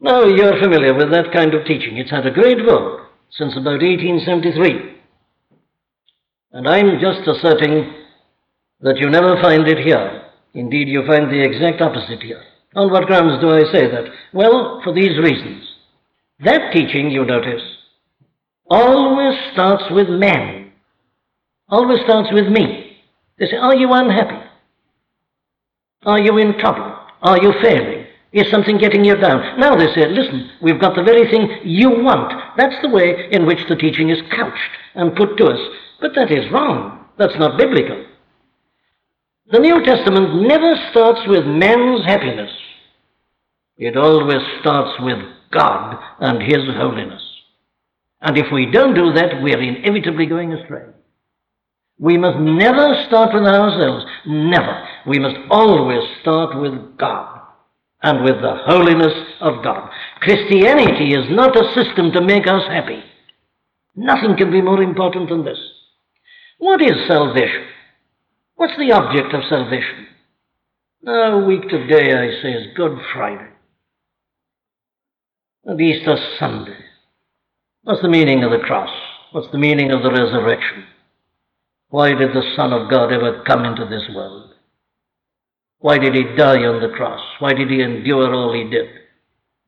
Now, 0.00 0.24
you're 0.24 0.60
familiar 0.62 0.94
with 0.94 1.10
that 1.12 1.32
kind 1.32 1.54
of 1.54 1.66
teaching. 1.66 1.96
It's 1.96 2.10
had 2.10 2.26
a 2.26 2.30
great 2.30 2.58
vogue 2.64 3.00
since 3.30 3.52
about 3.54 3.82
1873. 3.82 4.96
And 6.52 6.68
I'm 6.68 7.00
just 7.00 7.26
asserting 7.28 7.94
that 8.80 8.98
you 8.98 9.10
never 9.10 9.40
find 9.42 9.66
it 9.66 9.84
here. 9.84 10.22
Indeed, 10.54 10.88
you 10.88 11.04
find 11.06 11.30
the 11.30 11.42
exact 11.42 11.82
opposite 11.82 12.22
here. 12.22 12.42
On 12.74 12.90
what 12.90 13.06
grounds 13.06 13.40
do 13.40 13.50
I 13.50 13.64
say 13.72 13.90
that? 13.90 14.04
Well, 14.32 14.80
for 14.84 14.94
these 14.94 15.18
reasons. 15.18 15.64
That 16.40 16.72
teaching, 16.72 17.10
you 17.10 17.24
notice, 17.24 17.62
always 18.70 19.36
starts 19.52 19.84
with 19.90 20.08
man, 20.08 20.57
always 21.68 22.00
starts 22.02 22.32
with 22.32 22.48
me. 22.48 22.96
They 23.38 23.46
say, 23.46 23.56
Are 23.56 23.74
you 23.74 23.92
unhappy? 23.92 24.44
Are 26.04 26.20
you 26.20 26.38
in 26.38 26.58
trouble? 26.58 26.96
Are 27.22 27.42
you 27.42 27.52
failing? 27.62 28.06
Is 28.32 28.50
something 28.50 28.78
getting 28.78 29.04
you 29.04 29.16
down? 29.16 29.58
Now 29.58 29.74
they 29.74 29.92
say, 29.94 30.08
Listen, 30.08 30.50
we've 30.60 30.80
got 30.80 30.96
the 30.96 31.02
very 31.02 31.30
thing 31.30 31.48
you 31.64 31.90
want. 31.90 32.32
That's 32.56 32.80
the 32.82 32.90
way 32.90 33.28
in 33.30 33.46
which 33.46 33.66
the 33.68 33.76
teaching 33.76 34.10
is 34.10 34.18
couched 34.30 34.70
and 34.94 35.16
put 35.16 35.36
to 35.38 35.46
us. 35.46 35.60
But 36.00 36.14
that 36.14 36.30
is 36.30 36.50
wrong. 36.52 37.06
That's 37.18 37.38
not 37.38 37.58
biblical. 37.58 38.04
The 39.50 39.58
New 39.58 39.82
Testament 39.82 40.46
never 40.46 40.74
starts 40.90 41.20
with 41.26 41.46
man's 41.46 42.04
happiness. 42.04 42.50
It 43.78 43.96
always 43.96 44.42
starts 44.60 45.00
with 45.00 45.18
God 45.50 45.96
and 46.20 46.42
His 46.42 46.64
holiness. 46.76 47.22
And 48.20 48.36
if 48.36 48.46
we 48.52 48.70
don't 48.70 48.94
do 48.94 49.12
that, 49.12 49.40
we're 49.40 49.62
inevitably 49.62 50.26
going 50.26 50.52
astray. 50.52 50.84
We 51.98 52.16
must 52.16 52.38
never 52.38 52.94
start 53.06 53.34
with 53.34 53.44
ourselves. 53.44 54.04
Never. 54.26 54.86
We 55.06 55.18
must 55.18 55.36
always 55.50 56.02
start 56.20 56.60
with 56.60 56.96
God 56.96 57.40
and 58.02 58.22
with 58.22 58.40
the 58.40 58.56
holiness 58.66 59.14
of 59.40 59.64
God. 59.64 59.90
Christianity 60.20 61.14
is 61.14 61.26
not 61.30 61.56
a 61.56 61.74
system 61.74 62.12
to 62.12 62.24
make 62.24 62.46
us 62.46 62.62
happy. 62.68 63.02
Nothing 63.96 64.36
can 64.36 64.52
be 64.52 64.62
more 64.62 64.80
important 64.80 65.28
than 65.28 65.44
this. 65.44 65.58
What 66.58 66.80
is 66.80 67.08
salvation? 67.08 67.66
What's 68.54 68.76
the 68.78 68.92
object 68.92 69.34
of 69.34 69.42
salvation? 69.48 70.06
A 71.06 71.38
week 71.46 71.68
today, 71.68 72.12
I 72.12 72.42
say, 72.42 72.52
is 72.52 72.76
Good 72.76 72.98
Friday. 73.12 73.50
And 75.64 75.80
Easter 75.80 76.16
Sunday. 76.38 76.76
What's 77.82 78.02
the 78.02 78.08
meaning 78.08 78.44
of 78.44 78.50
the 78.52 78.58
cross? 78.58 78.90
What's 79.32 79.50
the 79.50 79.58
meaning 79.58 79.90
of 79.90 80.02
the 80.02 80.10
resurrection? 80.10 80.84
Why 81.90 82.10
did 82.10 82.30
the 82.32 82.52
Son 82.54 82.72
of 82.72 82.90
God 82.90 83.12
ever 83.12 83.42
come 83.46 83.64
into 83.64 83.86
this 83.86 84.04
world? 84.14 84.54
Why 85.78 85.98
did 85.98 86.14
he 86.14 86.22
die 86.36 86.64
on 86.64 86.82
the 86.82 86.94
cross? 86.94 87.20
Why 87.38 87.52
did 87.52 87.70
he 87.70 87.80
endure 87.80 88.34
all 88.34 88.52
he 88.52 88.68
did? 88.68 88.88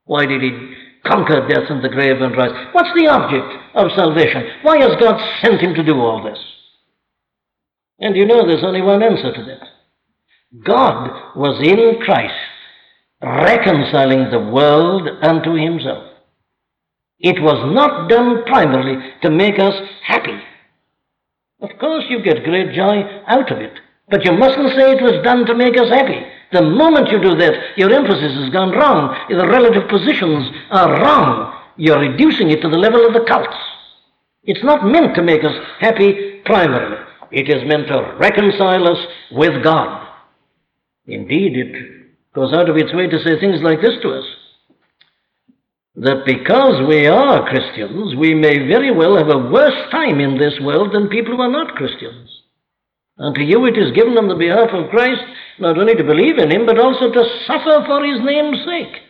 Why 0.05 0.27
did 0.27 0.43
he 0.43 0.75
conquer 1.07 1.47
death 1.49 1.71
and 1.71 1.83
the 1.83 1.89
grave 1.89 2.21
and 2.21 2.37
rise? 2.37 2.69
What's 2.73 2.93
the 2.95 3.09
object 3.09 3.47
of 3.75 3.93
salvation? 3.97 4.43
Why 4.63 4.79
has 4.79 5.01
God 5.01 5.21
sent 5.43 5.61
him 5.61 5.75
to 5.75 5.85
do 5.85 5.95
all 5.95 6.23
this? 6.23 6.39
And 8.01 8.17
you 8.17 8.27
know 8.27 8.47
there's 8.47 8.65
only 8.65 8.83
one 8.83 9.03
answer 9.03 9.33
to 9.33 9.45
that. 9.45 9.69
God 10.65 11.37
was 11.37 11.61
in 11.63 12.01
Christ 12.03 12.35
reconciling 13.23 14.31
the 14.31 14.51
world 14.53 15.09
unto 15.23 15.55
himself. 15.55 16.05
It 17.19 17.41
was 17.41 17.73
not 17.75 18.09
done 18.09 18.45
primarily 18.47 19.13
to 19.23 19.31
make 19.31 19.59
us 19.59 19.75
happy. 20.05 20.39
Of 21.61 21.71
course, 21.79 22.05
you 22.09 22.23
get 22.23 22.45
great 22.45 22.75
joy 22.75 23.03
out 23.27 23.53
of 23.53 23.59
it, 23.59 23.73
but 24.09 24.25
you 24.25 24.33
mustn't 24.33 24.71
say 24.71 24.93
it 24.93 25.03
was 25.03 25.23
done 25.23 25.45
to 25.47 25.55
make 25.55 25.77
us 25.77 25.89
happy. 25.91 26.25
The 26.53 26.63
moment 26.63 27.11
you 27.11 27.21
do 27.21 27.37
that, 27.37 27.77
your 27.77 27.93
emphasis 27.93 28.33
has 28.33 28.51
gone 28.51 28.73
wrong. 28.73 29.15
The 29.29 29.47
relative 29.47 29.89
positions 29.89 30.51
are 30.71 31.01
wrong. 31.03 31.57
you're 31.77 32.01
reducing 32.01 32.51
it 32.51 32.61
to 32.61 32.69
the 32.69 32.77
level 32.79 33.07
of 33.07 33.15
the 33.15 33.25
cults. 33.27 33.57
It's 34.45 34.65
not 34.65 34.85
meant 34.85 35.15
to 35.15 35.23
make 35.23 35.45
us 35.45 35.55
happy 35.79 36.41
primarily. 36.45 36.97
It 37.31 37.49
is 37.49 37.67
meant 37.67 37.89
to 37.89 38.17
reconcile 38.19 38.89
us 38.89 38.99
with 39.31 39.63
God. 39.63 40.09
Indeed, 41.07 41.57
it 41.57 42.35
goes 42.35 42.53
out 42.53 42.69
of 42.69 42.77
its 42.77 42.93
way 42.95 43.07
to 43.07 43.23
say 43.23 43.39
things 43.39 43.63
like 43.63 43.81
this 43.81 43.95
to 44.03 44.11
us 44.11 44.25
that 45.97 46.25
because 46.25 46.87
we 46.89 47.07
are 47.07 47.49
Christians, 47.49 48.15
we 48.17 48.35
may 48.35 48.59
very 48.67 48.95
well 48.95 49.17
have 49.17 49.29
a 49.29 49.51
worse 49.51 49.91
time 49.91 50.21
in 50.21 50.39
this 50.39 50.55
world 50.63 50.95
than 50.95 51.09
people 51.09 51.37
who 51.37 51.43
are 51.43 51.51
not 51.51 51.75
Christians. 51.75 52.31
And 53.19 53.35
to 53.35 53.43
you 53.43 53.67
it 53.67 53.77
is 53.77 53.93
given 53.93 54.17
on 54.17 54.29
the 54.29 54.35
behalf 54.35 54.71
of 54.73 54.91
Christ 54.91 55.23
not 55.59 55.77
only 55.77 55.95
to 55.95 56.05
believe 56.05 56.39
in 56.39 56.51
him, 56.51 56.65
but 56.65 56.79
also 56.79 57.13
to 57.13 57.25
suffer 57.47 57.85
for 57.87 58.05
his 58.05 58.21
name's 58.25 58.65
sake. 58.65 59.03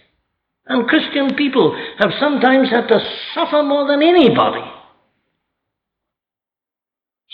And 0.66 0.89
Christian 0.89 1.37
people 1.37 1.76
have 1.99 2.11
sometimes 2.18 2.70
had 2.70 2.89
to 2.89 2.99
suffer 3.35 3.62
more 3.62 3.87
than 3.87 4.03
anybody. 4.03 4.66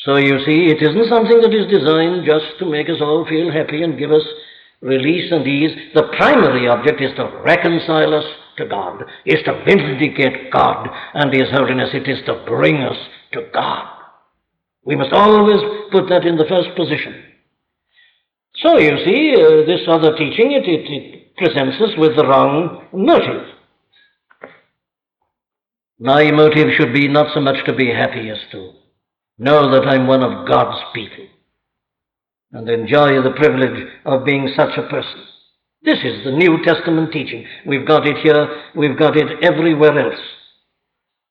So 0.04 0.16
you 0.16 0.38
see, 0.44 0.70
it 0.70 0.82
isn't 0.82 1.08
something 1.08 1.40
that 1.40 1.54
is 1.54 1.70
designed 1.70 2.26
just 2.26 2.58
to 2.58 2.70
make 2.70 2.88
us 2.88 3.00
all 3.00 3.26
feel 3.28 3.50
happy 3.50 3.82
and 3.82 3.98
give 3.98 4.12
us 4.12 4.22
release 4.80 5.32
and 5.32 5.46
ease. 5.46 5.74
The 5.94 6.12
primary 6.16 6.68
object 6.68 7.00
is 7.00 7.16
to 7.16 7.42
reconcile 7.42 8.14
us 8.14 8.24
to 8.58 8.66
God, 8.66 9.04
is 9.24 9.42
to 9.44 9.64
vindicate 9.64 10.50
God 10.52 10.88
and 11.14 11.32
His 11.32 11.50
holiness. 11.50 11.90
It 11.92 12.08
is 12.08 12.24
to 12.26 12.44
bring 12.46 12.76
us 12.76 12.96
to 13.32 13.48
God. 13.52 13.88
We 14.84 14.96
must 14.96 15.12
always 15.12 15.60
put 15.90 16.08
that 16.08 16.24
in 16.24 16.36
the 16.36 16.46
first 16.48 16.68
position. 16.76 17.22
So 18.56 18.78
you 18.78 18.96
see, 19.04 19.34
uh, 19.34 19.66
this 19.66 19.86
other 19.88 20.16
teaching, 20.16 20.52
it, 20.52 20.64
it, 20.66 20.90
it 20.90 21.36
presents 21.36 21.76
us 21.80 21.90
with 21.98 22.16
the 22.16 22.26
wrong 22.26 22.86
motive. 22.92 23.48
My 25.98 26.30
motive 26.30 26.68
should 26.76 26.92
be 26.94 27.08
not 27.08 27.34
so 27.34 27.40
much 27.40 27.64
to 27.66 27.74
be 27.74 27.90
happy 27.90 28.30
as 28.30 28.38
to 28.52 28.72
know 29.38 29.70
that 29.70 29.86
I'm 29.88 30.06
one 30.06 30.22
of 30.22 30.48
God's 30.48 30.82
people 30.94 31.26
and 32.52 32.68
enjoy 32.68 33.22
the 33.22 33.34
privilege 33.36 33.88
of 34.04 34.24
being 34.24 34.48
such 34.56 34.78
a 34.78 34.88
person. 34.88 35.24
This 35.86 36.02
is 36.02 36.24
the 36.24 36.32
New 36.32 36.64
Testament 36.64 37.12
teaching. 37.12 37.46
We've 37.64 37.86
got 37.86 38.08
it 38.08 38.16
here, 38.18 38.64
we've 38.74 38.98
got 38.98 39.16
it 39.16 39.38
everywhere 39.40 39.96
else. 39.96 40.20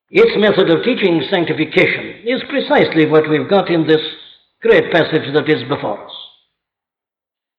Its 0.09 0.31
method 0.37 0.69
of 0.71 0.81
teaching 0.81 1.21
sanctification 1.29 2.23
is 2.23 2.41
precisely 2.47 3.05
what 3.05 3.29
we've 3.29 3.49
got 3.49 3.69
in 3.69 3.85
this 3.85 3.99
great 4.61 4.93
passage 4.93 5.27
that 5.33 5.49
is 5.49 5.67
before 5.67 6.05
us. 6.05 6.11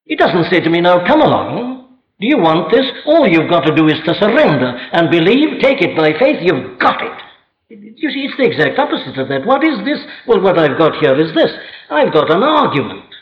It 0.07 0.19
doesn't 0.19 0.51
say 0.51 0.61
to 0.61 0.71
me, 0.71 0.81
now 0.81 1.07
come 1.07 1.21
along. 1.21 1.99
Do 2.19 2.27
you 2.27 2.39
want 2.39 2.73
this? 2.73 2.87
All 3.05 3.29
you've 3.29 3.51
got 3.51 3.67
to 3.67 3.75
do 3.75 3.89
is 3.89 4.01
to 4.07 4.15
surrender 4.15 4.73
and 4.93 5.11
believe, 5.11 5.61
take 5.61 5.83
it 5.83 5.95
by 5.95 6.17
faith, 6.19 6.41
you've 6.41 6.79
got 6.79 7.03
it. 7.03 7.21
You 7.69 8.11
see, 8.11 8.25
it's 8.25 8.39
the 8.39 8.49
exact 8.49 8.79
opposite 8.79 9.21
of 9.21 9.29
that. 9.29 9.45
What 9.45 9.63
is 9.63 9.85
this? 9.85 10.01
Well, 10.27 10.41
what 10.41 10.59
I've 10.59 10.79
got 10.79 10.97
here 10.97 11.21
is 11.21 11.35
this 11.35 11.53
I've 11.91 12.15
got 12.15 12.31
an 12.31 12.43
argument. 12.43 13.13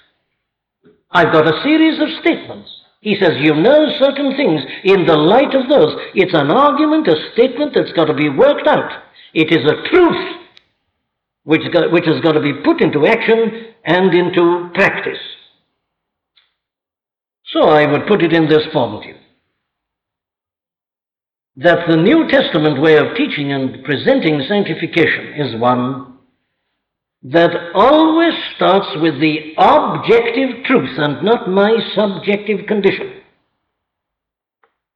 I've 1.10 1.32
got 1.32 1.48
a 1.48 1.60
series 1.64 1.98
of 2.00 2.22
statements. 2.22 2.70
He 3.05 3.16
says, 3.20 3.32
You 3.40 3.55
know 3.55 3.86
certain 3.98 4.34
things 4.34 4.62
in 4.82 5.05
the 5.05 5.14
light 5.16 5.55
of 5.55 5.68
those. 5.68 5.94
It's 6.14 6.32
an 6.32 6.50
argument, 6.50 7.07
a 7.07 7.32
statement 7.34 7.72
that's 7.74 7.92
got 7.92 8.07
to 8.07 8.14
be 8.14 8.30
worked 8.30 8.66
out. 8.66 8.90
It 9.34 9.52
is 9.52 9.62
a 9.62 9.88
truth 9.90 10.36
which, 11.42 11.61
which 11.92 12.07
has 12.07 12.22
got 12.22 12.32
to 12.32 12.40
be 12.40 12.55
put 12.64 12.80
into 12.80 13.07
action 13.07 13.74
and 13.84 14.14
into 14.14 14.70
practice. 14.72 15.18
So 17.52 17.68
I 17.68 17.84
would 17.92 18.07
put 18.07 18.22
it 18.22 18.32
in 18.32 18.48
this 18.48 18.62
form 18.72 19.02
to 19.02 19.09
you 19.09 19.16
that 21.57 21.86
the 21.86 21.98
New 21.98 22.26
Testament 22.28 22.80
way 22.80 22.96
of 22.96 23.14
teaching 23.18 23.52
and 23.52 23.84
presenting 23.84 24.42
sanctification 24.48 25.34
is 25.34 25.61
one 25.61 26.13
that 27.24 27.72
always 27.74 28.34
starts 28.54 28.88
with 29.00 29.18
the 29.18 29.54
objective 29.56 30.64
truth 30.66 30.98
and 30.98 31.24
not 31.24 31.48
my 31.48 31.72
subjective 31.94 32.66
condition. 32.66 33.22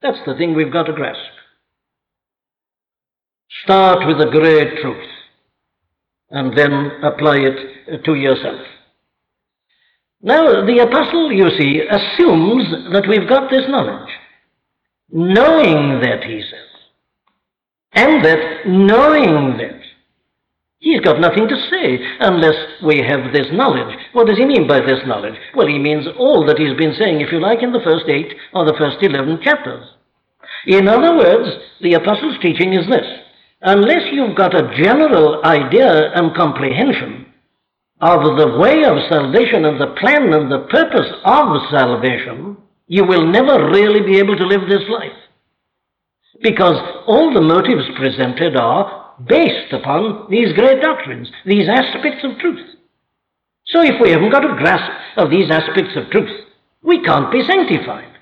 That's 0.02 0.18
the 0.26 0.34
thing 0.36 0.54
we've 0.54 0.72
got 0.72 0.84
to 0.84 0.92
grasp. 0.92 1.18
Start 3.64 4.06
with 4.06 4.18
the 4.18 4.30
great 4.30 4.80
truth 4.82 5.08
and 6.30 6.56
then 6.56 7.02
apply 7.02 7.38
it 7.38 8.04
to 8.04 8.14
yourself. 8.14 8.60
Now, 10.20 10.66
the 10.66 10.80
apostle, 10.80 11.32
you 11.32 11.48
see, 11.58 11.80
assumes 11.80 12.92
that 12.92 13.08
we've 13.08 13.28
got 13.28 13.50
this 13.50 13.64
knowledge. 13.68 14.10
Knowing 15.10 16.00
that, 16.02 16.24
he 16.24 16.42
says. 16.42 16.68
And 17.92 18.22
that 18.24 18.66
knowing 18.66 19.56
that. 19.56 19.80
He's 20.80 21.00
got 21.00 21.20
nothing 21.20 21.48
to 21.48 21.68
say 21.70 21.98
unless 22.20 22.54
we 22.84 22.98
have 22.98 23.32
this 23.32 23.48
knowledge. 23.52 23.96
What 24.12 24.28
does 24.28 24.38
he 24.38 24.44
mean 24.44 24.68
by 24.68 24.80
this 24.80 25.00
knowledge? 25.06 25.34
Well, 25.54 25.66
he 25.66 25.78
means 25.78 26.06
all 26.16 26.46
that 26.46 26.58
he's 26.58 26.76
been 26.76 26.94
saying, 26.98 27.20
if 27.20 27.32
you 27.32 27.40
like, 27.40 27.62
in 27.62 27.72
the 27.72 27.82
first 27.84 28.06
eight 28.08 28.32
or 28.54 28.64
the 28.64 28.76
first 28.78 29.02
eleven 29.02 29.40
chapters. 29.42 29.84
In 30.66 30.86
other 30.86 31.16
words, 31.16 31.50
the 31.80 31.94
apostle's 31.94 32.38
teaching 32.40 32.74
is 32.74 32.86
this 32.88 33.06
unless 33.62 34.12
you've 34.12 34.36
got 34.36 34.54
a 34.54 34.72
general 34.80 35.44
idea 35.44 36.12
and 36.14 36.34
comprehension 36.36 37.26
of 38.00 38.38
the 38.38 38.56
way 38.58 38.84
of 38.84 39.08
salvation 39.08 39.64
and 39.64 39.80
the 39.80 39.94
plan 39.98 40.32
and 40.32 40.50
the 40.50 40.66
purpose 40.70 41.10
of 41.24 41.48
salvation, 41.70 42.56
you 42.86 43.04
will 43.04 43.26
never 43.26 43.68
really 43.70 44.00
be 44.00 44.18
able 44.18 44.36
to 44.36 44.46
live 44.46 44.68
this 44.68 44.88
life. 44.88 45.10
Because 46.40 46.76
all 47.08 47.34
the 47.34 47.40
motives 47.40 47.84
presented 47.96 48.56
are 48.56 48.97
based 49.26 49.72
upon 49.72 50.26
these 50.30 50.52
great 50.52 50.80
doctrines, 50.80 51.30
these 51.44 51.68
aspects 51.68 52.24
of 52.24 52.38
truth. 52.38 52.76
So 53.66 53.82
if 53.82 54.00
we 54.00 54.10
haven't 54.10 54.30
got 54.30 54.44
a 54.44 54.56
grasp 54.56 54.90
of 55.16 55.30
these 55.30 55.50
aspects 55.50 55.96
of 55.96 56.10
truth, 56.10 56.30
we 56.82 57.02
can't 57.02 57.30
be 57.32 57.42
sanctified. 57.44 58.14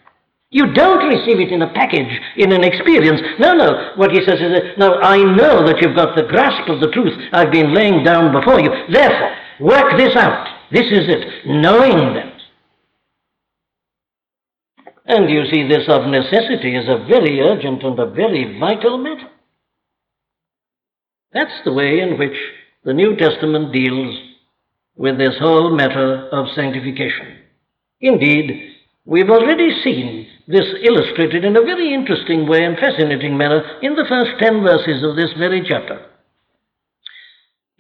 You 0.51 0.73
don't 0.73 1.09
receive 1.09 1.41
it 1.41 1.53
in 1.53 1.63
a 1.63 1.73
package, 1.73 2.21
in 2.37 2.53
an 2.53 2.65
experience. 2.65 3.21
No, 3.39 3.53
no. 3.53 3.93
What 3.97 4.13
he 4.13 4.25
says 4.25 4.41
is, 4.41 4.53
that, 4.53 4.79
no, 4.79 4.95
I 5.01 5.19
know 5.19 5.67
that 5.67 5.83
you've 5.83 5.97
got 5.97 6.17
the 6.17 6.23
grasp 6.23 6.69
of 6.69 6.81
the 6.81 6.91
truth 6.91 7.13
I've 7.33 7.51
been 7.51 7.75
laying 7.75 8.05
down 8.05 8.33
before 8.33 8.61
you. 8.61 8.71
Therefore, 8.91 9.37
work 9.61 9.99
this 9.99 10.17
out. 10.17 10.47
This 10.71 10.87
is 10.87 11.09
it. 11.09 11.47
Knowing 11.47 12.15
that. 12.15 12.33
And 15.07 15.31
you 15.31 15.45
see, 15.53 15.69
this 15.69 15.89
of 15.89 16.07
necessity 16.07 16.75
is 16.75 16.89
a 16.89 17.05
very 17.07 17.41
urgent 17.41 17.83
and 17.83 17.99
a 17.99 18.07
very 18.07 18.59
vital 18.59 18.99
matter. 18.99 19.29
That's 21.37 21.65
the 21.67 21.73
way 21.75 22.01
in 22.01 22.19
which 22.19 22.37
the 22.83 22.95
New 22.95 23.15
Testament 23.15 23.71
deals 23.71 24.17
with 24.97 25.19
this 25.19 25.37
whole 25.39 25.77
matter 25.77 26.31
of 26.33 26.47
sanctification. 26.55 27.37
Indeed, 28.01 28.73
we've 29.05 29.29
already 29.29 29.69
seen 29.85 30.29
this 30.49 30.65
illustrated 30.83 31.45
in 31.45 31.55
a 31.57 31.61
very 31.61 31.93
interesting 31.93 32.49
way 32.49 32.65
and 32.65 32.79
fascinating 32.79 33.37
manner 33.37 33.63
in 33.83 33.97
the 33.97 34.07
first 34.09 34.31
ten 34.39 34.63
verses 34.63 35.05
of 35.05 35.15
this 35.15 35.31
very 35.37 35.63
chapter. 35.69 36.07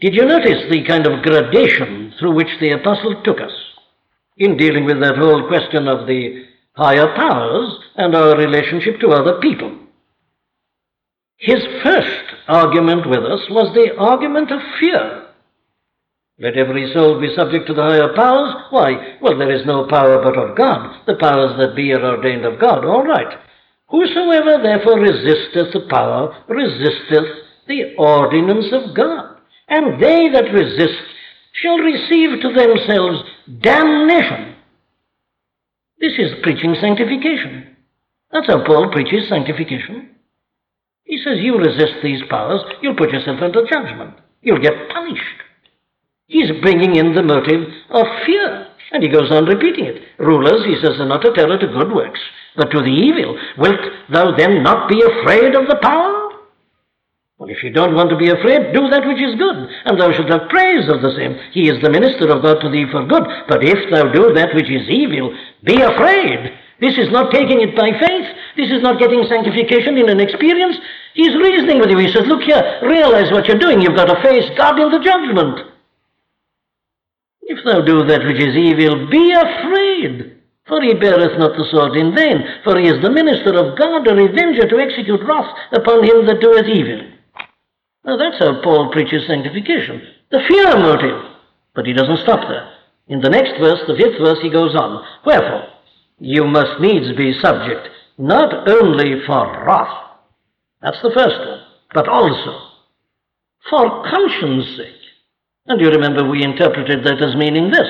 Did 0.01 0.15
you 0.15 0.27
notice 0.27 0.69
the 0.71 0.85
kind 0.85 1.07
of 1.07 1.23
gradation 1.23 2.13
through 2.19 2.35
which 2.35 2.61
the 2.61 2.73
apostle 2.73 3.23
took 3.25 3.41
us 3.41 3.57
in 4.37 4.59
dealing 4.59 4.85
with 4.85 5.01
that 5.01 5.17
whole 5.17 5.49
question 5.49 5.89
of 5.89 6.07
the 6.07 6.45
higher 6.75 7.15
powers 7.17 7.73
and 7.95 8.15
our 8.15 8.37
relationship 8.37 9.01
to 9.01 9.13
other 9.13 9.41
people? 9.41 9.79
His 11.39 11.63
first 11.83 12.26
argument 12.49 13.09
with 13.09 13.25
us 13.25 13.41
was 13.51 13.75
the 13.75 13.97
argument 13.99 14.51
of 14.51 14.61
fear. 14.81 15.27
Let 16.39 16.57
every 16.57 16.93
soul 16.93 17.21
be 17.21 17.35
subject 17.35 17.67
to 17.67 17.75
the 17.75 17.83
higher 17.83 18.15
powers. 18.15 18.55
Why? 18.71 19.17
Well, 19.23 19.39
there 19.39 19.51
is 19.51 19.65
no 19.65 19.87
power 19.87 20.23
but 20.23 20.37
of 20.37 20.57
God. 20.57 21.01
The 21.07 21.17
powers 21.17 21.57
that 21.59 21.75
be 21.75 21.93
are 21.93 22.05
ordained 22.05 22.45
of 22.45 22.61
God. 22.61 22.85
All 22.85 23.05
right. 23.05 23.39
Whosoever 23.89 24.63
therefore 24.63 25.01
resisteth 25.01 25.73
the 25.73 25.87
power 25.89 26.45
resisteth 26.49 27.25
the 27.67 27.95
ordinance 27.97 28.73
of 28.73 28.95
God. 28.95 29.39
And 29.69 30.01
they 30.01 30.29
that 30.29 30.53
resist 30.53 31.01
shall 31.53 31.79
receive 31.79 32.43
to 32.43 32.53
themselves 32.53 33.23
damnation. 33.61 34.57
This 35.99 36.13
is 36.19 36.43
preaching 36.43 36.77
sanctification. 36.81 37.77
That's 38.31 38.47
how 38.47 38.65
Paul 38.65 38.91
preaches 38.93 39.29
sanctification. 39.29 40.16
He 41.07 41.19
says, 41.19 41.39
You 41.41 41.57
resist 41.59 42.03
these 42.03 42.23
powers, 42.29 42.61
you'll 42.83 42.97
put 42.97 43.11
yourself 43.11 43.41
under 43.41 43.65
judgment. 43.65 44.15
You'll 44.43 44.61
get 44.61 44.91
punished. 44.91 45.23
He's 46.27 46.51
bringing 46.61 46.97
in 46.97 47.15
the 47.15 47.23
motive 47.23 47.63
of 47.91 48.07
fear. 48.27 48.67
And 48.93 49.03
he 49.03 49.09
goes 49.09 49.31
on 49.31 49.47
repeating 49.47 49.87
it. 49.87 50.03
Rulers, 50.19 50.65
he 50.65 50.77
says, 50.77 51.01
are 51.01 51.07
not 51.07 51.27
a 51.27 51.33
terror 51.33 51.59
to 51.59 51.67
good 51.67 51.93
works, 51.93 52.21
but 52.57 52.71
to 52.71 52.81
the 52.81 52.87
evil. 52.87 53.39
Wilt 53.59 53.81
thou 54.13 54.37
then 54.37 54.63
not 54.63 54.89
be 54.89 55.03
afraid 55.03 55.55
of 55.55 55.67
the 55.67 55.79
power? 55.83 56.31
Well, 57.39 57.51
if 57.51 57.63
you 57.63 57.71
don't 57.71 57.95
want 57.95 58.11
to 58.11 58.17
be 58.17 58.31
afraid, 58.31 58.73
do 58.73 58.89
that 58.89 59.07
which 59.07 59.21
is 59.21 59.37
good, 59.37 59.69
and 59.85 60.01
thou 60.01 60.11
shalt 60.13 60.31
have 60.31 60.49
praise 60.49 60.89
of 60.89 61.03
the 61.03 61.15
same. 61.15 61.37
He 61.53 61.69
is 61.69 61.83
the 61.83 61.91
minister 61.91 62.31
of 62.31 62.43
God 62.43 62.61
to 62.63 62.71
thee 62.71 62.87
for 62.91 63.05
good. 63.05 63.25
But 63.49 63.63
if 63.63 63.91
thou 63.91 64.11
do 64.11 64.33
that 64.33 64.55
which 64.55 64.71
is 64.71 64.89
evil, 64.89 65.37
be 65.63 65.83
afraid. 65.83 66.57
This 66.81 66.97
is 66.97 67.11
not 67.11 67.33
taking 67.33 67.61
it 67.61 67.77
by 67.77 67.93
faith. 67.93 68.29
This 68.57 68.71
is 68.71 68.83
not 68.83 68.99
getting 68.99 69.25
sanctification 69.29 69.99
in 69.99 70.09
an 70.09 70.21
experience. 70.21 70.77
He's 71.17 71.33
reasoning 71.35 71.81
with 71.81 71.89
you. 71.89 71.97
He 71.97 72.13
says, 72.13 72.29
Look 72.29 72.43
here, 72.43 72.61
realize 72.83 73.33
what 73.33 73.49
you're 73.49 73.59
doing. 73.59 73.81
You've 73.81 73.97
got 73.97 74.13
to 74.13 74.23
face 74.23 74.45
God 74.55 74.79
in 74.79 74.93
the 74.93 75.01
judgment. 75.01 75.73
If 77.41 77.65
thou 77.65 77.81
do 77.81 78.05
that 78.05 78.21
which 78.21 78.37
is 78.37 78.55
evil, 78.55 79.09
be 79.09 79.33
afraid. 79.33 80.37
For 80.69 80.83
he 80.83 80.93
beareth 80.93 81.39
not 81.39 81.57
the 81.57 81.65
sword 81.71 81.97
in 81.97 82.15
vain, 82.15 82.45
for 82.65 82.79
he 82.79 82.89
is 82.89 83.01
the 83.01 83.09
minister 83.09 83.57
of 83.57 83.79
God, 83.79 84.07
a 84.07 84.15
revenger 84.15 84.69
to 84.69 84.79
execute 84.79 85.25
wrath 85.25 85.57
upon 85.73 86.05
him 86.05 86.27
that 86.27 86.43
doeth 86.43 86.69
evil. 86.69 87.09
Now 88.05 88.19
that's 88.19 88.39
how 88.39 88.61
Paul 88.63 88.93
preaches 88.93 89.27
sanctification. 89.27 90.03
The 90.31 90.45
fear 90.47 90.77
motive. 90.77 91.33
But 91.75 91.87
he 91.87 91.95
doesn't 91.95 92.25
stop 92.25 92.47
there. 92.47 92.69
In 93.09 93.23
the 93.23 93.31
next 93.31 93.57
verse, 93.59 93.81
the 93.87 93.97
fifth 93.97 94.19
verse, 94.21 94.39
he 94.43 94.51
goes 94.51 94.75
on. 94.75 95.03
Wherefore, 95.25 95.69
you 96.19 96.45
must 96.45 96.81
needs 96.81 97.17
be 97.17 97.33
subject, 97.41 97.89
not 98.19 98.69
only 98.69 99.25
for 99.25 99.65
wrath, 99.65 100.06
that's 100.83 101.01
the 101.03 101.13
first 101.15 101.39
one, 101.39 101.61
but 101.95 102.09
also 102.09 102.67
for 103.71 104.05
conscience 104.09 104.77
sake. 104.77 104.93
And 105.67 105.81
you 105.81 105.91
remember 105.91 106.29
we 106.29 106.45
interpreted 106.45 107.05
that 107.05 107.23
as 107.23 107.35
meaning 107.35 107.71
this 107.71 107.89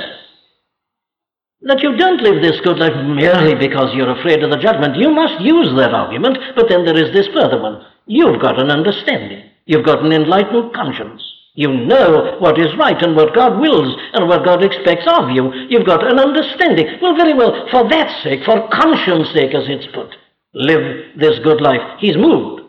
that 1.62 1.82
you 1.82 1.96
don't 1.96 2.20
live 2.22 2.42
this 2.42 2.60
good 2.60 2.78
life 2.78 2.94
merely 3.04 3.54
because 3.54 3.94
you're 3.94 4.16
afraid 4.18 4.42
of 4.42 4.50
the 4.50 4.58
judgment. 4.58 4.96
You 4.96 5.10
must 5.10 5.40
use 5.40 5.74
that 5.76 5.94
argument, 5.94 6.38
but 6.54 6.68
then 6.68 6.84
there 6.84 6.96
is 6.96 7.12
this 7.12 7.26
further 7.28 7.60
one. 7.60 7.84
You've 8.06 8.40
got 8.40 8.60
an 8.60 8.70
understanding, 8.70 9.50
you've 9.64 9.84
got 9.84 10.04
an 10.04 10.12
enlightened 10.12 10.74
conscience. 10.74 11.22
You 11.54 11.72
know 11.72 12.36
what 12.38 12.60
is 12.60 12.76
right 12.76 13.00
and 13.02 13.16
what 13.16 13.34
God 13.34 13.58
wills 13.58 13.96
and 14.12 14.28
what 14.28 14.44
God 14.44 14.62
expects 14.62 15.06
of 15.08 15.30
you. 15.30 15.50
You've 15.70 15.86
got 15.86 16.06
an 16.06 16.20
understanding. 16.20 16.86
Well, 17.00 17.16
very 17.16 17.32
well, 17.32 17.66
for 17.70 17.88
that 17.88 18.22
sake, 18.22 18.44
for 18.44 18.68
conscience 18.68 19.32
sake, 19.32 19.54
as 19.54 19.64
it's 19.66 19.86
put, 19.94 20.14
live 20.52 21.16
this 21.16 21.38
good 21.38 21.62
life. 21.62 21.80
He's 21.98 22.16
moved 22.16 22.65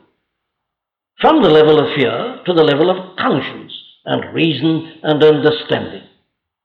from 1.19 1.41
the 1.41 1.49
level 1.49 1.79
of 1.79 1.95
fear 1.95 2.41
to 2.45 2.53
the 2.53 2.63
level 2.63 2.89
of 2.89 3.17
conscience 3.17 3.73
and 4.05 4.33
reason 4.33 4.99
and 5.03 5.23
understanding. 5.23 6.03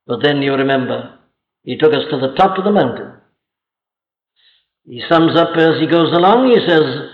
But 0.06 0.22
then 0.22 0.42
you 0.42 0.54
remember, 0.54 1.18
he 1.64 1.76
took 1.76 1.92
us 1.94 2.04
to 2.10 2.18
the 2.18 2.34
top 2.34 2.58
of 2.58 2.64
the 2.64 2.72
mountain. 2.72 3.12
He 4.84 5.02
sums 5.08 5.36
up 5.36 5.56
as 5.56 5.80
he 5.80 5.86
goes 5.86 6.12
along, 6.12 6.50
he 6.50 6.58
says, 6.68 7.08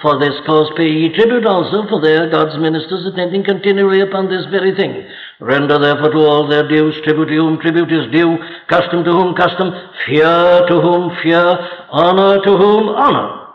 For 0.00 0.18
this 0.18 0.34
cause 0.46 0.70
pay 0.76 0.88
ye 0.88 1.12
tribute 1.12 1.44
also, 1.44 1.88
for 1.88 2.00
they 2.00 2.14
are 2.16 2.30
God's 2.30 2.56
ministers 2.58 3.04
attending 3.04 3.42
continually 3.44 4.00
upon 4.00 4.30
this 4.30 4.46
very 4.50 4.74
thing. 4.76 5.04
Render 5.40 5.78
therefore 5.78 6.12
to 6.12 6.18
all 6.18 6.48
their 6.48 6.68
dues, 6.68 6.94
tribute 7.02 7.26
to 7.26 7.34
whom 7.34 7.60
tribute 7.60 7.92
is 7.92 8.12
due, 8.12 8.38
custom 8.68 9.04
to 9.04 9.10
whom 9.10 9.34
custom, 9.34 9.72
fear 10.06 10.62
to 10.68 10.80
whom 10.80 11.16
fear, 11.22 11.58
honor 11.90 12.40
to 12.44 12.56
whom 12.56 12.88
honor. 12.88 13.54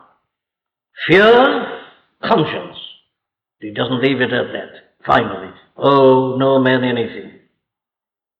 Fear, 1.07 1.81
conscience. 2.23 2.72
He 3.63 3.71
doesn't 3.71 4.01
leave 4.01 4.19
it 4.19 4.33
at 4.33 4.51
that. 4.51 4.71
Finally, 5.05 5.53
oh, 5.77 6.35
no 6.37 6.59
man 6.59 6.83
anything 6.83 7.39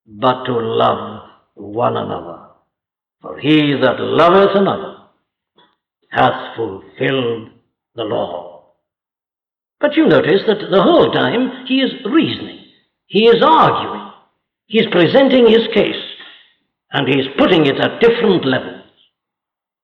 but 0.06 0.44
to 0.44 0.52
love 0.52 1.30
one 1.54 1.96
another. 1.96 2.48
For 3.22 3.40
he 3.40 3.74
that 3.82 4.00
loveth 4.00 4.56
another 4.56 4.98
hath 6.10 6.58
fulfilled 6.58 7.52
the 7.96 8.04
law. 8.04 8.74
But 9.80 9.96
you 9.96 10.08
notice 10.08 10.42
that 10.46 10.60
the 10.70 10.84
whole 10.84 11.12
time 11.14 11.66
he 11.68 11.80
is 11.80 11.92
reasoning, 12.06 12.66
he 13.06 13.28
is 13.28 13.42
arguing, 13.42 14.12
he 14.66 14.80
is 14.80 14.88
presenting 14.92 15.48
his 15.48 15.68
case, 15.74 16.04
and 16.92 17.08
he 17.08 17.20
is 17.20 17.28
putting 17.38 17.66
it 17.66 17.80
at 17.80 18.02
different 18.02 18.46
levels 18.46 18.84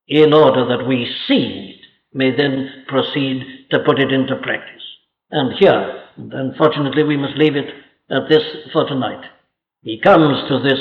in 0.06 0.34
order 0.34 0.66
that 0.66 0.86
we 0.86 1.10
see 1.26 1.78
it, 1.78 1.86
may 2.12 2.34
then 2.36 2.84
proceed 2.88 3.66
to 3.70 3.78
put 3.80 3.98
it 3.98 4.12
into 4.12 4.36
practice. 4.36 4.82
And 5.30 5.52
here, 5.58 6.02
And 6.16 6.32
unfortunately, 6.32 7.04
we 7.04 7.16
must 7.16 7.38
leave 7.38 7.56
it 7.56 7.72
at 8.10 8.28
this 8.28 8.42
for 8.72 8.86
tonight. 8.86 9.24
He 9.82 10.00
comes 10.00 10.48
to 10.48 10.58
this 10.58 10.80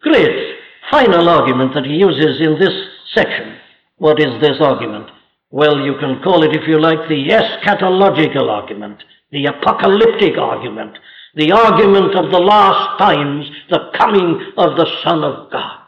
great 0.00 0.56
final 0.90 1.28
argument 1.28 1.74
that 1.74 1.84
he 1.84 1.94
uses 1.94 2.40
in 2.40 2.58
this 2.58 2.72
section. 3.14 3.56
What 3.98 4.20
is 4.20 4.40
this 4.40 4.60
argument? 4.60 5.10
Well, 5.50 5.80
you 5.80 5.94
can 5.98 6.22
call 6.22 6.44
it, 6.44 6.54
if 6.54 6.68
you 6.68 6.80
like, 6.80 7.08
the 7.08 7.28
eschatological 7.28 8.48
argument, 8.48 9.02
the 9.32 9.46
apocalyptic 9.46 10.38
argument, 10.38 10.96
the 11.34 11.52
argument 11.52 12.14
of 12.14 12.30
the 12.30 12.38
last 12.38 12.98
times, 12.98 13.46
the 13.68 13.90
coming 13.98 14.52
of 14.56 14.76
the 14.76 14.86
Son 15.02 15.24
of 15.24 15.50
God. 15.50 15.80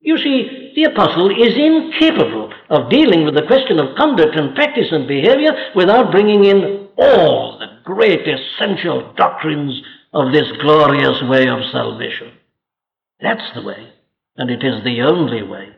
You 0.00 0.18
see, 0.18 0.72
the 0.74 0.84
apostle 0.84 1.30
is 1.30 1.56
incapable 1.56 2.52
of 2.68 2.90
dealing 2.90 3.24
with 3.24 3.34
the 3.34 3.46
question 3.46 3.78
of 3.78 3.96
conduct 3.96 4.36
and 4.36 4.54
practice 4.54 4.88
and 4.90 5.06
behavior 5.06 5.52
without 5.74 6.10
bringing 6.10 6.44
in 6.44 6.83
all 6.96 7.58
the 7.58 7.80
great 7.84 8.26
essential 8.26 9.12
doctrines 9.16 9.82
of 10.12 10.32
this 10.32 10.50
glorious 10.60 11.22
way 11.22 11.48
of 11.48 11.64
salvation. 11.70 12.32
That's 13.20 13.54
the 13.54 13.62
way, 13.62 13.92
and 14.36 14.50
it 14.50 14.62
is 14.64 14.84
the 14.84 15.02
only 15.02 15.42
way 15.42 15.70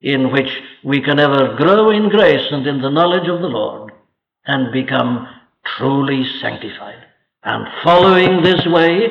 in 0.00 0.30
which 0.30 0.50
we 0.82 1.00
can 1.00 1.18
ever 1.18 1.56
grow 1.56 1.90
in 1.90 2.10
grace 2.10 2.46
and 2.50 2.66
in 2.66 2.82
the 2.82 2.90
knowledge 2.90 3.28
of 3.28 3.40
the 3.40 3.48
Lord 3.48 3.92
and 4.44 4.70
become 4.70 5.26
truly 5.78 6.24
sanctified. 6.40 7.02
And 7.42 7.66
following 7.82 8.42
this 8.42 8.66
way, 8.66 9.08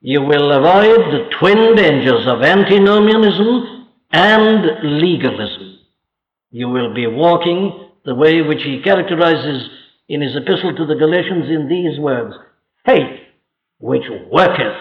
you 0.00 0.22
will 0.22 0.52
avoid 0.52 1.12
the 1.12 1.28
twin 1.38 1.76
dangers 1.76 2.26
of 2.26 2.42
antinomianism 2.42 3.88
and 4.12 5.00
legalism. 5.00 5.78
You 6.50 6.68
will 6.68 6.94
be 6.94 7.06
walking 7.06 7.90
the 8.04 8.14
way 8.14 8.42
which 8.42 8.62
he 8.62 8.82
characterizes 8.82 9.68
in 10.08 10.20
his 10.20 10.36
epistle 10.36 10.74
to 10.76 10.86
the 10.86 10.94
Galatians 10.94 11.46
in 11.48 11.68
these 11.68 11.98
words 11.98 12.34
faith 12.84 13.20
which 13.78 14.04
worketh 14.30 14.76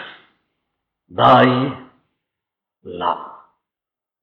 thy 1.09 1.87
love. 2.83 3.31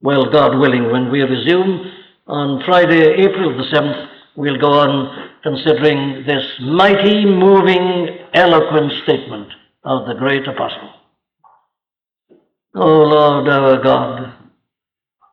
Well, 0.01 0.31
God 0.33 0.59
willing, 0.59 0.91
when 0.91 1.11
we 1.11 1.21
resume 1.21 1.93
on 2.27 2.63
Friday, 2.65 3.03
April 3.25 3.57
the 3.57 3.77
7th, 3.77 4.09
we'll 4.37 4.59
go 4.59 4.73
on 4.73 5.31
considering 5.43 6.25
this 6.27 6.45
mighty, 6.61 7.25
moving, 7.25 8.19
eloquent 8.35 8.93
statement 9.05 9.49
of 9.85 10.07
the 10.07 10.15
great 10.15 10.47
apostle. 10.47 10.91
O 12.75 12.87
Lord 12.87 13.49
our 13.49 13.83
God, 13.83 14.33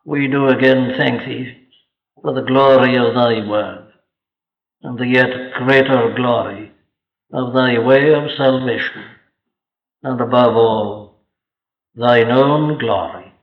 we 0.05 0.28
do 0.28 0.47
again 0.49 0.93
thank 0.97 1.22
thee 1.26 1.53
for 2.22 2.34
the 2.34 2.41
glory 2.41 2.97
of 2.97 3.13
thy 3.13 3.47
word 3.47 3.89
and 4.82 4.97
the 4.97 5.07
yet 5.07 5.53
greater 5.57 6.13
glory 6.15 6.71
of 7.34 7.53
thy 7.53 7.77
way 7.77 8.13
of 8.13 8.32
salvation, 8.38 9.03
and 10.03 10.19
above 10.21 10.55
all, 10.55 11.25
thine 11.95 12.32
own 12.32 12.77
glory. 12.80 13.34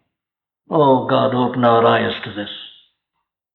O 0.71 1.07
God, 1.07 1.35
open 1.35 1.65
our 1.65 1.85
eyes 1.87 2.15
to 2.25 2.33
this. 2.33 2.51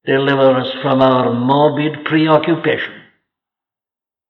Deliver 0.06 0.60
us 0.60 0.72
from 0.82 1.02
our 1.02 1.34
morbid 1.34 2.06
preoccupation. 2.06 2.94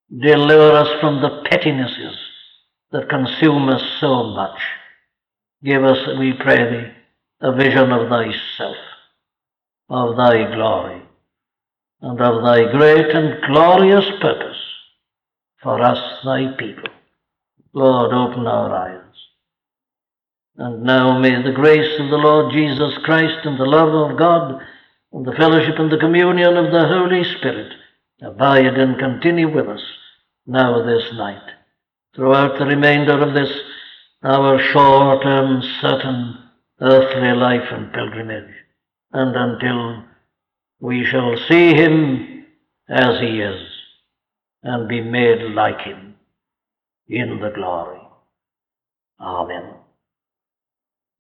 Deliver 0.10 0.72
us 0.78 1.00
from 1.00 1.22
the 1.22 1.44
pettinesses 1.50 2.18
that 2.92 3.10
consume 3.10 3.70
us 3.70 3.84
so 4.00 4.24
much. 4.24 4.60
Give 5.64 5.84
us, 5.84 6.00
we 6.18 6.34
pray 6.34 6.58
thee, 6.58 6.92
a 7.42 7.56
vision 7.56 7.92
of 7.92 8.10
thyself, 8.10 8.78
of 9.90 10.18
thy 10.18 10.54
glory 10.54 11.04
and 12.02 12.20
of 12.20 12.44
thy 12.44 12.72
great 12.72 13.10
and 13.16 13.42
glorious 13.48 14.06
purpose 14.22 14.58
for 15.62 15.82
us, 15.82 16.00
thy 16.26 16.54
people. 16.58 16.90
Lord, 17.74 18.12
open 18.14 18.48
our 18.48 18.76
eyes. 18.76 18.98
And 20.58 20.84
now 20.84 21.20
may 21.20 21.42
the 21.42 21.54
grace 21.54 22.00
of 22.00 22.10
the 22.10 22.18
Lord 22.18 22.52
Jesus 22.52 22.94
Christ 23.04 23.46
and 23.46 23.60
the 23.60 23.66
love 23.66 24.12
of 24.12 24.18
God 24.18 24.62
and 25.14 25.26
the 25.26 25.34
fellowship 25.34 25.76
and 25.78 25.92
the 25.92 25.98
communion 25.98 26.58
of 26.58 26.72
the 26.72 26.88
Holy 26.88 27.24
Spirit 27.38 27.74
abide 28.22 28.78
and 28.78 29.00
continue 29.00 29.54
with 29.54 29.68
us 29.68 29.82
now 30.46 30.84
this 30.86 31.14
night, 31.14 31.42
throughout 32.16 32.58
the 32.58 32.66
remainder 32.66 33.20
of 33.22 33.34
this 33.34 33.52
our 34.24 34.60
short 34.72 35.26
and 35.26 35.64
certain 35.82 36.38
earthly 36.80 37.34
life 37.34 37.68
and 37.72 37.94
pilgrimage, 37.94 38.54
and 39.14 39.36
until 39.36 40.04
we 40.82 41.06
shall 41.06 41.38
see 41.48 41.74
him 41.76 42.46
as 42.90 43.20
he 43.22 43.40
is 43.40 43.62
and 44.64 44.90
be 44.90 45.02
made 45.02 45.42
like 45.54 45.80
him 45.82 46.16
in 47.08 47.40
the 47.40 47.52
glory. 47.52 48.00
Amen. 49.20 49.81